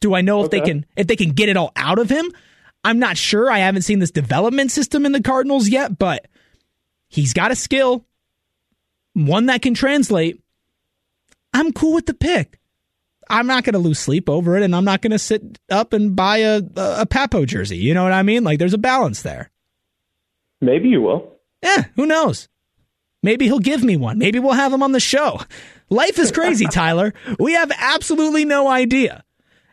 Do 0.00 0.14
I 0.14 0.22
know 0.22 0.42
if 0.44 0.50
they 0.50 0.60
can 0.60 0.86
if 0.96 1.06
they 1.06 1.16
can 1.16 1.32
get 1.32 1.48
it 1.48 1.56
all 1.56 1.72
out 1.76 1.98
of 1.98 2.10
him? 2.10 2.30
I'm 2.84 2.98
not 2.98 3.16
sure. 3.16 3.50
I 3.50 3.58
haven't 3.58 3.82
seen 3.82 3.98
this 3.98 4.10
development 4.10 4.70
system 4.70 5.04
in 5.04 5.12
the 5.12 5.22
Cardinals 5.22 5.68
yet, 5.68 5.98
but 5.98 6.26
he's 7.08 7.34
got 7.34 7.50
a 7.50 7.56
skill. 7.56 8.04
one 9.12 9.46
that 9.46 9.60
can 9.60 9.74
translate, 9.74 10.42
I'm 11.52 11.72
cool 11.72 11.92
with 11.94 12.06
the 12.06 12.14
pick. 12.14 12.58
I'm 13.28 13.46
not 13.46 13.64
going 13.64 13.74
to 13.74 13.78
lose 13.78 13.98
sleep 13.98 14.28
over 14.28 14.56
it, 14.56 14.62
and 14.62 14.74
I'm 14.74 14.84
not 14.84 15.02
going 15.02 15.12
to 15.12 15.18
sit 15.18 15.60
up 15.70 15.92
and 15.92 16.16
buy 16.16 16.38
a, 16.38 16.62
a, 16.76 17.02
a 17.02 17.06
Pappoe 17.06 17.44
jersey. 17.44 17.76
You 17.76 17.94
know 17.94 18.02
what 18.02 18.12
I 18.12 18.22
mean? 18.22 18.42
Like, 18.42 18.58
there's 18.58 18.74
a 18.74 18.78
balance 18.78 19.22
there. 19.22 19.50
Maybe 20.60 20.88
you 20.88 21.00
will. 21.02 21.30
Yeah, 21.62 21.84
who 21.94 22.06
knows? 22.06 22.48
Maybe 23.22 23.44
he'll 23.44 23.60
give 23.60 23.84
me 23.84 23.96
one. 23.96 24.18
Maybe 24.18 24.38
we'll 24.38 24.54
have 24.54 24.72
him 24.72 24.82
on 24.82 24.92
the 24.92 25.00
show. 25.00 25.40
Life 25.90 26.18
is 26.18 26.32
crazy, 26.32 26.66
Tyler. 26.70 27.14
We 27.38 27.52
have 27.52 27.70
absolutely 27.76 28.44
no 28.44 28.68
idea. 28.68 29.22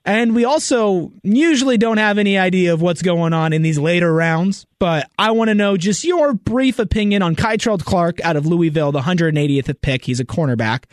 And 0.07 0.33
we 0.33 0.45
also 0.45 1.11
usually 1.21 1.77
don't 1.77 1.97
have 1.97 2.17
any 2.17 2.37
idea 2.37 2.73
of 2.73 2.81
what's 2.81 3.01
going 3.01 3.33
on 3.33 3.51
in 3.51 3.61
these 3.61 3.77
later 3.77 4.13
rounds, 4.13 4.65
but 4.79 5.09
I 5.19 5.31
want 5.31 5.49
to 5.49 5.53
know 5.53 5.75
just 5.75 6.05
your 6.05 6.33
brief 6.33 6.79
opinion 6.79 7.21
on 7.21 7.35
Kei'Trel 7.35 7.83
Clark 7.83 8.21
out 8.21 8.37
of 8.37 8.45
Louisville, 8.45 8.93
the 8.93 9.01
180th 9.01 9.81
pick. 9.81 10.05
He's 10.05 10.21
a 10.21 10.25
cornerback. 10.25 10.85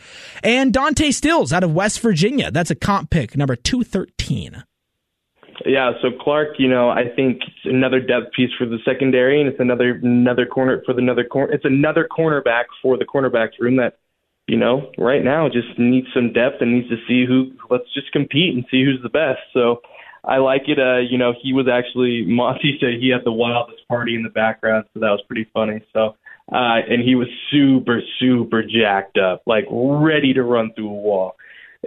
And 0.43 0.73
Dante 0.73 1.11
Stills 1.11 1.53
out 1.53 1.63
of 1.63 1.73
West 1.73 2.01
Virginia. 2.01 2.51
That's 2.51 2.71
a 2.71 2.75
comp 2.75 3.09
pick, 3.09 3.37
number 3.37 3.55
213. 3.55 4.65
Yeah, 5.65 5.93
so 6.01 6.09
Clark, 6.21 6.59
you 6.59 6.67
know, 6.67 6.89
I 6.89 7.05
think 7.15 7.37
it's 7.41 7.73
another 7.73 8.01
depth 8.01 8.33
piece 8.35 8.51
for 8.57 8.65
the 8.65 8.79
secondary, 8.83 9.39
and 9.39 9.49
it's 9.49 9.61
another 9.61 9.91
another 10.03 10.45
corner 10.45 10.81
for 10.85 10.93
the 10.93 10.99
another 10.99 11.23
corner. 11.23 11.53
It's 11.53 11.63
another 11.63 12.05
cornerback 12.05 12.65
for 12.81 12.97
the 12.97 13.05
cornerbacks 13.05 13.57
room 13.61 13.77
that 13.77 13.99
you 14.47 14.57
know, 14.57 14.91
right 14.97 15.23
now 15.23 15.47
just 15.47 15.77
needs 15.77 16.07
some 16.13 16.33
depth 16.33 16.61
and 16.61 16.73
needs 16.73 16.89
to 16.89 16.97
see 17.07 17.25
who. 17.25 17.51
Let's 17.69 17.91
just 17.93 18.11
compete 18.11 18.53
and 18.53 18.65
see 18.69 18.83
who's 18.83 19.01
the 19.01 19.09
best. 19.09 19.39
So 19.53 19.81
I 20.23 20.37
like 20.37 20.63
it. 20.67 20.79
Uh, 20.79 20.99
you 20.99 21.17
know, 21.17 21.33
he 21.41 21.53
was 21.53 21.67
actually 21.67 22.25
Mossy 22.27 22.77
said 22.79 22.99
he 22.99 23.09
had 23.09 23.25
the 23.25 23.31
wildest 23.31 23.87
party 23.87 24.15
in 24.15 24.23
the 24.23 24.29
background, 24.29 24.85
so 24.93 24.99
that 24.99 25.09
was 25.11 25.23
pretty 25.27 25.49
funny. 25.53 25.83
So. 25.93 26.15
Uh, 26.51 26.77
and 26.87 27.01
he 27.01 27.15
was 27.15 27.27
super, 27.49 28.01
super 28.19 28.61
jacked 28.61 29.17
up, 29.17 29.41
like 29.47 29.65
ready 29.71 30.31
to 30.31 30.43
run 30.43 30.71
through 30.75 30.89
a 30.89 30.93
wall. 30.93 31.35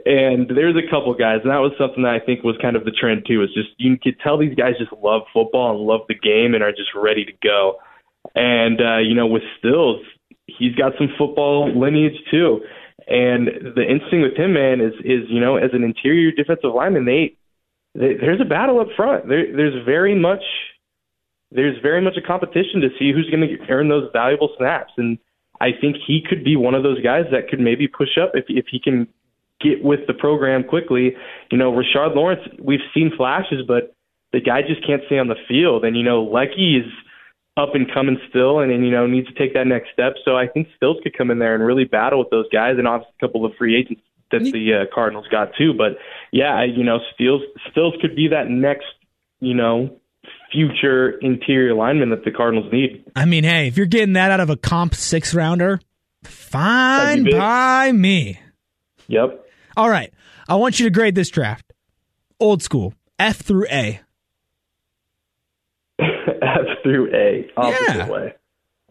And 0.04 0.48
there's 0.48 0.76
a 0.76 0.90
couple 0.90 1.14
guys, 1.14 1.40
and 1.42 1.50
that 1.50 1.62
was 1.62 1.72
something 1.78 2.02
that 2.02 2.18
I 2.20 2.24
think 2.24 2.42
was 2.42 2.56
kind 2.60 2.76
of 2.76 2.84
the 2.84 2.90
trend 2.90 3.24
too. 3.26 3.42
Is 3.42 3.50
just 3.54 3.70
you 3.78 3.96
could 3.96 4.18
tell 4.20 4.38
these 4.38 4.54
guys 4.54 4.74
just 4.78 4.92
love 4.92 5.22
football 5.32 5.70
and 5.70 5.80
love 5.80 6.02
the 6.08 6.14
game 6.14 6.54
and 6.54 6.62
are 6.62 6.72
just 6.72 6.90
ready 6.94 7.24
to 7.24 7.32
go. 7.42 7.78
And 8.34 8.80
uh, 8.80 8.98
you 8.98 9.14
know, 9.14 9.26
with 9.26 9.42
Stills, 9.58 10.00
he's 10.58 10.74
got 10.74 10.92
some 10.98 11.08
football 11.18 11.72
lineage 11.78 12.18
too. 12.30 12.60
And 13.06 13.48
the 13.74 13.82
interesting 13.88 14.22
with 14.22 14.36
him, 14.36 14.52
man, 14.52 14.80
is 14.80 14.92
is 15.00 15.28
you 15.28 15.40
know 15.40 15.56
as 15.56 15.70
an 15.72 15.84
interior 15.84 16.30
defensive 16.30 16.74
lineman, 16.74 17.06
they, 17.06 17.36
they 17.94 18.14
there's 18.20 18.40
a 18.40 18.44
battle 18.44 18.80
up 18.80 18.88
front. 18.96 19.28
There, 19.28 19.56
there's 19.56 19.84
very 19.86 20.14
much 20.14 20.42
there's 21.50 21.80
very 21.80 22.02
much 22.02 22.16
a 22.16 22.26
competition 22.26 22.80
to 22.82 22.88
see 22.98 23.12
who's 23.12 23.30
going 23.30 23.48
to 23.48 23.72
earn 23.72 23.88
those 23.88 24.10
valuable 24.12 24.50
snaps. 24.58 24.92
And 24.98 25.18
I 25.60 25.70
think 25.80 25.96
he 26.06 26.20
could 26.28 26.44
be 26.44 26.56
one 26.56 26.74
of 26.74 26.82
those 26.82 27.02
guys 27.02 27.24
that 27.32 27.48
could 27.48 27.60
maybe 27.60 27.88
push 27.88 28.18
up 28.20 28.32
if 28.34 28.44
if 28.48 28.66
he 28.70 28.78
can 28.78 29.08
get 29.60 29.82
with 29.82 30.00
the 30.06 30.14
program 30.14 30.64
quickly. 30.64 31.14
You 31.50 31.58
know, 31.58 31.72
Rashard 31.72 32.14
Lawrence, 32.14 32.42
we've 32.62 32.84
seen 32.94 33.10
flashes, 33.16 33.62
but 33.66 33.94
the 34.32 34.40
guy 34.40 34.60
just 34.62 34.86
can't 34.86 35.02
stay 35.06 35.18
on 35.18 35.28
the 35.28 35.40
field. 35.48 35.84
And 35.84 35.96
you 35.96 36.02
know, 36.02 36.26
Leki 36.26 36.78
is 36.78 36.92
up 37.58 37.74
and 37.74 37.92
coming 37.92 38.18
still 38.28 38.60
and, 38.60 38.70
and 38.70 38.84
you 38.84 38.90
know 38.90 39.06
needs 39.06 39.26
to 39.28 39.34
take 39.34 39.54
that 39.54 39.66
next 39.66 39.90
step. 39.92 40.14
So 40.24 40.36
I 40.36 40.46
think 40.46 40.68
Stills 40.76 40.98
could 41.02 41.16
come 41.16 41.30
in 41.30 41.38
there 41.38 41.54
and 41.54 41.64
really 41.64 41.84
battle 41.84 42.20
with 42.20 42.30
those 42.30 42.46
guys, 42.52 42.76
and 42.78 42.86
obviously 42.86 43.14
a 43.20 43.26
couple 43.26 43.44
of 43.44 43.52
free 43.58 43.76
agents 43.76 44.02
that 44.30 44.42
the 44.42 44.74
uh, 44.74 44.94
Cardinals 44.94 45.26
got 45.30 45.50
too. 45.58 45.72
But 45.76 45.98
yeah, 46.32 46.64
you 46.64 46.84
know 46.84 46.98
Stills 47.14 47.42
Stills 47.70 47.94
could 48.00 48.14
be 48.14 48.28
that 48.28 48.48
next 48.48 48.86
you 49.40 49.54
know 49.54 49.98
future 50.52 51.10
interior 51.18 51.74
lineman 51.74 52.10
that 52.10 52.24
the 52.24 52.30
Cardinals 52.30 52.72
need. 52.72 53.04
I 53.16 53.24
mean, 53.24 53.44
hey, 53.44 53.68
if 53.68 53.76
you're 53.76 53.86
getting 53.86 54.14
that 54.14 54.30
out 54.30 54.40
of 54.40 54.50
a 54.50 54.56
comp 54.56 54.94
six 54.94 55.34
rounder, 55.34 55.80
fine 56.24 57.28
by 57.30 57.92
me. 57.92 58.40
Yep. 59.08 59.44
All 59.76 59.90
right, 59.90 60.12
I 60.48 60.56
want 60.56 60.78
you 60.78 60.86
to 60.86 60.90
grade 60.90 61.14
this 61.14 61.30
draft. 61.30 61.72
Old 62.40 62.62
school, 62.62 62.94
F 63.18 63.38
through 63.38 63.66
A. 63.70 64.00
F 66.56 66.82
through 66.82 67.14
A, 67.14 67.50
opposite 67.56 67.94
Yeah. 67.96 68.08
way. 68.08 68.34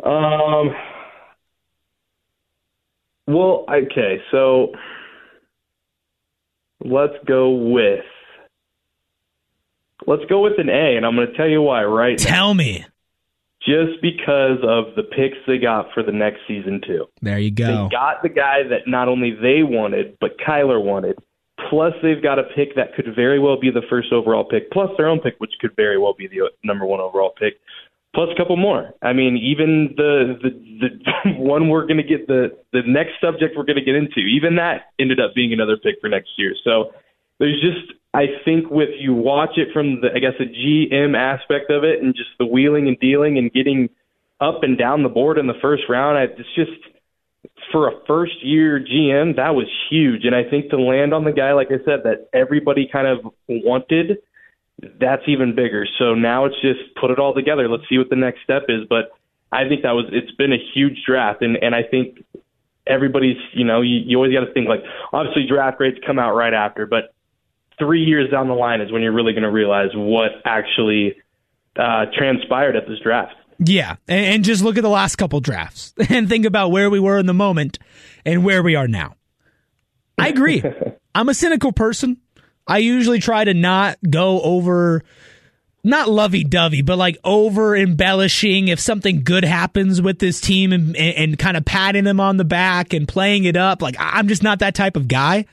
Um. 0.04 0.76
Well, 3.28 3.66
okay, 3.70 4.22
so 4.32 4.72
let's 6.84 7.16
go 7.26 7.50
with 7.50 8.06
let's 10.06 10.24
go 10.30 10.42
with 10.42 10.54
an 10.60 10.70
A, 10.70 10.96
and 10.96 11.06
I'm 11.06 11.16
going 11.16 11.28
to 11.28 11.36
tell 11.36 11.50
you 11.50 11.62
why 11.62 11.84
right 11.84 12.18
now. 12.20 12.26
Tell 12.26 12.54
me. 12.54 12.86
Just 13.62 14.02
because 14.02 14.60
of 14.64 14.96
the 14.96 15.04
picks 15.04 15.38
they 15.46 15.58
got 15.58 15.88
for 15.94 16.04
the 16.04 16.12
next 16.12 16.40
season 16.48 16.80
too. 16.86 17.06
There 17.22 17.40
you 17.40 17.52
go. 17.52 17.68
They 17.68 17.96
got 17.96 18.22
the 18.24 18.30
guy 18.30 18.64
that 18.70 18.88
not 18.88 19.10
only 19.10 19.32
they 19.32 19.64
wanted, 19.64 20.18
but 20.22 20.38
Kyler 20.40 20.82
wanted. 20.82 21.18
Plus, 21.70 21.94
they've 22.02 22.22
got 22.22 22.40
a 22.40 22.44
pick 22.56 22.76
that 22.76 22.96
could 22.96 23.14
very 23.16 23.40
well 23.40 23.60
be 23.60 23.72
the 23.72 23.82
first 23.90 24.14
overall 24.14 24.46
pick, 24.46 24.72
plus 24.72 24.90
their 24.98 25.08
own 25.08 25.20
pick, 25.20 25.36
which 25.40 25.52
could 25.60 25.76
very 25.76 25.98
well 25.98 26.14
be 26.18 26.28
the 26.28 26.42
uh, 26.42 26.50
number 26.64 26.86
one 26.86 27.00
overall 27.00 27.34
pick, 27.38 27.60
plus 28.14 28.30
a 28.34 28.38
couple 28.38 28.56
more. 28.56 28.94
I 29.02 29.14
mean, 29.14 29.38
even 29.38 29.94
the 29.98 30.38
the, 30.42 30.50
the 30.80 31.32
one 31.38 31.70
we're 31.70 31.86
going 31.86 31.98
to 31.98 32.04
get 32.04 32.28
the 32.28 32.58
the 32.74 32.82
next 32.86 33.20
subject 33.22 33.56
we're 33.58 33.66
going 33.66 33.78
to 33.78 33.86
get 33.86 33.96
into, 33.96 34.20
even 34.20 34.56
that 34.56 34.94
ended 35.00 35.20
up 35.20 35.36
being 35.36 35.54
another 35.54 35.78
pick 35.78 35.96
for 36.00 36.10
next 36.10 36.30
year. 36.38 36.54
So 36.64 36.92
there's 37.40 37.60
just 37.62 37.94
I 38.14 38.26
think 38.46 38.70
with 38.70 38.90
you 39.00 39.14
watch 39.14 39.58
it 39.58 39.70
from 39.74 40.02
the 40.02 40.10
I 40.16 40.20
guess 40.20 40.34
the 40.40 40.46
GM 40.46 41.18
aspect 41.18 41.70
of 41.70 41.84
it 41.84 42.02
and 42.02 42.16
just 42.16 42.30
the 42.40 42.46
wheeling 42.46 42.88
and 42.88 43.00
dealing 43.00 43.38
and 43.38 43.52
getting 43.52 43.90
up 44.40 44.64
and 44.64 44.78
down 44.78 45.04
the 45.04 45.10
board 45.10 45.38
in 45.38 45.48
the 45.48 45.58
first 45.62 45.84
round, 45.90 46.18
it's 46.18 46.50
just 46.56 46.72
for 47.72 47.88
a 47.88 47.92
first 48.06 48.44
year 48.44 48.80
GM, 48.80 49.36
that 49.36 49.56
was 49.56 49.68
huge. 49.90 50.26
And 50.26 50.36
I 50.36 50.44
think 50.44 50.70
to 50.70 50.78
land 50.78 51.14
on 51.14 51.24
the 51.24 51.32
guy, 51.32 51.54
like 51.54 51.68
I 51.68 51.84
said, 51.86 52.04
that 52.04 52.30
everybody 52.34 52.88
kind 52.92 53.08
of 53.08 53.34
wanted, 53.48 54.20
that's 55.00 55.24
even 55.28 55.56
bigger. 55.56 55.88
So 55.98 56.14
now 56.14 56.46
it's 56.46 56.60
just 56.62 56.80
put 57.00 57.12
it 57.12 57.20
all 57.20 57.34
together. 57.34 57.68
Let's 57.68 57.84
see 57.90 57.98
what 57.98 58.10
the 58.10 58.16
next 58.16 58.44
step 58.44 58.64
is. 58.70 58.82
But 58.90 59.12
I 59.52 59.68
think 59.68 59.84
that 59.84 59.92
was 59.92 60.06
it's 60.12 60.32
been 60.32 60.54
a 60.54 60.60
huge 60.74 61.04
draft, 61.06 61.42
and 61.42 61.58
and 61.58 61.74
I 61.74 61.84
think 61.84 62.24
everybody's 62.86 63.38
you 63.54 63.64
know 63.64 63.82
you, 63.82 64.00
you 64.06 64.18
always 64.18 64.34
got 64.34 64.46
to 64.46 64.54
think 64.54 64.68
like 64.68 64.84
obviously 65.14 65.48
draft 65.48 65.78
grades 65.78 65.98
come 66.06 66.20
out 66.20 66.36
right 66.36 66.54
after, 66.54 66.86
but 66.86 67.14
three 67.80 68.04
years 68.04 68.30
down 68.30 68.48
the 68.48 68.54
line 68.54 68.82
is 68.82 68.92
when 68.92 69.02
you're 69.02 69.14
really 69.14 69.34
going 69.34 69.44
to 69.44 69.52
realize 69.52 69.90
what 69.94 70.32
actually 70.46 71.16
uh, 71.78 72.06
transpired 72.18 72.76
at 72.76 72.88
this 72.88 73.00
draft. 73.00 73.36
Yeah, 73.60 73.96
and, 74.08 74.26
and 74.26 74.44
just 74.44 74.64
look 74.64 74.78
at 74.78 74.82
the 74.82 74.90
last 74.90 75.16
couple 75.16 75.40
drafts 75.40 75.94
and 76.10 76.30
think 76.30 76.46
about 76.46 76.72
where 76.72 76.90
we 76.90 77.00
were 77.00 77.18
in 77.18 77.26
the 77.26 77.34
moment 77.34 77.80
and 78.26 78.44
where 78.44 78.62
we 78.62 78.76
are 78.76 78.88
now. 78.88 79.16
I 80.18 80.30
agree. 80.30 80.64
I'm 81.16 81.30
a 81.30 81.34
cynical 81.34 81.72
person. 81.72 82.18
I 82.68 82.80
usually 82.80 83.20
try 83.20 83.44
to 83.44 83.54
not 83.54 83.98
go 84.08 84.42
over, 84.42 85.04
not 85.84 86.10
lovey 86.10 86.44
dovey, 86.44 86.82
but 86.82 86.98
like 86.98 87.18
over 87.24 87.76
embellishing 87.76 88.68
if 88.68 88.80
something 88.80 89.24
good 89.24 89.46
happens 89.46 90.02
with 90.02 90.20
this 90.20 90.42
team 90.42 90.74
and, 90.74 90.96
and, 90.96 91.16
and 91.16 91.40
kind 91.40 91.58
of 91.58 91.66
patting 91.66 92.04
them 92.04 92.20
on 92.20 92.38
the 92.38 92.46
back 92.46 92.94
and 92.94 93.08
playing 93.08 93.46
it 93.46 93.56
up. 93.56 93.82
Like, 93.82 93.96
I'm 93.98 94.28
just 94.28 94.44
not 94.44 94.60
that 94.60 94.76
type 94.76 94.98
of 94.98 95.08
guy. 95.08 95.46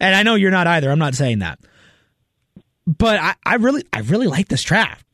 And 0.00 0.14
I 0.14 0.22
know 0.22 0.34
you're 0.34 0.50
not 0.50 0.66
either. 0.66 0.90
I'm 0.90 0.98
not 0.98 1.14
saying 1.14 1.38
that. 1.40 1.58
But 2.86 3.18
I, 3.20 3.34
I 3.44 3.54
really, 3.56 3.84
I 3.92 4.00
really 4.00 4.26
like 4.26 4.48
this 4.48 4.62
draft 4.62 5.05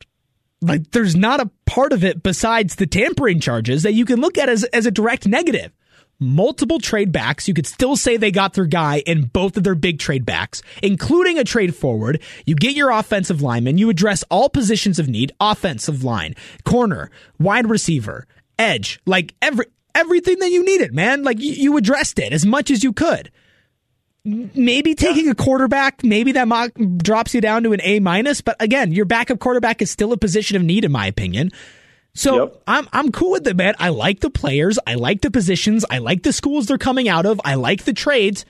like 0.63 0.91
there's 0.91 1.15
not 1.15 1.39
a 1.39 1.49
part 1.65 1.93
of 1.93 2.03
it 2.03 2.23
besides 2.23 2.75
the 2.75 2.87
tampering 2.87 3.39
charges 3.39 3.83
that 3.83 3.93
you 3.93 4.05
can 4.05 4.21
look 4.21 4.37
at 4.37 4.49
as, 4.49 4.63
as 4.65 4.85
a 4.85 4.91
direct 4.91 5.27
negative. 5.27 5.71
Multiple 6.19 6.79
trade 6.79 7.11
backs. 7.11 7.47
You 7.47 7.53
could 7.53 7.67
still 7.67 7.97
say 7.97 8.15
they 8.15 8.31
got 8.31 8.53
their 8.53 8.65
guy 8.65 8.99
in 8.99 9.25
both 9.25 9.57
of 9.57 9.63
their 9.63 9.75
big 9.75 9.99
trade 9.99 10.25
backs, 10.25 10.61
including 10.81 11.37
a 11.37 11.43
trade 11.43 11.75
forward. 11.75 12.21
You 12.45 12.55
get 12.55 12.75
your 12.75 12.91
offensive 12.91 13.41
lineman. 13.41 13.77
You 13.77 13.89
address 13.89 14.23
all 14.29 14.49
positions 14.49 14.99
of 14.99 15.09
need, 15.09 15.33
offensive 15.39 16.03
line, 16.03 16.35
corner, 16.63 17.11
wide 17.39 17.69
receiver, 17.69 18.25
edge, 18.57 19.01
like 19.05 19.33
every, 19.41 19.65
everything 19.93 20.39
that 20.39 20.51
you 20.51 20.63
needed, 20.63 20.93
man. 20.93 21.23
Like 21.23 21.39
you, 21.39 21.51
you 21.51 21.77
addressed 21.77 22.19
it 22.19 22.31
as 22.31 22.45
much 22.45 22.71
as 22.71 22.83
you 22.83 22.93
could 22.93 23.29
maybe 24.25 24.95
taking 24.95 25.29
a 25.29 25.35
quarterback, 25.35 26.03
maybe 26.03 26.31
that 26.33 26.47
mock 26.47 26.71
drops 26.97 27.33
you 27.33 27.41
down 27.41 27.63
to 27.63 27.73
an 27.73 27.81
A 27.83 27.99
minus. 27.99 28.41
But 28.41 28.55
again, 28.59 28.91
your 28.91 29.05
backup 29.05 29.39
quarterback 29.39 29.81
is 29.81 29.91
still 29.91 30.13
a 30.13 30.17
position 30.17 30.55
of 30.55 30.63
need, 30.63 30.85
in 30.85 30.91
my 30.91 31.07
opinion. 31.07 31.51
So 32.15 32.43
Yep. 32.43 32.63
I'm 32.67 32.87
I'm 32.93 33.11
cool 33.11 33.31
with 33.31 33.47
it, 33.47 33.55
man. 33.57 33.73
I 33.79 33.89
like 33.89 34.19
the 34.19 34.29
players, 34.29 34.77
I 34.85 34.95
like 34.95 35.21
the 35.21 35.31
positions, 35.31 35.83
I 35.89 35.97
like 35.97 36.23
the 36.23 36.31
schools 36.31 36.67
they're 36.67 36.77
coming 36.77 37.09
out 37.09 37.25
of, 37.25 37.41
I 37.43 37.55
like 37.55 37.85
the 37.85 37.93
trades. 37.93 38.45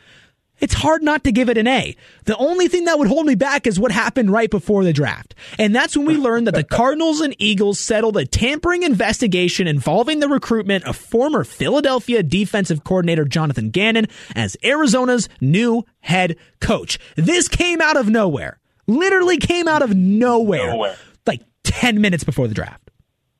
It's 0.59 0.73
hard 0.73 1.03
not 1.03 1.23
to 1.23 1.31
give 1.31 1.49
it 1.49 1.57
an 1.57 1.67
A. 1.67 1.95
The 2.25 2.37
only 2.37 2.67
thing 2.67 2.85
that 2.85 2.97
would 2.97 3.07
hold 3.07 3.25
me 3.25 3.35
back 3.35 3.67
is 3.67 3.79
what 3.79 3.91
happened 3.91 4.31
right 4.31 4.49
before 4.49 4.83
the 4.83 4.93
draft. 4.93 5.35
And 5.59 5.75
that's 5.75 5.97
when 5.97 6.05
we 6.05 6.15
learned 6.15 6.47
that 6.47 6.55
the 6.55 6.63
Cardinals 6.63 7.21
and 7.21 7.35
Eagles 7.39 7.79
settled 7.79 8.17
a 8.17 8.25
tampering 8.25 8.83
investigation 8.83 9.67
involving 9.67 10.19
the 10.19 10.29
recruitment 10.29 10.85
of 10.85 10.95
former 10.95 11.43
Philadelphia 11.43 12.23
defensive 12.23 12.83
coordinator 12.83 13.25
Jonathan 13.25 13.71
Gannon 13.71 14.07
as 14.35 14.55
Arizona's 14.63 15.27
new 15.41 15.83
head 16.01 16.37
coach. 16.61 16.99
This 17.15 17.47
came 17.47 17.81
out 17.81 17.97
of 17.97 18.07
nowhere. 18.07 18.59
Literally 18.87 19.37
came 19.37 19.67
out 19.67 19.81
of 19.81 19.95
nowhere. 19.95 20.71
Nowhere. 20.71 20.95
Like 21.25 21.41
10 21.63 21.99
minutes 21.99 22.23
before 22.23 22.47
the 22.47 22.53
draft. 22.53 22.91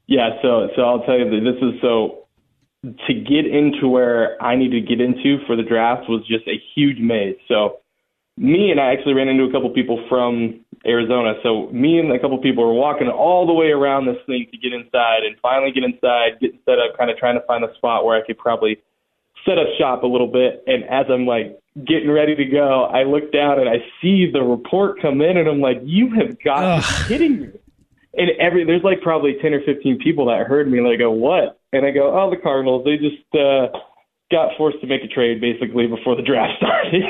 Yeah, 0.08 0.42
so 0.42 0.68
so 0.76 0.82
I'll 0.82 1.04
tell 1.06 1.18
you 1.18 1.30
that 1.30 1.52
this 1.52 1.62
is 1.62 1.80
so 1.82 2.23
to 2.84 3.14
get 3.14 3.46
into 3.46 3.88
where 3.88 4.42
I 4.44 4.56
need 4.56 4.72
to 4.72 4.82
get 4.82 5.00
into 5.00 5.38
for 5.48 5.56
the 5.56 5.64
draft 5.64 6.10
was 6.10 6.26
just 6.28 6.48
a 6.48 6.62
huge 6.76 7.00
maze. 7.00 7.38
So 7.48 7.80
me 8.38 8.72
and 8.72 8.80
I 8.80 8.92
actually 8.92 9.14
ran 9.14 9.30
into 9.30 9.44
a 9.44 9.52
couple 9.52 9.70
people 9.70 10.04
from 10.10 10.60
Arizona. 10.86 11.36
So 11.44 11.70
me 11.72 12.00
and 12.00 12.12
a 12.12 12.20
couple 12.20 12.38
people 12.40 12.66
were 12.66 12.74
walking 12.74 13.08
all 13.08 13.48
the 13.48 13.54
way 13.54 13.68
around 13.68 14.06
this 14.06 14.18
thing 14.26 14.48
to 14.52 14.58
get 14.58 14.74
inside 14.74 15.24
and 15.24 15.38
finally 15.42 15.72
get 15.72 15.84
inside, 15.84 16.40
get 16.42 16.52
set 16.66 16.80
up, 16.80 16.98
kind 16.98 17.10
of 17.10 17.18
trying 17.18 17.40
to 17.40 17.46
find 17.46 17.64
a 17.64 17.74
spot 17.76 18.04
where 18.04 18.22
I 18.22 18.26
could 18.26 18.38
probably 18.38 18.82
set 19.46 19.58
up 19.58 19.68
shop 19.78 20.04
a 20.04 20.08
little 20.08 20.28
bit. 20.28 20.64
And 20.68 20.84
as 20.86 21.06
I'm 21.10 21.26
like 21.26 21.58
getting 21.86 22.12
ready 22.12 22.36
to 22.36 22.46
go, 22.46 22.86
I 22.86 23.04
look 23.04 23.32
down 23.32 23.60
and 23.60 23.70
I 23.70 23.78
see 24.02 24.30
the 24.32 24.42
report 24.42 25.02
come 25.02 25.22
in 25.22 25.38
and 25.38 25.48
I'm 25.48 25.62
like, 25.62 25.80
you 25.84 26.14
have 26.16 26.42
got 26.44 26.82
to 26.82 26.88
be 26.88 27.08
kidding 27.08 27.42
me. 27.42 27.48
And 28.16 28.30
every 28.40 28.64
there's 28.64 28.84
like 28.84 29.02
probably 29.02 29.38
ten 29.42 29.54
or 29.54 29.62
fifteen 29.62 29.98
people 29.98 30.28
that 30.28 30.46
heard 30.46 30.70
me 30.70 30.78
and 30.78 30.88
I 30.88 30.98
go, 30.98 31.10
What? 31.10 31.60
And 31.74 31.86
I 31.86 31.92
go, 31.92 32.14
Oh, 32.18 32.30
the 32.30 32.38
Cardinals, 32.38 32.86
they 32.86 32.98
just 32.98 33.28
uh 33.36 33.68
got 34.32 34.56
forced 34.58 34.80
to 34.82 34.88
make 34.88 35.04
a 35.04 35.08
trade 35.08 35.42
basically 35.42 35.88
before 35.88 36.16
the 36.16 36.22
draft 36.22 36.54
started. 36.58 37.04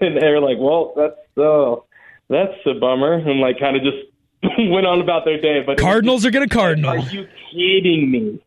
and 0.00 0.16
they 0.16 0.28
were 0.30 0.40
like, 0.40 0.56
Well, 0.58 0.94
that's 0.96 1.38
uh 1.38 1.76
that's 2.28 2.58
a 2.66 2.78
bummer 2.78 3.14
and 3.14 3.40
like 3.40 3.58
kinda 3.58 3.80
just 3.80 4.06
went 4.70 4.86
on 4.86 5.00
about 5.00 5.24
their 5.24 5.40
day. 5.40 5.62
But 5.66 5.78
Cardinals 5.78 6.22
just, 6.22 6.28
are 6.28 6.30
gonna 6.32 6.48
cardinal. 6.48 6.90
Are 6.90 6.98
you 6.98 7.26
kidding 7.52 8.10
me? 8.10 8.42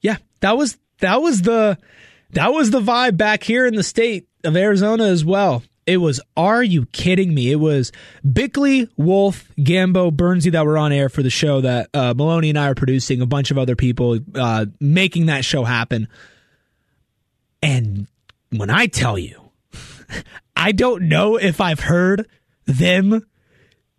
Yeah, 0.00 0.16
that 0.40 0.56
was 0.56 0.78
that 1.00 1.20
was 1.22 1.42
the 1.42 1.78
that 2.30 2.52
was 2.52 2.70
the 2.70 2.80
vibe 2.80 3.16
back 3.16 3.42
here 3.42 3.66
in 3.66 3.74
the 3.74 3.82
state 3.82 4.28
of 4.44 4.56
Arizona 4.56 5.04
as 5.04 5.24
well. 5.24 5.62
It 5.88 6.02
was, 6.02 6.20
are 6.36 6.62
you 6.62 6.84
kidding 6.86 7.32
me? 7.34 7.50
It 7.50 7.56
was 7.56 7.92
Bickley, 8.30 8.90
Wolf, 8.98 9.50
Gambo, 9.56 10.10
Burnsy 10.10 10.52
that 10.52 10.66
were 10.66 10.76
on 10.76 10.92
air 10.92 11.08
for 11.08 11.22
the 11.22 11.30
show 11.30 11.62
that 11.62 11.88
uh, 11.94 12.12
Maloney 12.14 12.50
and 12.50 12.58
I 12.58 12.68
are 12.68 12.74
producing, 12.74 13.22
a 13.22 13.26
bunch 13.26 13.50
of 13.50 13.56
other 13.56 13.74
people 13.74 14.18
uh, 14.34 14.66
making 14.80 15.26
that 15.26 15.46
show 15.46 15.64
happen. 15.64 16.06
And 17.62 18.06
when 18.50 18.68
I 18.68 18.86
tell 18.86 19.18
you, 19.18 19.50
I 20.56 20.72
don't 20.72 21.08
know 21.08 21.36
if 21.36 21.58
I've 21.58 21.80
heard 21.80 22.28
them 22.66 23.24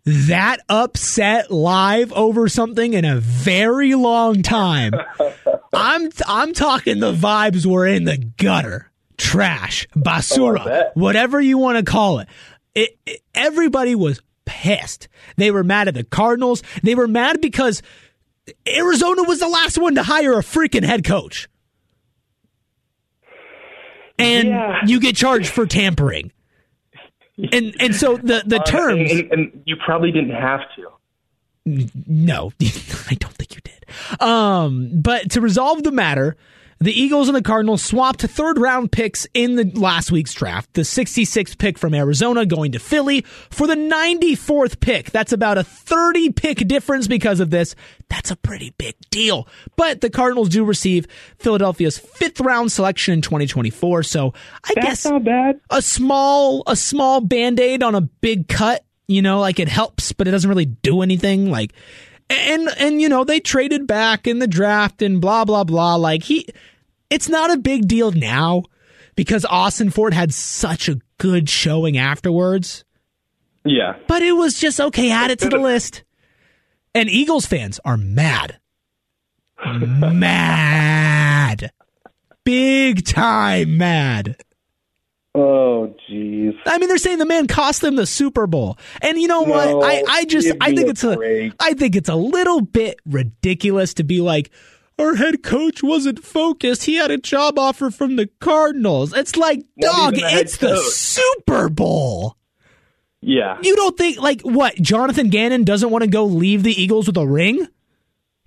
that 0.04 0.60
upset 0.68 1.50
live 1.50 2.12
over 2.12 2.48
something 2.48 2.94
in 2.94 3.04
a 3.04 3.18
very 3.18 3.96
long 3.96 4.42
time. 4.42 4.92
I'm 5.72 6.10
I'm 6.26 6.52
talking 6.52 7.00
the 7.00 7.12
vibes 7.12 7.66
were 7.66 7.86
in 7.86 8.04
the 8.04 8.16
gutter 8.16 8.89
trash, 9.20 9.86
basura, 9.94 10.66
oh, 10.66 10.90
whatever 10.94 11.40
you 11.40 11.58
want 11.58 11.76
to 11.78 11.84
call 11.84 12.20
it. 12.20 12.28
It, 12.74 12.98
it. 13.04 13.20
Everybody 13.34 13.94
was 13.94 14.22
pissed. 14.46 15.08
They 15.36 15.50
were 15.50 15.62
mad 15.62 15.88
at 15.88 15.94
the 15.94 16.04
Cardinals. 16.04 16.62
They 16.82 16.94
were 16.94 17.06
mad 17.06 17.40
because 17.40 17.82
Arizona 18.66 19.22
was 19.24 19.38
the 19.38 19.48
last 19.48 19.78
one 19.78 19.94
to 19.96 20.02
hire 20.02 20.38
a 20.38 20.42
freaking 20.42 20.84
head 20.84 21.04
coach. 21.04 21.48
And 24.18 24.48
yeah. 24.48 24.80
you 24.86 25.00
get 25.00 25.16
charged 25.16 25.48
for 25.48 25.66
tampering. 25.66 26.32
And 27.52 27.74
and 27.80 27.94
so 27.94 28.18
the 28.18 28.42
the 28.44 28.60
uh, 28.60 28.64
terms 28.64 29.10
and, 29.10 29.32
and, 29.32 29.62
you 29.64 29.76
probably 29.76 30.12
didn't 30.12 30.34
have 30.34 30.60
to. 30.76 30.90
No, 32.06 32.52
I 32.60 33.14
don't 33.14 33.32
think 33.32 33.54
you 33.54 33.60
did. 33.62 34.22
Um, 34.22 34.90
but 35.00 35.30
to 35.30 35.40
resolve 35.40 35.82
the 35.84 35.92
matter, 35.92 36.36
the 36.82 36.98
Eagles 36.98 37.28
and 37.28 37.36
the 37.36 37.42
Cardinals 37.42 37.82
swapped 37.82 38.22
third 38.22 38.58
round 38.58 38.90
picks 38.90 39.26
in 39.34 39.56
the 39.56 39.64
last 39.78 40.10
week's 40.10 40.32
draft. 40.32 40.72
The 40.72 40.80
66th 40.80 41.58
pick 41.58 41.78
from 41.78 41.92
Arizona 41.92 42.46
going 42.46 42.72
to 42.72 42.78
Philly 42.78 43.20
for 43.50 43.66
the 43.66 43.74
94th 43.74 44.80
pick. 44.80 45.10
That's 45.10 45.32
about 45.32 45.58
a 45.58 45.64
30 45.64 46.32
pick 46.32 46.66
difference 46.66 47.06
because 47.06 47.38
of 47.38 47.50
this. 47.50 47.74
That's 48.08 48.30
a 48.30 48.36
pretty 48.36 48.72
big 48.78 48.94
deal. 49.10 49.46
But 49.76 50.00
the 50.00 50.08
Cardinals 50.08 50.48
do 50.48 50.64
receive 50.64 51.06
Philadelphia's 51.38 51.98
fifth 51.98 52.40
round 52.40 52.72
selection 52.72 53.12
in 53.12 53.20
2024. 53.20 54.02
So 54.02 54.32
I 54.64 54.72
That's 54.74 54.86
guess 54.86 55.04
not 55.04 55.24
bad. 55.24 55.60
a 55.68 55.82
small, 55.82 56.62
a 56.66 56.76
small 56.76 57.20
band-aid 57.20 57.82
on 57.82 57.94
a 57.94 58.00
big 58.00 58.48
cut, 58.48 58.86
you 59.06 59.20
know, 59.20 59.40
like 59.40 59.60
it 59.60 59.68
helps, 59.68 60.12
but 60.12 60.26
it 60.26 60.30
doesn't 60.30 60.48
really 60.48 60.64
do 60.64 61.02
anything. 61.02 61.50
Like, 61.50 61.74
and 62.30 62.68
and 62.78 63.02
you 63.02 63.08
know 63.08 63.24
they 63.24 63.40
traded 63.40 63.86
back 63.86 64.26
in 64.26 64.38
the 64.38 64.46
draft 64.46 65.02
and 65.02 65.20
blah 65.20 65.44
blah 65.44 65.64
blah 65.64 65.96
like 65.96 66.22
he 66.22 66.46
it's 67.10 67.28
not 67.28 67.52
a 67.52 67.58
big 67.58 67.88
deal 67.88 68.12
now 68.12 68.62
because 69.16 69.44
Ossenfort 69.44 70.12
had 70.12 70.32
such 70.32 70.88
a 70.88 71.00
good 71.18 71.48
showing 71.48 71.98
afterwards. 71.98 72.84
Yeah. 73.64 73.98
But 74.06 74.22
it 74.22 74.32
was 74.32 74.58
just 74.58 74.80
okay, 74.80 75.10
add 75.10 75.30
it 75.30 75.40
to 75.40 75.48
the 75.48 75.58
list. 75.58 76.04
And 76.94 77.10
Eagles 77.10 77.46
fans 77.46 77.80
are 77.84 77.96
mad. 77.96 78.58
mad. 79.64 81.72
Big 82.44 83.04
time 83.04 83.76
mad. 83.76 84.42
Oh, 85.34 85.94
jeez. 86.08 86.58
I 86.66 86.78
mean, 86.78 86.88
they're 86.88 86.98
saying 86.98 87.18
the 87.18 87.26
man 87.26 87.46
cost 87.46 87.82
them 87.82 87.94
the 87.96 88.06
Super 88.06 88.46
Bowl, 88.48 88.78
and 89.00 89.20
you 89.20 89.28
know 89.28 89.42
no, 89.42 89.76
what? 89.76 89.88
I, 89.88 90.02
I 90.08 90.24
just, 90.24 90.50
I 90.60 90.74
think 90.74 90.88
it's 90.88 91.04
break. 91.04 91.52
a, 91.52 91.56
I 91.60 91.74
think 91.74 91.94
it's 91.94 92.08
a 92.08 92.16
little 92.16 92.60
bit 92.60 92.98
ridiculous 93.06 93.94
to 93.94 94.04
be 94.04 94.20
like, 94.20 94.50
our 94.98 95.14
head 95.14 95.42
coach 95.42 95.82
wasn't 95.82 96.24
focused. 96.24 96.84
He 96.84 96.96
had 96.96 97.10
a 97.10 97.16
job 97.16 97.58
offer 97.58 97.90
from 97.90 98.16
the 98.16 98.28
Cardinals. 98.40 99.12
It's 99.12 99.36
like, 99.36 99.64
dog, 99.80 100.14
it's 100.16 100.56
the 100.56 100.76
Super 100.76 101.68
Bowl. 101.68 102.36
Yeah. 103.22 103.58
You 103.62 103.76
don't 103.76 103.96
think, 103.96 104.18
like, 104.18 104.42
what? 104.42 104.74
Jonathan 104.76 105.28
Gannon 105.28 105.64
doesn't 105.64 105.90
want 105.90 106.02
to 106.02 106.10
go 106.10 106.24
leave 106.24 106.64
the 106.64 106.72
Eagles 106.72 107.06
with 107.06 107.16
a 107.16 107.26
ring? 107.26 107.68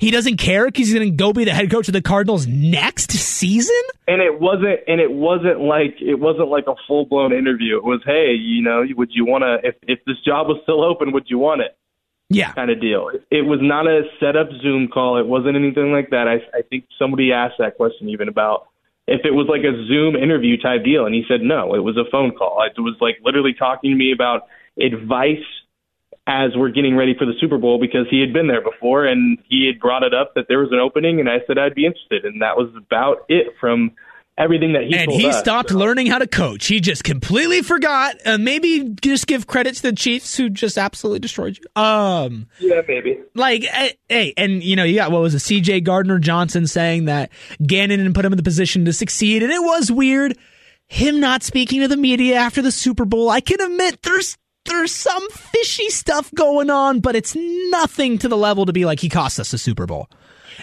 He 0.04 0.12
doesn't 0.12 0.36
care 0.36 0.66
because 0.66 0.88
he's 0.88 0.94
going 0.94 1.10
to 1.10 1.16
go 1.16 1.32
be 1.32 1.46
the 1.46 1.54
head 1.54 1.72
coach 1.72 1.88
of 1.88 1.94
the 1.94 2.02
Cardinals 2.02 2.46
next 2.46 3.12
season. 3.12 3.82
And 4.06 4.22
it 4.22 4.38
wasn't, 4.40 4.82
and 4.86 5.00
it 5.00 5.12
wasn't 5.12 5.62
like 5.62 5.96
it 6.02 6.20
wasn't 6.20 6.50
like 6.50 6.66
a 6.68 6.76
full 6.88 7.06
blown 7.06 7.32
interview. 7.32 7.78
It 7.78 7.86
was, 7.86 8.02
hey, 8.06 8.34
you 8.34 8.62
know, 8.62 8.84
would 8.98 9.12
you 9.14 9.26
want 9.26 9.44
to? 9.44 9.66
If 9.66 9.76
if 9.84 10.04
this 10.06 10.18
job 10.26 10.48
was 10.48 10.60
still 10.64 10.84
open, 10.84 11.14
would 11.14 11.30
you 11.30 11.40
want 11.40 11.62
it? 11.62 11.78
yeah. 12.30 12.52
kind 12.52 12.70
of 12.72 12.82
deal. 12.82 13.12
It 13.32 13.46
was 13.46 13.60
not 13.62 13.88
a 13.88 14.04
set 14.20 14.36
up 14.36 14.50
Zoom 14.62 14.88
call. 14.88 15.20
It 15.20 15.28
wasn't 15.28 15.56
anything 15.56 15.92
like 15.92 16.10
that. 16.10 16.28
I, 16.28 16.58
I 16.58 16.62
think 16.64 16.86
somebody 16.98 17.32
asked 17.32 17.56
that 17.60 17.78
question 17.78 18.10
even 18.10 18.28
about 18.28 18.68
if 19.08 19.22
it 19.26 19.32
was 19.32 19.48
like 19.48 19.62
a 19.62 19.86
Zoom 19.88 20.16
interview 20.16 20.58
type 20.58 20.84
deal, 20.84 21.06
and 21.06 21.14
he 21.14 21.24
said 21.28 21.42
no, 21.42 21.76
it 21.76 21.84
was 21.84 21.98
a 21.98 22.10
phone 22.12 22.32
call. 22.32 22.64
It 22.64 22.80
was 22.80 22.96
like 23.00 23.20
literally 23.24 23.54
talking 23.54 23.92
to 23.92 23.96
me 23.96 24.12
about 24.12 24.48
advice 24.80 25.46
as 26.26 26.52
we're 26.56 26.70
getting 26.70 26.96
ready 26.96 27.14
for 27.18 27.26
the 27.26 27.34
Super 27.40 27.58
Bowl 27.58 27.80
because 27.80 28.06
he 28.10 28.22
had 28.22 28.32
been 28.32 28.48
there 28.48 28.62
before 28.62 29.06
and 29.06 29.38
he 29.50 29.68
had 29.68 29.80
brought 29.80 30.04
it 30.04 30.14
up 30.14 30.36
that 30.36 30.46
there 30.48 30.60
was 30.60 30.72
an 30.72 30.80
opening, 30.80 31.20
and 31.20 31.30
I 31.30 31.38
said 31.46 31.58
I'd 31.58 31.76
be 31.76 31.86
interested, 31.86 32.26
and 32.26 32.42
that 32.42 32.58
was 32.58 32.70
about 32.78 33.26
it 33.28 33.54
from 33.60 33.92
everything 34.38 34.74
that 34.74 34.84
he 34.84 34.96
and 34.96 35.12
he 35.12 35.28
us, 35.28 35.40
stopped 35.40 35.70
so. 35.70 35.78
learning 35.78 36.08
how 36.08 36.18
to 36.18 36.28
coach. 36.28 36.68
He 36.68 36.80
just 36.80 37.04
completely 37.04 37.62
forgot. 37.62 38.16
Uh, 38.26 38.38
maybe 38.38 38.96
just 39.02 39.28
give 39.28 39.48
credit 39.48 39.76
to 39.76 39.82
the 39.82 39.94
Chiefs 39.94 40.36
who 40.36 40.50
just 40.50 40.78
absolutely 40.78 41.20
destroyed 41.20 41.60
you. 41.60 41.82
Um, 41.82 42.48
yeah, 42.60 42.82
maybe. 42.88 43.20
Like, 43.36 43.66
eh, 43.70 43.92
hey, 44.08 44.34
and 44.38 44.64
you 44.64 44.76
know, 44.76 44.84
you 44.84 44.96
got 44.96 45.12
what 45.12 45.22
was 45.22 45.36
it, 45.36 45.40
C.J. 45.40 45.82
Gardner 45.82 46.20
Johnson 46.20 46.68
saying 46.68 47.06
that 47.06 47.32
Gannon 47.66 48.00
didn't 48.00 48.14
put 48.14 48.26
him 48.26 48.34
in 48.34 48.38
the 48.38 48.44
position 48.44 48.86
to 48.86 48.94
succeed, 48.94 49.44
and 49.44 49.52
it 49.52 49.62
was 49.62 49.92
weird. 49.92 50.38
Him 50.88 51.20
not 51.20 51.44
speaking 51.44 51.82
to 51.82 51.88
the 51.88 51.98
media 51.98 52.36
after 52.36 52.62
the 52.62 52.72
Super 52.72 53.06
Bowl. 53.06 53.30
I 53.30 53.42
can 53.42 53.60
admit 53.60 54.02
there's 54.04 54.38
there's 54.66 54.92
some 54.92 55.30
fishy 55.30 55.90
stuff 55.90 56.32
going 56.34 56.70
on, 56.70 57.00
but 57.00 57.16
it's 57.16 57.36
nothing 57.36 58.18
to 58.20 58.28
the 58.28 58.38
level 58.38 58.66
to 58.66 58.74
be 58.74 58.86
like 58.86 59.00
he 59.00 59.10
cost 59.10 59.40
us 59.40 59.54
a 59.54 59.58
Super 59.58 59.86
Bowl. 59.86 60.10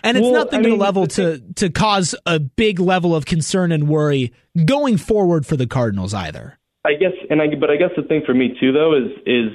And 0.03 0.17
it's 0.17 0.25
well, 0.25 0.45
nothing 0.45 0.61
I 0.61 0.63
mean, 0.63 0.71
to 0.73 0.77
the 0.77 0.83
level 0.83 1.07
to 1.09 1.41
to 1.57 1.71
cause 1.71 2.15
a 2.25 2.39
big 2.39 2.79
level 2.79 3.15
of 3.15 3.27
concern 3.27 3.73
and 3.73 3.89
worry 3.89 4.33
going 4.65 4.97
forward 4.97 5.47
for 5.47 5.57
the 5.57 5.67
Cardinals 5.67 6.15
either. 6.15 6.59
I 6.85 6.95
guess, 6.95 7.13
and 7.29 7.43
I 7.43 7.47
but 7.59 7.71
I 7.71 7.77
guess 7.77 7.91
the 7.97 8.03
thing 8.03 8.23
for 8.25 8.33
me 8.33 8.57
too 8.61 8.73
though 8.73 8.95
is 8.97 9.11
is 9.27 9.51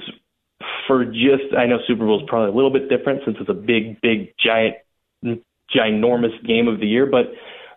for 0.86 1.04
just 1.04 1.54
I 1.56 1.66
know 1.66 1.78
Super 1.86 2.06
Bowl 2.06 2.20
is 2.20 2.26
probably 2.28 2.50
a 2.50 2.54
little 2.54 2.72
bit 2.72 2.88
different 2.88 3.22
since 3.24 3.36
it's 3.40 3.50
a 3.50 3.54
big, 3.54 4.00
big, 4.00 4.34
giant, 4.38 4.76
ginormous 5.24 6.46
game 6.46 6.68
of 6.68 6.80
the 6.80 6.86
year. 6.86 7.06
But 7.06 7.32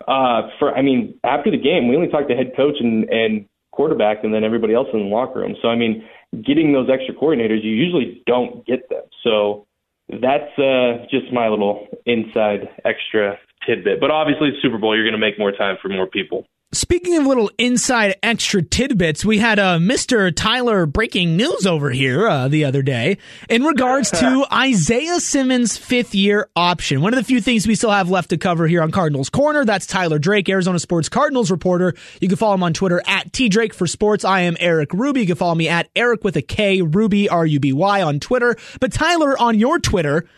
uh, 0.08 0.50
for 0.60 0.76
I 0.76 0.82
mean, 0.82 1.20
after 1.24 1.50
the 1.52 1.58
game, 1.58 1.88
we 1.88 1.96
only 1.96 2.10
talked 2.10 2.30
to 2.30 2.36
head 2.36 2.54
coach 2.56 2.76
and 2.80 3.10
and 3.10 3.48
quarterback, 3.72 4.24
and 4.24 4.34
then 4.34 4.44
everybody 4.44 4.74
else 4.74 4.88
in 4.94 5.00
the 5.00 5.06
locker 5.06 5.40
room. 5.40 5.56
So 5.62 5.70
I 5.70 5.76
mean, 5.76 6.04
getting 6.34 6.74
those 6.74 6.90
extra 6.90 7.14
coordinators, 7.14 7.64
you 7.64 7.72
usually 7.72 8.24
don't 8.26 8.66
get 8.66 8.88
them. 8.90 9.04
So 9.24 9.66
that's 10.10 10.58
uh, 10.58 11.06
just 11.10 11.32
my 11.32 11.48
little 11.50 11.88
inside 12.06 12.70
extra 12.86 13.38
tidbit. 13.66 14.00
But 14.00 14.12
obviously, 14.12 14.52
Super 14.62 14.78
Bowl, 14.78 14.96
you're 14.96 15.06
going 15.06 15.20
to 15.20 15.20
make 15.20 15.38
more 15.40 15.52
time 15.52 15.78
for 15.82 15.90
more 15.90 16.08
people. 16.08 16.46
Speaking 16.72 17.18
of 17.18 17.26
little 17.26 17.50
inside 17.58 18.16
extra 18.22 18.62
tidbits, 18.62 19.26
we 19.26 19.40
had 19.40 19.58
uh, 19.58 19.80
Mr. 19.80 20.32
Tyler 20.32 20.86
breaking 20.86 21.36
news 21.36 21.66
over 21.66 21.90
here 21.90 22.30
uh, 22.30 22.48
the 22.48 22.64
other 22.64 22.84
day 22.84 23.18
in 23.50 23.64
regards 23.64 24.12
to 24.12 24.46
Isaiah 24.54 25.20
Simmons' 25.20 25.78
fifth 25.78 26.14
year 26.14 26.48
option. 26.56 27.02
One 27.02 27.12
of 27.12 27.18
the 27.18 27.24
few 27.24 27.42
things 27.42 27.66
we 27.66 27.74
still 27.74 27.90
have 27.90 28.12
left 28.12 28.30
to 28.30 28.38
cover 28.38 28.68
here 28.68 28.84
on 28.84 28.92
Cardinals 28.92 29.32
Corner. 29.32 29.66
That's 29.66 29.88
Tyler 29.88 30.20
Drake, 30.20 30.48
Arizona 30.48 30.78
Sports 30.78 31.10
Cardinals 31.10 31.50
reporter. 31.50 31.96
You 32.22 32.28
can 32.28 32.38
follow 32.38 32.54
him 32.54 32.62
on 32.62 32.74
Twitter 32.74 33.02
at 33.08 33.34
T 33.34 33.50
Drake 33.50 33.74
for 33.74 33.88
sports. 33.88 34.24
I 34.24 34.42
am 34.42 34.56
Eric 34.60 34.94
Ruby. 34.94 35.22
You 35.22 35.26
can 35.26 35.38
follow 35.38 35.56
me 35.56 35.70
at 35.70 35.90
Eric 35.96 36.24
with 36.24 36.36
a 36.36 36.44
K, 36.44 36.84
Ruby, 36.84 37.28
R 37.28 37.48
U 37.48 37.60
B 37.60 37.74
Y 37.74 38.04
on 38.04 38.20
Twitter. 38.20 38.56
But 38.80 38.94
Tyler, 38.94 39.36
on 39.40 39.58
your 39.58 39.80
Twitter, 39.80 40.30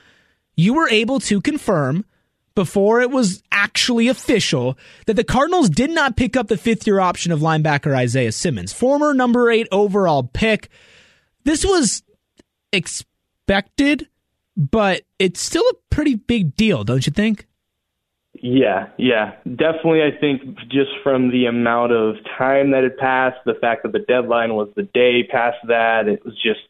you 0.56 0.76
were 0.76 0.88
able 0.88 1.20
to 1.20 1.42
confirm 1.42 2.06
before 2.56 3.02
it 3.02 3.12
was 3.12 3.42
actually 3.52 4.08
official 4.08 4.78
that 5.06 5.16
the 5.16 5.24
Cardinals 5.24 5.70
did 5.70 5.90
not 5.90 6.18
pick 6.18 6.36
up 6.36 6.48
the 6.48 6.58
fifth 6.58 6.86
year 6.86 7.00
option 7.00 7.32
of 7.32 7.40
linebacker 7.40 7.96
Isaiah 7.96 8.32
Simmons, 8.32 8.74
former 8.74 9.14
number 9.14 9.50
eight 9.50 9.68
overall 9.72 10.24
pick. 10.24 10.70
This 11.44 11.66
was 11.66 12.04
expected, 12.72 14.08
but 14.56 15.04
it's 15.20 15.42
still 15.42 15.64
a 15.70 15.76
pretty 15.90 16.16
big 16.16 16.56
deal, 16.56 16.84
don't 16.84 17.06
you 17.06 17.12
think? 17.12 17.48
Yeah, 18.34 18.88
yeah, 18.98 19.34
definitely. 19.44 20.02
I 20.04 20.18
think 20.20 20.58
just 20.70 20.92
from 21.04 21.32
the 21.32 21.46
amount 21.46 21.92
of 21.92 22.16
time 22.38 22.72
that 22.72 22.84
had 22.84 22.98
passed, 22.98 23.38
the 23.46 23.56
fact 23.56 23.84
that 23.84 23.92
the 23.92 24.00
deadline 24.00 24.56
was 24.56 24.70
the 24.76 24.84
day 24.84 25.24
past 25.30 25.58
that, 25.68 26.08
it 26.08 26.24
was 26.26 26.34
just 26.36 26.62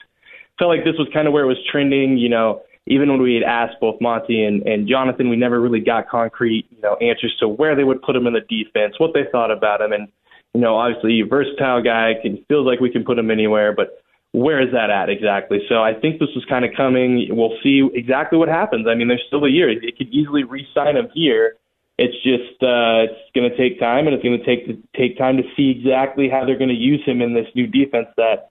felt 0.57 0.69
like 0.69 0.83
this 0.83 0.97
was 0.97 1.07
kind 1.13 1.27
of 1.27 1.33
where 1.33 1.43
it 1.43 1.47
was 1.47 1.59
trending. 1.71 2.17
You 2.17 2.29
know, 2.29 2.61
even 2.87 3.09
when 3.09 3.21
we 3.21 3.35
had 3.35 3.43
asked 3.43 3.79
both 3.79 4.01
Monty 4.01 4.43
and, 4.43 4.63
and 4.63 4.87
Jonathan, 4.87 5.29
we 5.29 5.35
never 5.35 5.59
really 5.59 5.79
got 5.79 6.09
concrete, 6.09 6.65
you 6.71 6.81
know, 6.81 6.95
answers 6.95 7.35
to 7.39 7.47
where 7.47 7.75
they 7.75 7.83
would 7.83 8.01
put 8.01 8.15
him 8.15 8.27
in 8.27 8.33
the 8.33 8.41
defense, 8.41 8.95
what 8.99 9.13
they 9.13 9.23
thought 9.31 9.51
about 9.51 9.81
him, 9.81 9.91
and 9.91 10.07
you 10.53 10.59
know, 10.59 10.75
obviously, 10.75 11.21
versatile 11.21 11.81
guy, 11.81 12.13
can 12.21 12.43
feels 12.49 12.65
like 12.65 12.79
we 12.79 12.91
can 12.91 13.05
put 13.05 13.17
him 13.17 13.31
anywhere, 13.31 13.73
but 13.73 14.03
where 14.33 14.61
is 14.61 14.73
that 14.73 14.89
at 14.89 15.09
exactly? 15.09 15.59
So 15.69 15.81
I 15.81 15.93
think 15.93 16.19
this 16.19 16.29
was 16.35 16.45
kind 16.49 16.65
of 16.65 16.71
coming. 16.75 17.27
We'll 17.29 17.57
see 17.63 17.87
exactly 17.93 18.37
what 18.37 18.49
happens. 18.49 18.87
I 18.87 18.95
mean, 18.95 19.07
there's 19.07 19.23
still 19.27 19.45
a 19.45 19.49
year. 19.49 19.69
It 19.69 19.97
could 19.97 20.09
easily 20.09 20.43
re-sign 20.43 20.95
him 20.95 21.09
here. 21.13 21.55
It's 21.97 22.15
just 22.23 22.63
uh, 22.63 23.11
it's 23.11 23.31
going 23.35 23.49
to 23.49 23.55
take 23.55 23.79
time, 23.79 24.07
and 24.07 24.15
it's 24.15 24.23
going 24.23 24.39
to 24.39 24.45
take 24.45 24.91
take 24.93 25.17
time 25.17 25.37
to 25.37 25.43
see 25.55 25.69
exactly 25.69 26.29
how 26.29 26.45
they're 26.45 26.57
going 26.57 26.69
to 26.69 26.75
use 26.75 27.01
him 27.05 27.21
in 27.21 27.33
this 27.33 27.47
new 27.53 27.67
defense 27.67 28.07
that 28.17 28.49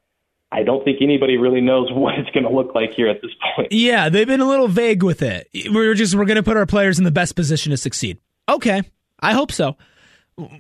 I 0.53 0.63
don't 0.63 0.85
think 0.85 0.99
anybody 1.01 1.37
really 1.37 1.61
knows 1.61 1.91
what 1.93 2.19
it's 2.19 2.31
going 2.31 2.45
to 2.45 2.51
look 2.53 2.75
like 2.75 2.93
here 2.95 3.09
at 3.09 3.23
this 3.23 3.31
point. 3.57 3.73
Yeah, 3.73 4.09
they've 4.09 4.27
been 4.27 4.41
a 4.41 4.49
little 4.49 4.69
vague 4.69 5.03
with 5.03 5.23
it. 5.23 5.49
We're 5.71 5.95
just 5.95 6.15
we're 6.15 6.25
going 6.25 6.37
to 6.37 6.43
put 6.43 6.57
our 6.57 6.67
players 6.67 6.99
in 6.99 7.05
the 7.05 7.11
best 7.11 7.37
position 7.37 7.71
to 7.71 7.77
succeed. 7.77 8.19
Okay, 8.49 8.83
I 9.21 9.33
hope 9.33 9.53
so. 9.53 9.77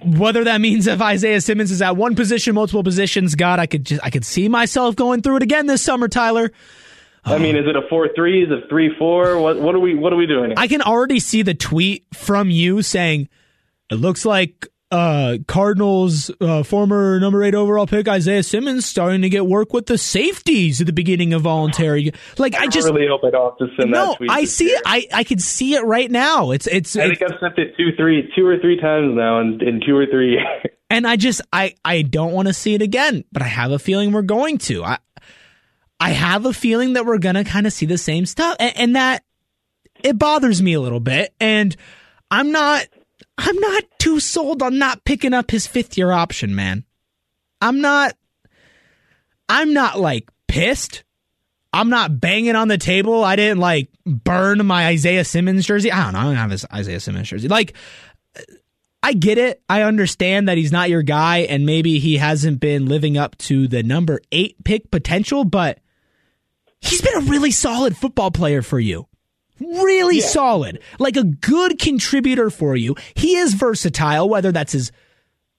Whether 0.05 0.45
that 0.45 0.61
means 0.61 0.86
if 0.86 1.01
Isaiah 1.01 1.41
Simmons 1.41 1.70
is 1.70 1.80
at 1.80 1.97
one 1.97 2.14
position, 2.14 2.55
multiple 2.55 2.82
positions, 2.82 3.34
God, 3.34 3.59
I 3.59 3.66
could 3.66 3.86
just 3.86 4.05
I 4.05 4.11
could 4.11 4.26
see 4.26 4.49
myself 4.49 4.95
going 4.95 5.22
through 5.22 5.36
it 5.36 5.43
again 5.43 5.66
this 5.66 5.82
summer, 5.82 6.07
Tyler. 6.07 6.53
I 7.24 7.38
mean, 7.38 7.57
is 7.57 7.66
it 7.66 7.76
a 7.76 7.82
four 7.88 8.09
three? 8.14 8.45
Is 8.45 8.51
it 8.51 8.68
three 8.68 8.91
four? 8.99 9.38
What 9.38 9.59
what 9.61 9.74
are 9.74 9.78
we 9.78 9.95
what 9.95 10.12
are 10.12 10.16
we 10.16 10.26
doing? 10.26 10.51
Here? 10.51 10.55
I 10.57 10.68
can 10.68 10.82
already 10.82 11.18
see 11.20 11.43
the 11.43 11.55
tweet 11.55 12.07
from 12.14 12.51
you 12.51 12.82
saying 12.82 13.28
it 13.91 13.97
looks 13.97 14.24
like 14.24 14.68
uh, 14.91 15.38
Cardinals 15.47 16.30
uh, 16.41 16.62
former 16.62 17.20
number 17.20 17.43
eight 17.45 17.55
overall 17.55 17.86
pick 17.86 18.09
Isaiah 18.09 18.43
Simmons 18.43 18.84
starting 18.84 19.22
to 19.22 19.28
get 19.28 19.47
work 19.47 19.72
with 19.72 19.86
the 19.86 19.97
safeties 19.97 20.80
at 20.80 20.86
the 20.86 20.93
beginning 20.93 21.32
of 21.32 21.43
voluntary. 21.43 22.12
Like 22.38 22.55
I, 22.55 22.64
I 22.64 22.66
just 22.66 22.88
really 22.88 23.07
hope 23.07 23.22
I 23.24 23.30
don't 23.30 23.51
have 23.51 23.68
to 23.68 23.74
send 23.76 23.93
no, 23.93 24.09
that 24.09 24.16
tweet. 24.16 24.30
I 24.30 24.45
see 24.45 24.66
it. 24.66 24.82
I 24.84 25.07
I 25.12 25.24
can 25.24 25.38
see 25.38 25.74
it 25.74 25.84
right 25.84 26.11
now. 26.11 26.51
It's 26.51 26.66
it's. 26.66 26.97
I 26.97 27.09
think 27.09 27.22
I've 27.22 27.38
sent 27.41 27.59
it 27.59 27.76
two 27.76 27.91
three 27.97 28.32
two 28.34 28.47
or 28.47 28.59
three 28.59 28.80
times 28.80 29.14
now, 29.16 29.41
in, 29.41 29.62
in 29.66 29.80
two 29.86 29.97
or 29.97 30.07
three. 30.07 30.32
years. 30.32 30.47
and 30.91 31.07
I 31.07 31.16
just 31.16 31.41
I 31.53 31.74
I 31.84 32.03
don't 32.03 32.32
want 32.32 32.49
to 32.49 32.55
see 32.55 32.74
it 32.74 32.82
again, 32.82 33.24
but 33.30 33.43
I 33.43 33.47
have 33.47 33.70
a 33.70 33.78
feeling 33.78 34.12
we're 34.12 34.22
going 34.22 34.59
to. 34.59 34.82
I 34.82 34.99
I 36.01 36.11
have 36.11 36.47
a 36.47 36.53
feeling 36.53 36.95
that 36.95 37.07
we're 37.07 37.18
gonna 37.18 37.45
kind 37.45 37.66
of 37.66 37.72
see 37.72 37.86
the 37.86 37.99
same 37.99 38.26
stuff, 38.26 38.57
and, 38.59 38.76
and 38.76 38.97
that 38.97 39.22
it 40.03 40.18
bothers 40.18 40.61
me 40.61 40.72
a 40.72 40.80
little 40.80 41.01
bit, 41.01 41.32
and. 41.38 41.76
I'm 42.32 42.53
not 42.53 42.86
I'm 43.39 43.57
not 43.57 43.85
too 43.99 44.20
sold 44.20 44.62
on 44.62 44.78
not 44.78 45.05
picking 45.05 45.33
up 45.35 45.51
his 45.51 45.66
fifth 45.66 45.97
year 45.97 46.11
option, 46.11 46.55
man. 46.55 46.85
I'm 47.61 47.81
not 47.81 48.16
I'm 49.49 49.72
not 49.72 49.99
like 49.99 50.28
pissed. 50.49 51.05
I'm 51.72 51.89
not 51.89 52.20
banging 52.20 52.57
on 52.57 52.68
the 52.68 52.78
table. 52.78 53.24
I 53.24 53.37
didn't 53.37 53.59
like 53.59 53.91
burn 54.05 54.64
my 54.66 54.87
Isaiah 54.89 55.24
Simmons 55.24 55.66
jersey. 55.66 55.93
I 55.93 56.05
don't 56.05 56.12
know. 56.14 56.20
I 56.20 56.24
don't 56.24 56.37
have 56.37 56.51
his 56.51 56.66
Isaiah 56.72 57.01
Simmons 57.01 57.28
jersey. 57.28 57.49
Like 57.49 57.74
I 59.03 59.12
get 59.12 59.39
it. 59.39 59.62
I 59.68 59.83
understand 59.83 60.49
that 60.49 60.59
he's 60.59 60.72
not 60.72 60.91
your 60.91 61.03
guy 61.03 61.39
and 61.39 61.64
maybe 61.64 61.99
he 61.99 62.16
hasn't 62.16 62.61
been 62.61 62.87
living 62.87 63.16
up 63.16 63.37
to 63.39 63.66
the 63.66 63.83
number 63.83 64.20
8 64.31 64.62
pick 64.64 64.91
potential, 64.91 65.45
but 65.45 65.78
he's 66.81 67.01
been 67.01 67.16
a 67.16 67.31
really 67.31 67.51
solid 67.51 67.97
football 67.97 68.31
player 68.31 68.62
for 68.62 68.78
you 68.78 69.07
really 69.61 70.18
yeah. 70.18 70.26
solid, 70.26 70.80
like 70.98 71.16
a 71.16 71.24
good 71.24 71.78
contributor 71.78 72.50
for 72.50 72.76
you. 72.76 72.96
He 73.14 73.36
is 73.36 73.54
versatile, 73.54 74.28
whether 74.28 74.52
that's 74.52 74.72
his 74.72 74.92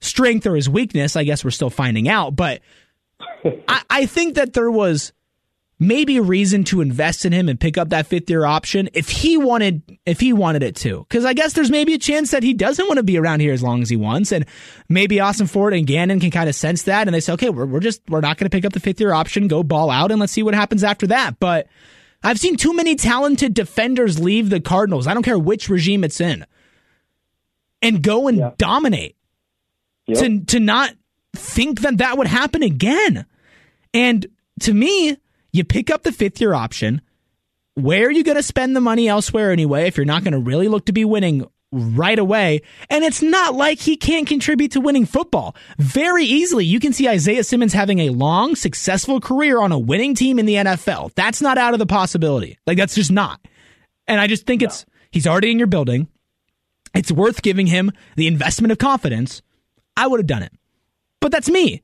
strength 0.02 0.46
or 0.46 0.56
his 0.56 0.70
weakness. 0.70 1.16
I 1.16 1.24
guess 1.24 1.44
we're 1.44 1.52
still 1.52 1.70
finding 1.70 2.10
out, 2.10 2.36
but 2.36 2.62
I, 3.68 3.82
I 3.90 4.06
think 4.06 4.36
that 4.36 4.54
there 4.54 4.72
was 4.72 5.14
maybe 5.82 6.18
a 6.18 6.22
reason 6.22 6.64
to 6.64 6.80
invest 6.80 7.26
in 7.26 7.34
him 7.34 7.50
and 7.50 7.60
pick 7.60 7.76
up 7.76 7.90
that 7.90 8.06
fifth 8.06 8.30
year 8.30 8.46
option 8.46 8.88
if 8.94 9.10
he 9.10 9.36
wanted 9.36 9.82
if 10.06 10.20
he 10.20 10.32
wanted 10.32 10.62
it 10.62 10.76
to. 10.78 11.00
Because 11.10 11.26
I 11.26 11.34
guess 11.34 11.54
there's 11.54 11.72
maybe 11.72 11.94
a 11.96 11.98
chance 11.98 12.32
that 12.32 12.44
he 12.44 12.54
doesn't 12.54 12.88
want 12.88 12.98
to 12.98 13.04
be 13.04 13.18
around 13.18 13.40
here 13.40 13.52
as 13.52 13.64
long 13.64 13.82
as 13.82 13.90
he 13.90 13.96
wants, 13.98 14.32
and 14.32 14.46
maybe 14.88 15.18
Ossenfort 15.18 15.78
and 15.78 15.88
Gannon 15.88 16.20
can 16.20 16.32
kind 16.32 16.48
of 16.48 16.56
sense 16.56 16.84
that, 16.84 17.08
and 17.08 17.16
they 17.16 17.20
say, 17.20 17.34
okay, 17.34 17.50
we're 17.50 17.66
we're 17.66 17.80
just 17.80 18.02
we're 18.10 18.22
not 18.22 18.38
going 18.38 18.50
to 18.50 18.56
pick 18.56 18.64
up 18.64 18.74
the 18.74 18.80
fifth 18.80 19.00
year 19.00 19.12
option, 19.12 19.48
go 19.48 19.64
ball 19.64 19.90
out, 19.90 20.12
and 20.12 20.20
let's 20.20 20.32
see 20.32 20.44
what 20.44 20.54
happens 20.54 20.84
after 20.84 21.08
that. 21.08 21.40
But 21.40 21.68
I've 22.24 22.40
seen 22.40 22.56
too 22.56 22.76
many 22.76 22.96
talented 22.96 23.54
defenders 23.54 24.20
leave 24.20 24.50
the 24.50 24.60
Cardinals. 24.60 25.08
I 25.08 25.14
don't 25.14 25.24
care 25.24 25.40
which 25.40 25.70
regime 25.70 26.04
it's 26.04 26.22
in, 26.22 26.46
and 27.82 28.02
go 28.02 28.28
and 28.28 28.38
yeah. 28.38 28.52
dominate. 28.58 29.16
Yep. 30.08 30.18
To 30.18 30.46
to 30.46 30.60
not 30.60 30.92
think 31.34 31.82
that 31.82 31.98
that 31.98 32.18
would 32.18 32.28
happen 32.28 32.64
again. 32.64 33.26
And 33.94 34.28
to 34.62 34.74
me, 34.74 35.18
you 35.52 35.64
pick 35.64 35.90
up 35.90 36.04
the 36.04 36.12
fifth 36.12 36.40
year 36.42 36.54
option. 36.54 37.02
Where 37.76 38.08
are 38.08 38.12
you 38.12 38.24
going 38.24 38.38
to 38.38 38.44
spend 38.44 38.76
the 38.76 38.82
money 38.82 39.08
elsewhere 39.08 39.52
anyway? 39.52 39.88
If 39.88 39.98
you're 39.98 40.06
not 40.06 40.24
going 40.24 40.34
to 40.34 40.40
really 40.40 40.68
look 40.68 40.86
to 40.88 40.94
be 40.94 41.06
winning 41.06 41.46
right 41.72 42.20
away. 42.20 42.62
And 42.90 43.04
it's 43.04 43.22
not 43.22 43.56
like 43.56 43.80
he 43.80 43.96
can't 43.96 44.28
contribute 44.28 44.72
to 44.72 44.82
winning 44.82 45.06
football. 45.06 45.56
Very 45.78 46.26
easily, 46.26 46.66
you 46.66 46.80
can 46.80 46.94
see 46.94 47.08
Isaiah 47.08 47.44
Simmons 47.44 47.74
having 47.74 48.00
a 48.00 48.10
long, 48.10 48.56
successful 48.56 49.22
career 49.22 49.62
on 49.62 49.72
a 49.72 49.80
winning 49.80 50.14
team 50.16 50.38
in 50.38 50.46
the 50.46 50.56
NFL. 50.56 51.14
That's 51.16 51.42
not 51.42 51.58
out 51.58 51.74
of 51.74 51.80
the 51.80 51.86
possibility. 51.86 52.58
Like, 52.68 52.78
that's 52.78 52.96
just 52.96 53.12
not. 53.12 53.40
And 54.08 54.20
I 54.20 54.28
just 54.28 54.46
think 54.46 54.62
it's, 54.62 54.86
he's 55.12 55.28
already 55.28 55.52
in 55.52 55.58
your 55.58 55.68
building. 55.68 56.08
It's 56.94 57.12
worth 57.12 57.42
giving 57.42 57.68
him 57.68 57.92
the 58.18 58.28
investment 58.28 58.72
of 58.72 58.78
confidence. 58.78 59.42
I 59.96 60.08
would 60.08 60.20
have 60.20 60.28
done 60.28 60.44
it. 60.44 60.52
But 61.22 61.32
that's 61.32 61.50
me. 61.50 61.84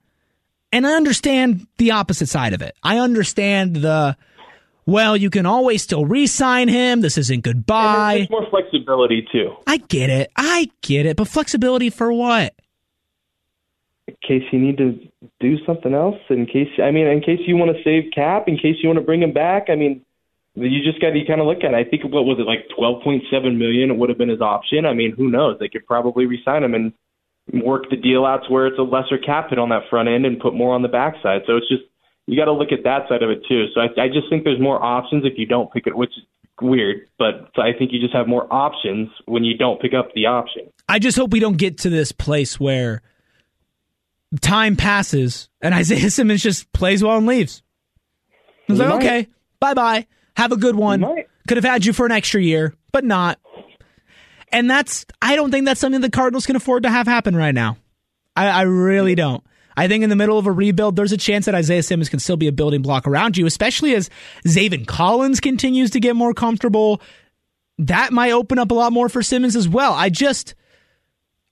And 0.73 0.85
I 0.85 0.95
understand 0.95 1.65
the 1.77 1.91
opposite 1.91 2.27
side 2.27 2.53
of 2.53 2.61
it. 2.61 2.75
I 2.83 2.97
understand 2.97 3.77
the, 3.77 4.17
well, 4.87 5.17
you 5.17 5.29
can 5.29 5.45
always 5.45 5.83
still 5.83 6.05
re-sign 6.05 6.69
him. 6.69 7.01
This 7.01 7.17
isn't 7.17 7.43
goodbye. 7.43 8.19
there's 8.19 8.29
more 8.29 8.49
flexibility 8.49 9.27
too. 9.29 9.53
I 9.67 9.77
get 9.77 10.09
it. 10.09 10.31
I 10.37 10.71
get 10.81 11.05
it. 11.05 11.17
But 11.17 11.27
flexibility 11.27 11.89
for 11.89 12.11
what? 12.11 12.55
In 14.07 14.15
case 14.25 14.43
you 14.53 14.59
need 14.59 14.77
to 14.77 14.97
do 15.41 15.57
something 15.65 15.93
else. 15.93 16.15
In 16.29 16.45
case 16.45 16.69
I 16.81 16.91
mean, 16.91 17.05
in 17.05 17.19
case 17.19 17.41
you 17.45 17.57
want 17.57 17.75
to 17.75 17.83
save 17.83 18.11
cap. 18.15 18.47
In 18.47 18.55
case 18.55 18.77
you 18.81 18.87
want 18.87 18.97
to 18.97 19.05
bring 19.05 19.21
him 19.21 19.33
back. 19.33 19.65
I 19.67 19.75
mean, 19.75 20.05
you 20.55 20.81
just 20.81 21.01
got 21.01 21.11
to 21.11 21.25
kind 21.25 21.41
of 21.41 21.47
look 21.47 21.65
at 21.65 21.73
it. 21.73 21.75
I 21.75 21.83
think 21.83 22.03
what 22.05 22.23
was 22.23 22.39
it 22.39 22.47
like 22.47 22.65
12.7 22.79 23.57
million? 23.57 23.91
It 23.91 23.97
would 23.97 24.07
have 24.07 24.17
been 24.17 24.29
his 24.29 24.41
option. 24.41 24.85
I 24.85 24.93
mean, 24.93 25.13
who 25.15 25.29
knows? 25.29 25.59
They 25.59 25.67
could 25.67 25.85
probably 25.85 26.25
re-sign 26.25 26.63
him 26.63 26.73
and 26.73 26.93
work 27.61 27.89
the 27.89 27.97
deal 27.97 28.25
out 28.25 28.45
to 28.47 28.53
where 28.53 28.67
it's 28.67 28.79
a 28.79 28.83
lesser 28.83 29.17
cap 29.17 29.49
hit 29.49 29.59
on 29.59 29.69
that 29.69 29.83
front 29.89 30.07
end 30.07 30.25
and 30.25 30.39
put 30.39 30.53
more 30.53 30.73
on 30.73 30.81
the 30.81 30.87
backside. 30.87 31.41
So 31.45 31.57
it's 31.57 31.67
just 31.67 31.83
you 32.27 32.37
got 32.37 32.45
to 32.45 32.53
look 32.53 32.71
at 32.71 32.83
that 32.83 33.07
side 33.09 33.23
of 33.23 33.29
it 33.29 33.41
too. 33.47 33.65
So 33.73 33.81
I, 33.81 34.03
I 34.03 34.07
just 34.09 34.29
think 34.29 34.43
there's 34.43 34.59
more 34.59 34.83
options 34.83 35.25
if 35.25 35.33
you 35.37 35.45
don't 35.45 35.71
pick 35.71 35.87
it, 35.87 35.95
which 35.95 36.11
is 36.11 36.23
weird, 36.61 37.07
but 37.17 37.49
I 37.57 37.71
think 37.77 37.91
you 37.93 37.99
just 37.99 38.13
have 38.13 38.27
more 38.27 38.51
options 38.51 39.09
when 39.25 39.43
you 39.43 39.57
don't 39.57 39.81
pick 39.81 39.93
up 39.93 40.09
the 40.13 40.25
option. 40.25 40.69
I 40.89 40.99
just 40.99 41.17
hope 41.17 41.31
we 41.31 41.39
don't 41.39 41.57
get 41.57 41.79
to 41.79 41.89
this 41.89 42.11
place 42.11 42.59
where 42.59 43.01
time 44.41 44.75
passes 44.75 45.49
and 45.61 45.73
Isaiah 45.73 46.09
Simmons 46.11 46.43
just 46.43 46.71
plays 46.73 47.03
well 47.03 47.17
and 47.17 47.25
leaves. 47.25 47.63
Was 48.67 48.79
like, 48.79 48.89
might. 48.89 48.95
okay, 48.95 49.27
bye 49.59 49.73
bye. 49.73 50.07
Have 50.35 50.51
a 50.51 50.57
good 50.57 50.75
one. 50.75 51.01
Could 51.47 51.57
have 51.57 51.63
had 51.63 51.85
you 51.85 51.93
for 51.93 52.05
an 52.05 52.11
extra 52.11 52.41
year, 52.41 52.75
but 52.91 53.05
not. 53.05 53.39
And 54.51 54.69
that's, 54.69 55.05
I 55.21 55.35
don't 55.35 55.51
think 55.51 55.65
that's 55.65 55.79
something 55.79 56.01
the 56.01 56.09
Cardinals 56.09 56.45
can 56.45 56.55
afford 56.55 56.83
to 56.83 56.89
have 56.89 57.07
happen 57.07 57.35
right 57.35 57.55
now. 57.55 57.77
I, 58.35 58.47
I 58.47 58.61
really 58.63 59.15
don't. 59.15 59.43
I 59.77 59.87
think 59.87 60.03
in 60.03 60.09
the 60.09 60.15
middle 60.15 60.39
of 60.39 60.47
a 60.47 60.51
rebuild, 60.51 60.95
there's 60.95 61.11
a 61.11 61.17
chance 61.17 61.45
that 61.45 61.53
Isaiah 61.53 61.83
Simmons 61.83 62.09
can 62.09 62.19
still 62.19 62.35
be 62.35 62.47
a 62.47 62.51
building 62.51 62.81
block 62.81 63.07
around 63.07 63.37
you, 63.37 63.45
especially 63.45 63.93
as 63.93 64.09
Zaven 64.45 64.87
Collins 64.87 65.39
continues 65.39 65.91
to 65.91 65.99
get 65.99 66.15
more 66.15 66.33
comfortable. 66.33 66.99
That 67.77 68.11
might 68.11 68.31
open 68.31 68.57
up 68.57 68.71
a 68.71 68.73
lot 68.73 68.91
more 68.91 69.07
for 69.07 69.21
Simmons 69.21 69.55
as 69.55 69.69
well. 69.69 69.93
I 69.93 70.09
just, 70.09 70.55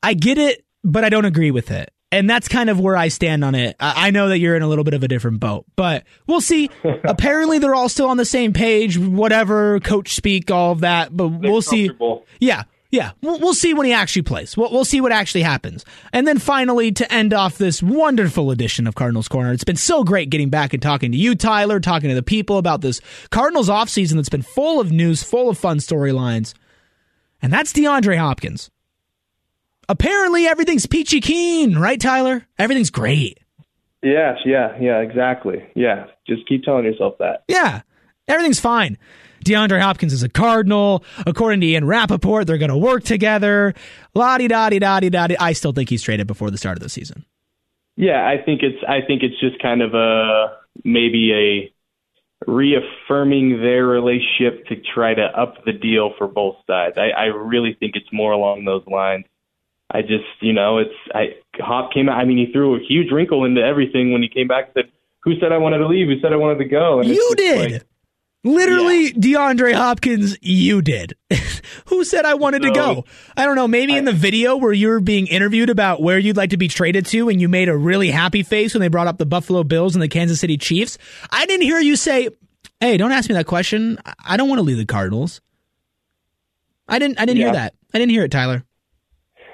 I 0.02 0.16
get 0.16 0.40
it, 0.40 0.66
but 0.84 1.04
I 1.06 1.10
don't 1.10 1.26
agree 1.26 1.52
with 1.52 1.70
it. 1.70 1.92
And 2.12 2.30
that's 2.30 2.48
kind 2.48 2.70
of 2.70 2.80
where 2.80 2.96
I 2.96 3.10
stand 3.10 3.44
on 3.44 3.56
it. 3.56 3.76
I 3.80 4.10
know 4.10 4.30
that 4.30 4.40
you're 4.40 4.56
in 4.56 4.62
a 4.62 4.68
little 4.68 4.86
bit 4.86 4.94
of 4.94 5.04
a 5.04 5.08
different 5.08 5.40
boat, 5.40 5.66
but 5.76 6.04
we'll 6.28 6.40
see. 6.42 6.70
Apparently, 7.04 7.60
they're 7.60 7.76
all 7.76 7.90
still 7.90 8.08
on 8.08 8.18
the 8.18 8.26
same 8.26 8.54
page, 8.54 8.98
whatever, 8.98 9.80
coach 9.82 10.16
speak, 10.16 10.50
all 10.50 10.72
of 10.72 10.80
that, 10.82 11.16
but 11.16 11.28
we'll 11.28 11.62
see. 11.62 11.92
Yeah, 12.40 12.64
yeah, 12.92 13.12
we'll, 13.22 13.40
we'll 13.40 13.54
see 13.54 13.74
when 13.74 13.86
he 13.86 13.94
actually 13.94 14.22
plays. 14.22 14.56
We'll, 14.56 14.72
we'll 14.72 14.86
see 14.86 15.02
what 15.02 15.12
actually 15.12 15.42
happens. 15.42 15.84
And 16.14 16.26
then 16.28 16.40
finally, 16.40 16.92
to 16.94 17.14
end 17.14 17.34
off 17.34 17.58
this 17.58 17.84
wonderful 17.84 18.52
edition 18.52 18.88
of 18.88 18.96
Cardinals 18.96 19.28
Corner, 19.28 19.52
it's 19.52 19.64
been 19.64 19.76
so 19.76 20.04
great 20.04 20.30
getting 20.30 20.50
back 20.50 20.74
and 20.74 20.82
talking 20.82 21.12
to 21.12 21.18
you, 21.18 21.36
Tyler, 21.36 21.80
talking 21.80 22.10
to 22.10 22.16
the 22.16 22.24
people 22.24 22.58
about 22.58 22.82
this 22.82 23.02
Cardinals 23.32 23.70
offseason 23.70 24.16
that's 24.16 24.30
been 24.30 24.42
full 24.44 24.80
of 24.80 24.92
news, 24.92 25.24
full 25.24 25.50
of 25.50 25.58
fun 25.58 25.78
storylines. 25.80 26.54
and 27.42 27.52
that's 27.52 27.74
DeAndre 27.74 28.18
Hopkins. 28.18 28.70
Apparently, 29.88 30.48
everything's 30.48 30.86
peachy 30.88 31.22
keen, 31.22 31.78
right, 31.78 32.00
Tyler? 32.00 32.48
Everything's 32.58 32.90
great. 32.90 33.40
Yes, 34.02 34.38
yeah, 34.46 34.76
yeah, 34.80 35.00
exactly. 35.02 35.64
Yeah, 35.76 36.06
just 36.28 36.48
keep 36.48 36.64
telling 36.64 36.86
yourself 36.86 37.16
that. 37.20 37.44
Yeah, 37.48 37.82
everything's 38.28 38.60
fine. 38.60 38.98
DeAndre 39.46 39.80
Hopkins 39.80 40.12
is 40.12 40.24
a 40.24 40.30
Cardinal. 40.30 41.04
According 41.26 41.62
to 41.62 41.68
Ian 41.68 41.86
Rapoport, 41.86 42.48
they're 42.48 42.58
going 42.58 42.70
to 42.70 42.78
work 42.78 43.04
together. 43.04 43.74
La 44.14 44.38
di 44.38 44.48
da 44.48 44.70
di 44.70 44.80
da 44.80 45.00
di 45.00 45.10
da. 45.10 45.28
I 45.40 45.54
still 45.54 45.72
think 45.72 45.90
he's 45.90 46.02
traded 46.02 46.28
before 46.28 46.52
the 46.52 46.58
start 46.58 46.78
of 46.78 46.84
the 46.84 46.90
season. 46.90 47.26
Yeah, 47.96 48.28
I 48.28 48.44
think 48.44 48.62
it's 48.62 48.84
I 48.88 49.00
think 49.08 49.24
it's 49.24 49.40
just 49.40 49.62
kind 49.62 49.82
of 49.82 49.94
a 49.94 50.58
maybe 50.84 51.32
a 51.32 52.52
reaffirming 52.52 53.62
their 53.62 53.86
relationship 53.86 54.66
to 54.68 54.76
try 54.94 55.14
to 55.14 55.24
up 55.24 55.64
the 55.64 55.72
deal 55.72 56.14
for 56.18 56.28
both 56.28 56.58
sides. 56.68 56.98
I, 56.98 57.10
I 57.10 57.26
really 57.26 57.76
think 57.80 57.96
it's 57.96 58.12
more 58.12 58.32
along 58.32 58.66
those 58.66 58.86
lines. 58.88 59.26
I 59.90 60.02
just, 60.02 60.26
you 60.42 60.52
know, 60.52 60.80
it's 60.80 60.96
I 61.14 61.36
Hop 61.62 61.94
came 61.94 62.10
out. 62.10 62.18
I 62.18 62.26
mean, 62.26 62.38
he 62.38 62.52
threw 62.52 62.76
a 62.76 62.80
huge 62.80 63.12
wrinkle 63.12 63.46
into 63.46 63.62
everything 63.62 64.12
when 64.12 64.22
he 64.22 64.28
came 64.28 64.48
back 64.48 64.66
and 64.66 64.74
said, 64.74 64.92
"Who 65.24 65.40
said 65.40 65.52
I 65.52 65.58
wanted 65.58 65.78
to 65.78 65.88
leave? 65.88 66.08
Who 66.08 66.20
said 66.20 66.34
I 66.34 66.38
wanted 66.38 66.58
to 66.58 66.66
go?" 66.66 67.00
And 67.00 67.10
you 67.10 67.34
did. 67.38 67.72
Like, 67.72 67.84
Literally, 68.46 69.06
yeah. 69.06 69.12
DeAndre 69.14 69.74
Hopkins, 69.74 70.38
you 70.40 70.84
did. 70.84 71.16
Who 71.88 72.04
said 72.04 72.26
I 72.26 72.36
wanted 72.36 72.62
so, 72.62 72.70
to 72.70 72.76
go? 72.76 73.06
I 73.36 73.44
don't 73.44 73.56
know. 73.56 73.68
Maybe 73.68 73.96
I, 73.96 73.98
in 73.98 74.06
the 74.06 74.14
video 74.14 74.56
where 74.56 74.72
you 74.72 74.90
were 74.90 75.00
being 75.00 75.26
interviewed 75.26 75.72
about 75.72 76.00
where 76.00 76.20
you'd 76.20 76.38
like 76.38 76.52
to 76.52 76.58
be 76.58 76.68
traded 76.68 77.08
to, 77.08 77.28
and 77.28 77.42
you 77.42 77.50
made 77.50 77.70
a 77.70 77.76
really 77.76 78.12
happy 78.12 78.44
face 78.44 78.76
when 78.76 78.82
they 78.82 78.88
brought 78.88 79.08
up 79.08 79.18
the 79.18 79.26
Buffalo 79.26 79.64
Bills 79.64 79.96
and 79.96 80.04
the 80.04 80.08
Kansas 80.08 80.40
City 80.40 80.58
Chiefs. 80.58 81.00
I 81.32 81.48
didn't 81.48 81.64
hear 81.64 81.80
you 81.80 81.96
say, 81.96 82.30
"Hey, 82.80 82.98
don't 82.98 83.12
ask 83.12 83.28
me 83.30 83.34
that 83.34 83.48
question. 83.48 83.98
I 84.24 84.38
don't 84.38 84.48
want 84.48 84.60
to 84.60 84.64
leave 84.64 84.78
the 84.78 84.86
Cardinals." 84.86 85.42
I 86.88 87.00
didn't. 87.00 87.20
I 87.20 87.26
didn't 87.26 87.40
yeah. 87.40 87.46
hear 87.46 87.54
that. 87.54 87.74
I 87.96 87.98
didn't 87.98 88.12
hear 88.12 88.26
it, 88.26 88.32
Tyler. 88.32 88.64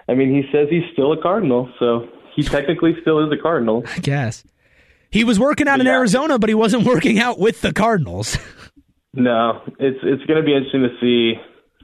I 0.10 0.16
mean, 0.16 0.36
he 0.36 0.44
says 0.52 0.68
he's 0.70 0.84
still 0.92 1.14
a 1.14 1.22
Cardinal, 1.22 1.72
so 1.80 2.10
he 2.36 2.44
technically 2.44 2.98
still 3.02 3.26
is 3.26 3.32
a 3.32 3.42
Cardinal. 3.42 3.86
I 3.96 4.00
guess. 4.00 4.44
He 5.12 5.24
was 5.24 5.40
working 5.40 5.70
out 5.70 5.80
in 5.80 5.88
Arizona, 5.88 6.40
but 6.40 6.50
he 6.50 6.56
wasn't 6.56 6.86
working 6.86 7.20
out 7.20 7.40
with 7.40 7.62
the 7.62 7.72
Cardinals. 7.74 8.38
No, 9.14 9.62
it's 9.80 10.00
it's 10.04 10.24
going 10.26 10.40
to 10.40 10.46
be 10.46 10.56
interesting 10.56 10.84
to 10.84 10.96
see 11.02 11.34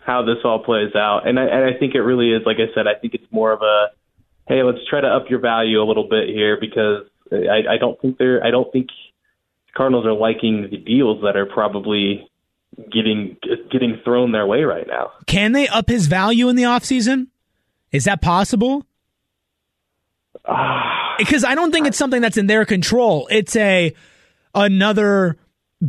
how 0.06 0.24
this 0.24 0.38
all 0.46 0.64
plays 0.64 0.96
out, 0.96 1.28
and 1.28 1.38
I, 1.38 1.44
and 1.44 1.66
I 1.66 1.78
think 1.78 1.94
it 1.94 2.02
really 2.02 2.32
is. 2.32 2.44
Like 2.46 2.58
I 2.58 2.74
said, 2.74 2.88
I 2.88 2.98
think 3.00 3.14
it's 3.14 3.32
more 3.32 3.52
of 3.52 3.62
a 3.62 3.88
hey, 4.48 4.64
let's 4.64 4.80
try 4.90 5.02
to 5.02 5.08
up 5.08 5.30
your 5.30 5.40
value 5.40 5.82
a 5.82 5.84
little 5.84 6.08
bit 6.08 6.30
here 6.30 6.58
because 6.60 7.04
I, 7.32 7.74
I 7.74 7.78
don't 7.78 8.00
think 8.02 8.18
they're 8.18 8.44
I 8.44 8.52
don't 8.52 8.72
think 8.72 8.88
Cardinals 9.76 10.06
are 10.06 10.14
liking 10.14 10.68
the 10.72 10.78
deals 10.78 11.22
that 11.24 11.36
are 11.36 11.46
probably 11.46 12.30
getting 12.92 13.38
getting 13.72 14.00
thrown 14.04 14.32
their 14.32 14.48
way 14.48 14.64
right 14.64 14.88
now. 14.88 15.12
Can 15.26 15.52
they 15.52 15.68
up 15.68 15.90
his 15.90 16.08
value 16.08 16.48
in 16.48 16.56
the 16.56 16.64
offseason? 16.64 17.28
Is 17.92 18.06
that 18.06 18.22
possible? 18.22 18.86
Ah. 20.46 21.16
because 21.18 21.44
I 21.44 21.56
don't 21.56 21.72
think 21.72 21.88
it's 21.88 21.98
something 21.98 22.22
that's 22.22 22.38
in 22.38 22.48
their 22.48 22.64
control. 22.64 23.28
It's 23.30 23.56
a 23.56 23.94
another 24.56 25.38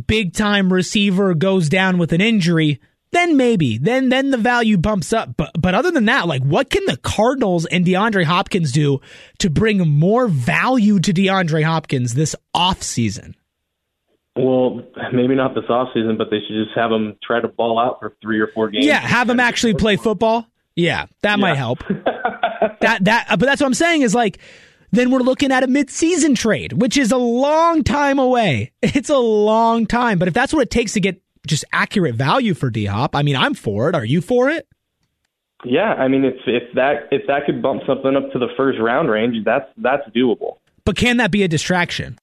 big 0.07 0.33
time 0.33 0.71
receiver 0.71 1.33
goes 1.33 1.69
down 1.69 1.97
with 1.97 2.13
an 2.13 2.21
injury, 2.21 2.79
then 3.11 3.37
maybe. 3.37 3.77
Then 3.77 4.09
then 4.09 4.31
the 4.31 4.37
value 4.37 4.77
bumps 4.77 5.13
up. 5.13 5.35
But 5.37 5.51
but 5.59 5.73
other 5.75 5.91
than 5.91 6.05
that, 6.05 6.27
like 6.27 6.43
what 6.43 6.69
can 6.69 6.85
the 6.85 6.97
Cardinals 6.97 7.65
and 7.65 7.85
DeAndre 7.85 8.23
Hopkins 8.23 8.71
do 8.71 9.01
to 9.39 9.49
bring 9.49 9.87
more 9.87 10.27
value 10.27 10.99
to 10.99 11.13
DeAndre 11.13 11.63
Hopkins 11.63 12.13
this 12.13 12.35
offseason? 12.55 13.35
Well, 14.35 14.83
maybe 15.11 15.35
not 15.35 15.53
this 15.53 15.65
offseason, 15.69 16.17
but 16.17 16.29
they 16.29 16.37
should 16.39 16.65
just 16.65 16.75
have 16.75 16.91
him 16.91 17.17
try 17.21 17.41
to 17.41 17.47
ball 17.47 17.79
out 17.79 17.99
for 17.99 18.15
three 18.21 18.39
or 18.39 18.47
four 18.53 18.69
games. 18.69 18.85
Yeah, 18.85 18.99
have 18.99 19.29
him 19.29 19.39
actually 19.39 19.73
play 19.73 19.97
football. 19.97 20.47
Yeah, 20.75 21.07
that 21.23 21.31
yeah. 21.31 21.41
might 21.41 21.57
help. 21.57 21.79
that 22.81 23.03
that 23.03 23.27
but 23.29 23.41
that's 23.41 23.59
what 23.59 23.67
I'm 23.67 23.73
saying 23.73 24.03
is 24.03 24.15
like 24.15 24.39
then 24.91 25.11
we're 25.11 25.19
looking 25.19 25.51
at 25.51 25.63
a 25.63 25.67
midseason 25.67 26.35
trade, 26.35 26.73
which 26.73 26.97
is 26.97 27.11
a 27.11 27.17
long 27.17 27.83
time 27.83 28.19
away. 28.19 28.71
It's 28.81 29.09
a 29.09 29.17
long 29.17 29.85
time. 29.85 30.19
But 30.19 30.27
if 30.27 30.33
that's 30.33 30.53
what 30.53 30.63
it 30.63 30.71
takes 30.71 30.93
to 30.93 30.99
get 30.99 31.21
just 31.47 31.63
accurate 31.71 32.15
value 32.15 32.53
for 32.53 32.69
D 32.69 32.85
Hop, 32.85 33.15
I 33.15 33.21
mean, 33.21 33.35
I'm 33.35 33.53
for 33.53 33.87
it. 33.87 33.95
Are 33.95 34.03
you 34.03 34.19
for 34.21 34.49
it? 34.49 34.67
Yeah, 35.65 35.93
I 35.93 36.07
mean, 36.07 36.25
if 36.25 36.35
if 36.45 36.73
that 36.75 37.09
if 37.11 37.27
that 37.27 37.45
could 37.45 37.61
bump 37.61 37.83
something 37.85 38.15
up 38.15 38.31
to 38.31 38.39
the 38.39 38.47
first 38.57 38.79
round 38.79 39.09
range, 39.09 39.43
that's 39.45 39.69
that's 39.77 40.07
doable. 40.15 40.57
But 40.85 40.95
can 40.95 41.17
that 41.17 41.31
be 41.31 41.43
a 41.43 41.47
distraction? 41.47 42.17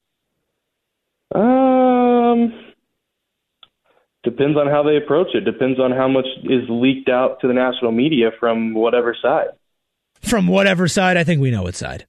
Um, 1.34 2.52
depends 4.22 4.56
on 4.56 4.68
how 4.68 4.82
they 4.82 4.96
approach 4.96 5.28
it. 5.34 5.40
Depends 5.40 5.78
on 5.78 5.92
how 5.92 6.08
much 6.08 6.26
is 6.44 6.64
leaked 6.68 7.08
out 7.08 7.40
to 7.40 7.48
the 7.48 7.54
national 7.54 7.92
media 7.92 8.30
from 8.40 8.74
whatever 8.74 9.14
side. 9.20 9.48
From 10.22 10.46
whatever 10.46 10.88
side, 10.88 11.16
I 11.16 11.24
think 11.24 11.40
we 11.40 11.50
know 11.50 11.62
what 11.62 11.74
side. 11.74 12.06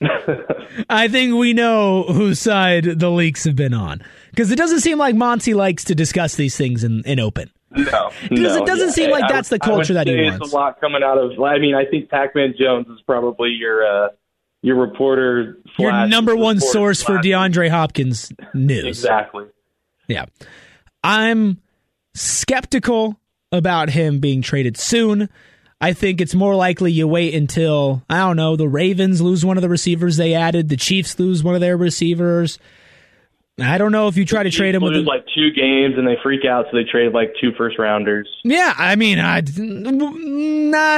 I 0.90 1.08
think 1.08 1.34
we 1.34 1.52
know 1.52 2.04
whose 2.04 2.40
side 2.40 2.84
the 2.84 3.10
leaks 3.10 3.44
have 3.44 3.56
been 3.56 3.74
on 3.74 4.02
because 4.30 4.50
it 4.50 4.56
doesn't 4.56 4.80
seem 4.80 4.98
like 4.98 5.14
Monty 5.14 5.54
likes 5.54 5.84
to 5.84 5.94
discuss 5.94 6.34
these 6.34 6.56
things 6.56 6.84
in, 6.84 7.02
in 7.04 7.20
open. 7.20 7.50
No, 7.70 8.10
because 8.28 8.56
no, 8.56 8.62
it 8.62 8.66
doesn't 8.66 8.88
yeah. 8.88 8.92
seem 8.92 9.10
like 9.10 9.28
that's 9.28 9.48
the 9.48 9.58
culture 9.58 9.94
that 9.94 10.06
he 10.06 10.16
wants. 10.16 10.44
It's 10.44 10.52
a 10.52 10.56
lot 10.56 10.80
coming 10.80 11.02
out 11.02 11.18
of. 11.18 11.40
I 11.40 11.58
mean, 11.58 11.74
I 11.74 11.84
think 11.84 12.10
Pac-Man 12.10 12.54
Jones 12.58 12.88
is 12.88 13.00
probably 13.06 13.50
your 13.50 13.86
uh, 13.86 14.08
your 14.62 14.76
reporter, 14.76 15.58
your 15.78 16.06
number 16.06 16.36
one 16.36 16.60
source 16.60 17.02
for 17.02 17.18
DeAndre 17.18 17.70
Hopkins 17.70 18.32
news. 18.54 18.84
Exactly. 18.84 19.46
Yeah, 20.08 20.26
I'm 21.02 21.60
skeptical 22.14 23.18
about 23.50 23.90
him 23.90 24.18
being 24.18 24.42
traded 24.42 24.76
soon. 24.76 25.28
I 25.82 25.94
think 25.94 26.20
it's 26.20 26.32
more 26.32 26.54
likely 26.54 26.92
you 26.92 27.08
wait 27.08 27.34
until, 27.34 28.04
I 28.08 28.18
don't 28.18 28.36
know, 28.36 28.54
the 28.54 28.68
Ravens 28.68 29.20
lose 29.20 29.44
one 29.44 29.58
of 29.58 29.62
the 29.62 29.68
receivers 29.68 30.16
they 30.16 30.32
added, 30.32 30.68
the 30.68 30.76
Chiefs 30.76 31.18
lose 31.18 31.42
one 31.42 31.56
of 31.56 31.60
their 31.60 31.76
receivers. 31.76 32.60
I 33.60 33.78
don't 33.78 33.90
know 33.90 34.06
if 34.06 34.16
you 34.16 34.24
try 34.24 34.44
to 34.44 34.50
trade 34.50 34.76
him 34.76 34.82
with 34.82 34.92
lose 34.92 35.06
like 35.06 35.26
two 35.34 35.50
games 35.50 35.94
and 35.98 36.06
they 36.06 36.16
freak 36.22 36.44
out, 36.44 36.66
so 36.70 36.76
they 36.76 36.84
trade 36.84 37.12
like 37.12 37.34
two 37.40 37.50
first 37.58 37.80
rounders. 37.80 38.28
Yeah, 38.44 38.72
I 38.78 38.94
mean, 38.94 39.18
I, 39.18 39.38
I 39.38 39.42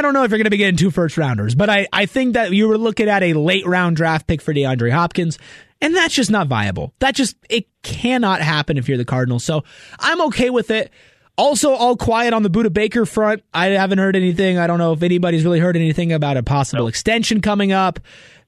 don't 0.02 0.12
know 0.12 0.22
if 0.22 0.30
you're 0.30 0.38
going 0.38 0.44
to 0.44 0.50
be 0.50 0.58
getting 0.58 0.76
two 0.76 0.90
first 0.90 1.16
rounders, 1.16 1.54
but 1.54 1.70
I, 1.70 1.88
I 1.90 2.04
think 2.04 2.34
that 2.34 2.52
you 2.52 2.68
were 2.68 2.78
looking 2.78 3.08
at 3.08 3.22
a 3.22 3.32
late 3.32 3.66
round 3.66 3.96
draft 3.96 4.26
pick 4.26 4.42
for 4.42 4.52
DeAndre 4.52 4.92
Hopkins, 4.92 5.38
and 5.80 5.96
that's 5.96 6.14
just 6.14 6.30
not 6.30 6.46
viable. 6.46 6.92
That 6.98 7.14
just 7.14 7.36
it 7.48 7.66
cannot 7.82 8.42
happen 8.42 8.76
if 8.76 8.86
you're 8.86 8.98
the 8.98 9.04
Cardinals. 9.06 9.44
So 9.44 9.64
I'm 9.98 10.20
okay 10.26 10.50
with 10.50 10.70
it. 10.70 10.92
Also, 11.36 11.72
all 11.72 11.96
quiet 11.96 12.32
on 12.32 12.44
the 12.44 12.50
Budda 12.50 12.72
Baker 12.72 13.04
front. 13.04 13.42
I 13.52 13.66
haven't 13.66 13.98
heard 13.98 14.14
anything. 14.14 14.56
I 14.56 14.68
don't 14.68 14.78
know 14.78 14.92
if 14.92 15.02
anybody's 15.02 15.44
really 15.44 15.58
heard 15.58 15.76
anything 15.76 16.12
about 16.12 16.36
a 16.36 16.44
possible 16.44 16.84
nope. 16.84 16.90
extension 16.90 17.40
coming 17.40 17.72
up. 17.72 17.98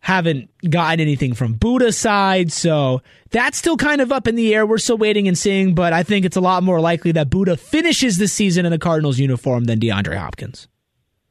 Haven't 0.00 0.50
gotten 0.70 1.00
anything 1.00 1.34
from 1.34 1.56
Budda's 1.56 1.98
side, 1.98 2.52
so 2.52 3.02
that's 3.30 3.58
still 3.58 3.76
kind 3.76 4.00
of 4.00 4.12
up 4.12 4.28
in 4.28 4.36
the 4.36 4.54
air. 4.54 4.64
We're 4.64 4.78
still 4.78 4.98
waiting 4.98 5.26
and 5.26 5.36
seeing, 5.36 5.74
but 5.74 5.92
I 5.92 6.04
think 6.04 6.24
it's 6.24 6.36
a 6.36 6.40
lot 6.40 6.62
more 6.62 6.80
likely 6.80 7.10
that 7.12 7.28
Budda 7.28 7.58
finishes 7.58 8.18
the 8.18 8.28
season 8.28 8.64
in 8.64 8.70
the 8.70 8.78
Cardinals 8.78 9.18
uniform 9.18 9.64
than 9.64 9.80
DeAndre 9.80 10.16
Hopkins. 10.16 10.68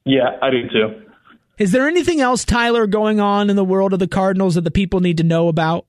Yeah, 0.04 0.38
I 0.42 0.50
do 0.50 0.68
too. 0.68 1.04
Is 1.58 1.72
there 1.72 1.88
anything 1.88 2.20
else, 2.20 2.44
Tyler, 2.44 2.86
going 2.86 3.22
on 3.22 3.50
in 3.50 3.56
the 3.56 3.64
world 3.64 3.94
of 3.94 4.00
the 4.00 4.10
Cardinals 4.10 4.56
that 4.56 4.66
the 4.66 4.72
people 4.72 5.00
need 5.00 5.18
to 5.18 5.24
know 5.24 5.48
about? 5.48 5.86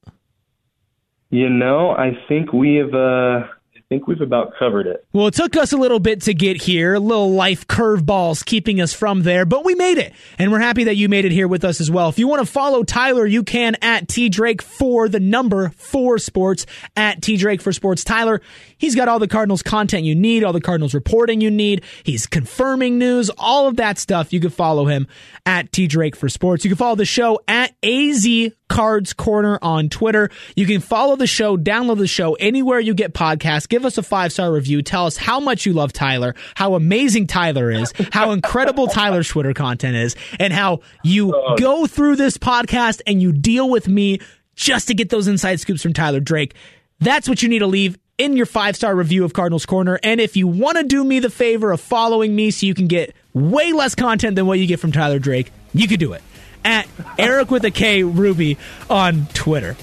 You 1.31 1.49
know, 1.49 1.91
I 1.91 2.13
think 2.29 2.53
we 2.53 2.77
have. 2.77 2.95
Uh 2.95 3.49
think 3.89 4.09
we've 4.09 4.21
about 4.21 4.53
covered 4.59 4.87
it. 4.87 5.07
Well, 5.13 5.29
it 5.29 5.35
took 5.35 5.57
us 5.57 5.73
a 5.73 5.77
little 5.77 6.01
bit 6.01 6.23
to 6.23 6.35
get 6.35 6.61
here, 6.61 6.99
little 6.99 7.31
life 7.33 7.67
curveballs 7.69 8.45
keeping 8.45 8.81
us 8.81 8.93
from 8.93 9.23
there, 9.23 9.45
but 9.45 9.65
we 9.65 9.75
made 9.75 9.99
it. 9.99 10.13
And 10.39 10.51
we're 10.51 10.59
happy 10.59 10.85
that 10.85 10.97
you 10.97 11.09
made 11.09 11.25
it 11.25 11.33
here 11.33 11.47
with 11.47 11.65
us 11.65 11.81
as 11.81 11.91
well. 11.91 12.09
If 12.09 12.19
you 12.19 12.27
want 12.27 12.45
to 12.45 12.51
follow 12.51 12.83
Tyler, 12.83 13.27
you 13.27 13.45
can 13.45 13.77
at 13.83 14.09
T 14.09 14.29
Drake 14.29 14.61
for 14.61 15.09
the 15.09 15.21
number 15.21 15.71
four 15.77 16.19
sports 16.19 16.67
at 16.97 17.23
T 17.23 17.37
Drake 17.37 17.61
for 17.61 17.73
sports. 17.73 18.03
Tyler, 18.03 18.41
he's 18.77 18.97
got 18.97 19.09
all 19.09 19.19
the 19.19 19.29
Cardinals 19.29 19.63
content 19.63 20.05
you 20.05 20.15
need, 20.15 20.43
all 20.43 20.53
the 20.53 20.61
Cardinals 20.61 20.95
reporting 20.95 21.41
you 21.41 21.51
need. 21.51 21.85
He's 22.03 22.27
confirming 22.27 22.99
news, 22.99 23.31
all 23.39 23.69
of 23.69 23.77
that 23.77 23.99
stuff. 23.99 24.33
You 24.33 24.41
can 24.41 24.51
follow 24.51 24.87
him 24.87 25.07
at 25.45 25.71
T 25.71 25.87
Drake 25.87 26.17
for 26.17 26.29
sports. 26.29 26.65
You 26.65 26.71
can 26.71 26.79
follow 26.79 26.97
the 26.97 27.05
show 27.05 27.41
at 27.47 27.73
AZ 27.85 28.27
Cards 28.69 29.13
Corner 29.13 29.59
on 29.63 29.89
Twitter. 29.89 30.29
You 30.57 30.67
can 30.67 30.81
follow 30.81 31.15
the 31.15 31.27
show, 31.27 31.57
download 31.57 31.99
the 31.99 32.09
show 32.09 32.35
anywhere 32.35 32.81
you 32.81 32.95
get 32.95 33.15
podcasts. 33.15 33.69
Give 33.77 33.85
us 33.85 33.99
a 33.99 34.03
five 34.03 34.33
star 34.33 34.51
review. 34.51 34.81
Tell 34.81 35.05
us 35.05 35.19
how 35.19 35.39
much 35.39 35.67
you 35.67 35.75
love 35.75 35.93
Tyler, 35.93 36.35
how 36.55 36.77
amazing 36.77 37.27
Tyler 37.27 37.71
is, 37.71 37.93
how 38.11 38.31
incredible 38.31 38.87
Tyler's 38.87 39.29
Twitter 39.29 39.53
content 39.53 39.97
is, 39.97 40.17
and 40.41 40.51
how 40.51 40.81
you 41.05 41.37
oh. 41.37 41.59
go 41.59 41.87
through 41.87 42.17
this 42.17 42.39
podcast 42.39 43.03
and 43.07 43.21
you 43.21 43.33
deal 43.33 43.69
with 43.69 43.87
me 43.87 44.21
just 44.55 44.89
to 44.89 44.95
get 44.95 45.11
those 45.11 45.29
inside 45.29 45.61
scoops 45.61 45.83
from 45.83 45.93
Tyler 45.93 46.21
Drake. 46.21 46.55
That's 47.01 47.29
what 47.29 47.43
you 47.43 47.51
need 47.51 47.59
to 47.59 47.67
leave 47.67 47.99
in 48.17 48.35
your 48.35 48.47
five 48.47 48.77
star 48.77 48.97
review 48.97 49.25
of 49.27 49.35
Cardinals 49.35 49.67
Corner. 49.67 50.01
And 50.03 50.23
if 50.23 50.39
you 50.39 50.49
want 50.49 50.79
to 50.79 50.83
do 50.83 51.05
me 51.05 51.19
the 51.21 51.29
favor 51.29 51.71
of 51.71 51.79
following 51.79 52.35
me 52.35 52.51
so 52.53 52.65
you 52.65 52.73
can 52.73 52.87
get 52.87 53.15
way 53.35 53.75
less 53.75 53.95
content 53.95 54.37
than 54.37 54.47
what 54.47 54.59
you 54.59 54.67
get 54.67 54.81
from 54.81 54.91
Tyler 54.91 55.19
Drake, 55.19 55.53
you 55.75 55.87
can 55.87 55.99
do 55.99 56.15
it 56.15 56.23
at 56.65 56.89
Eric 57.19 57.51
with 57.51 57.67
a 57.67 57.71
K 57.71 58.05
Ruby 58.05 58.57
on 58.89 59.27
Twitter. 59.35 59.77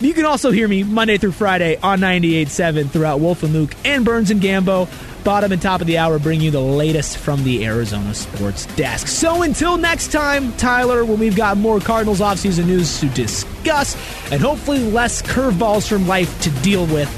You 0.00 0.14
can 0.14 0.24
also 0.26 0.52
hear 0.52 0.68
me 0.68 0.84
Monday 0.84 1.18
through 1.18 1.32
Friday 1.32 1.76
on 1.82 1.98
98.7 1.98 2.88
throughout 2.88 3.18
Wolf 3.18 3.42
and 3.42 3.52
Luke 3.52 3.74
and 3.84 4.04
Burns 4.04 4.30
and 4.30 4.40
Gambo. 4.40 4.88
bottom 5.24 5.50
and 5.50 5.60
top 5.60 5.80
of 5.80 5.88
the 5.88 5.98
hour, 5.98 6.20
bring 6.20 6.40
you 6.40 6.52
the 6.52 6.60
latest 6.60 7.18
from 7.18 7.42
the 7.42 7.66
Arizona 7.66 8.14
sports 8.14 8.66
desk. 8.76 9.08
So 9.08 9.42
until 9.42 9.76
next 9.76 10.12
time, 10.12 10.52
Tyler, 10.52 11.04
when 11.04 11.18
we've 11.18 11.34
got 11.36 11.56
more 11.56 11.80
Cardinals 11.80 12.20
offseason 12.20 12.66
news 12.66 13.00
to 13.00 13.08
discuss 13.08 13.96
and 14.30 14.40
hopefully 14.40 14.78
less 14.90 15.20
curveballs 15.20 15.88
from 15.88 16.06
life 16.06 16.40
to 16.42 16.50
deal 16.62 16.86
with, 16.86 17.10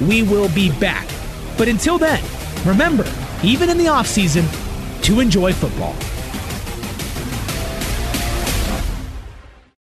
we 0.00 0.22
will 0.22 0.48
be 0.50 0.70
back. 0.78 1.08
But 1.58 1.66
until 1.66 1.98
then, 1.98 2.22
remember, 2.64 3.04
even 3.42 3.68
in 3.68 3.78
the 3.78 3.86
offseason, 3.86 4.46
to 5.02 5.18
enjoy 5.18 5.52
football. 5.52 5.96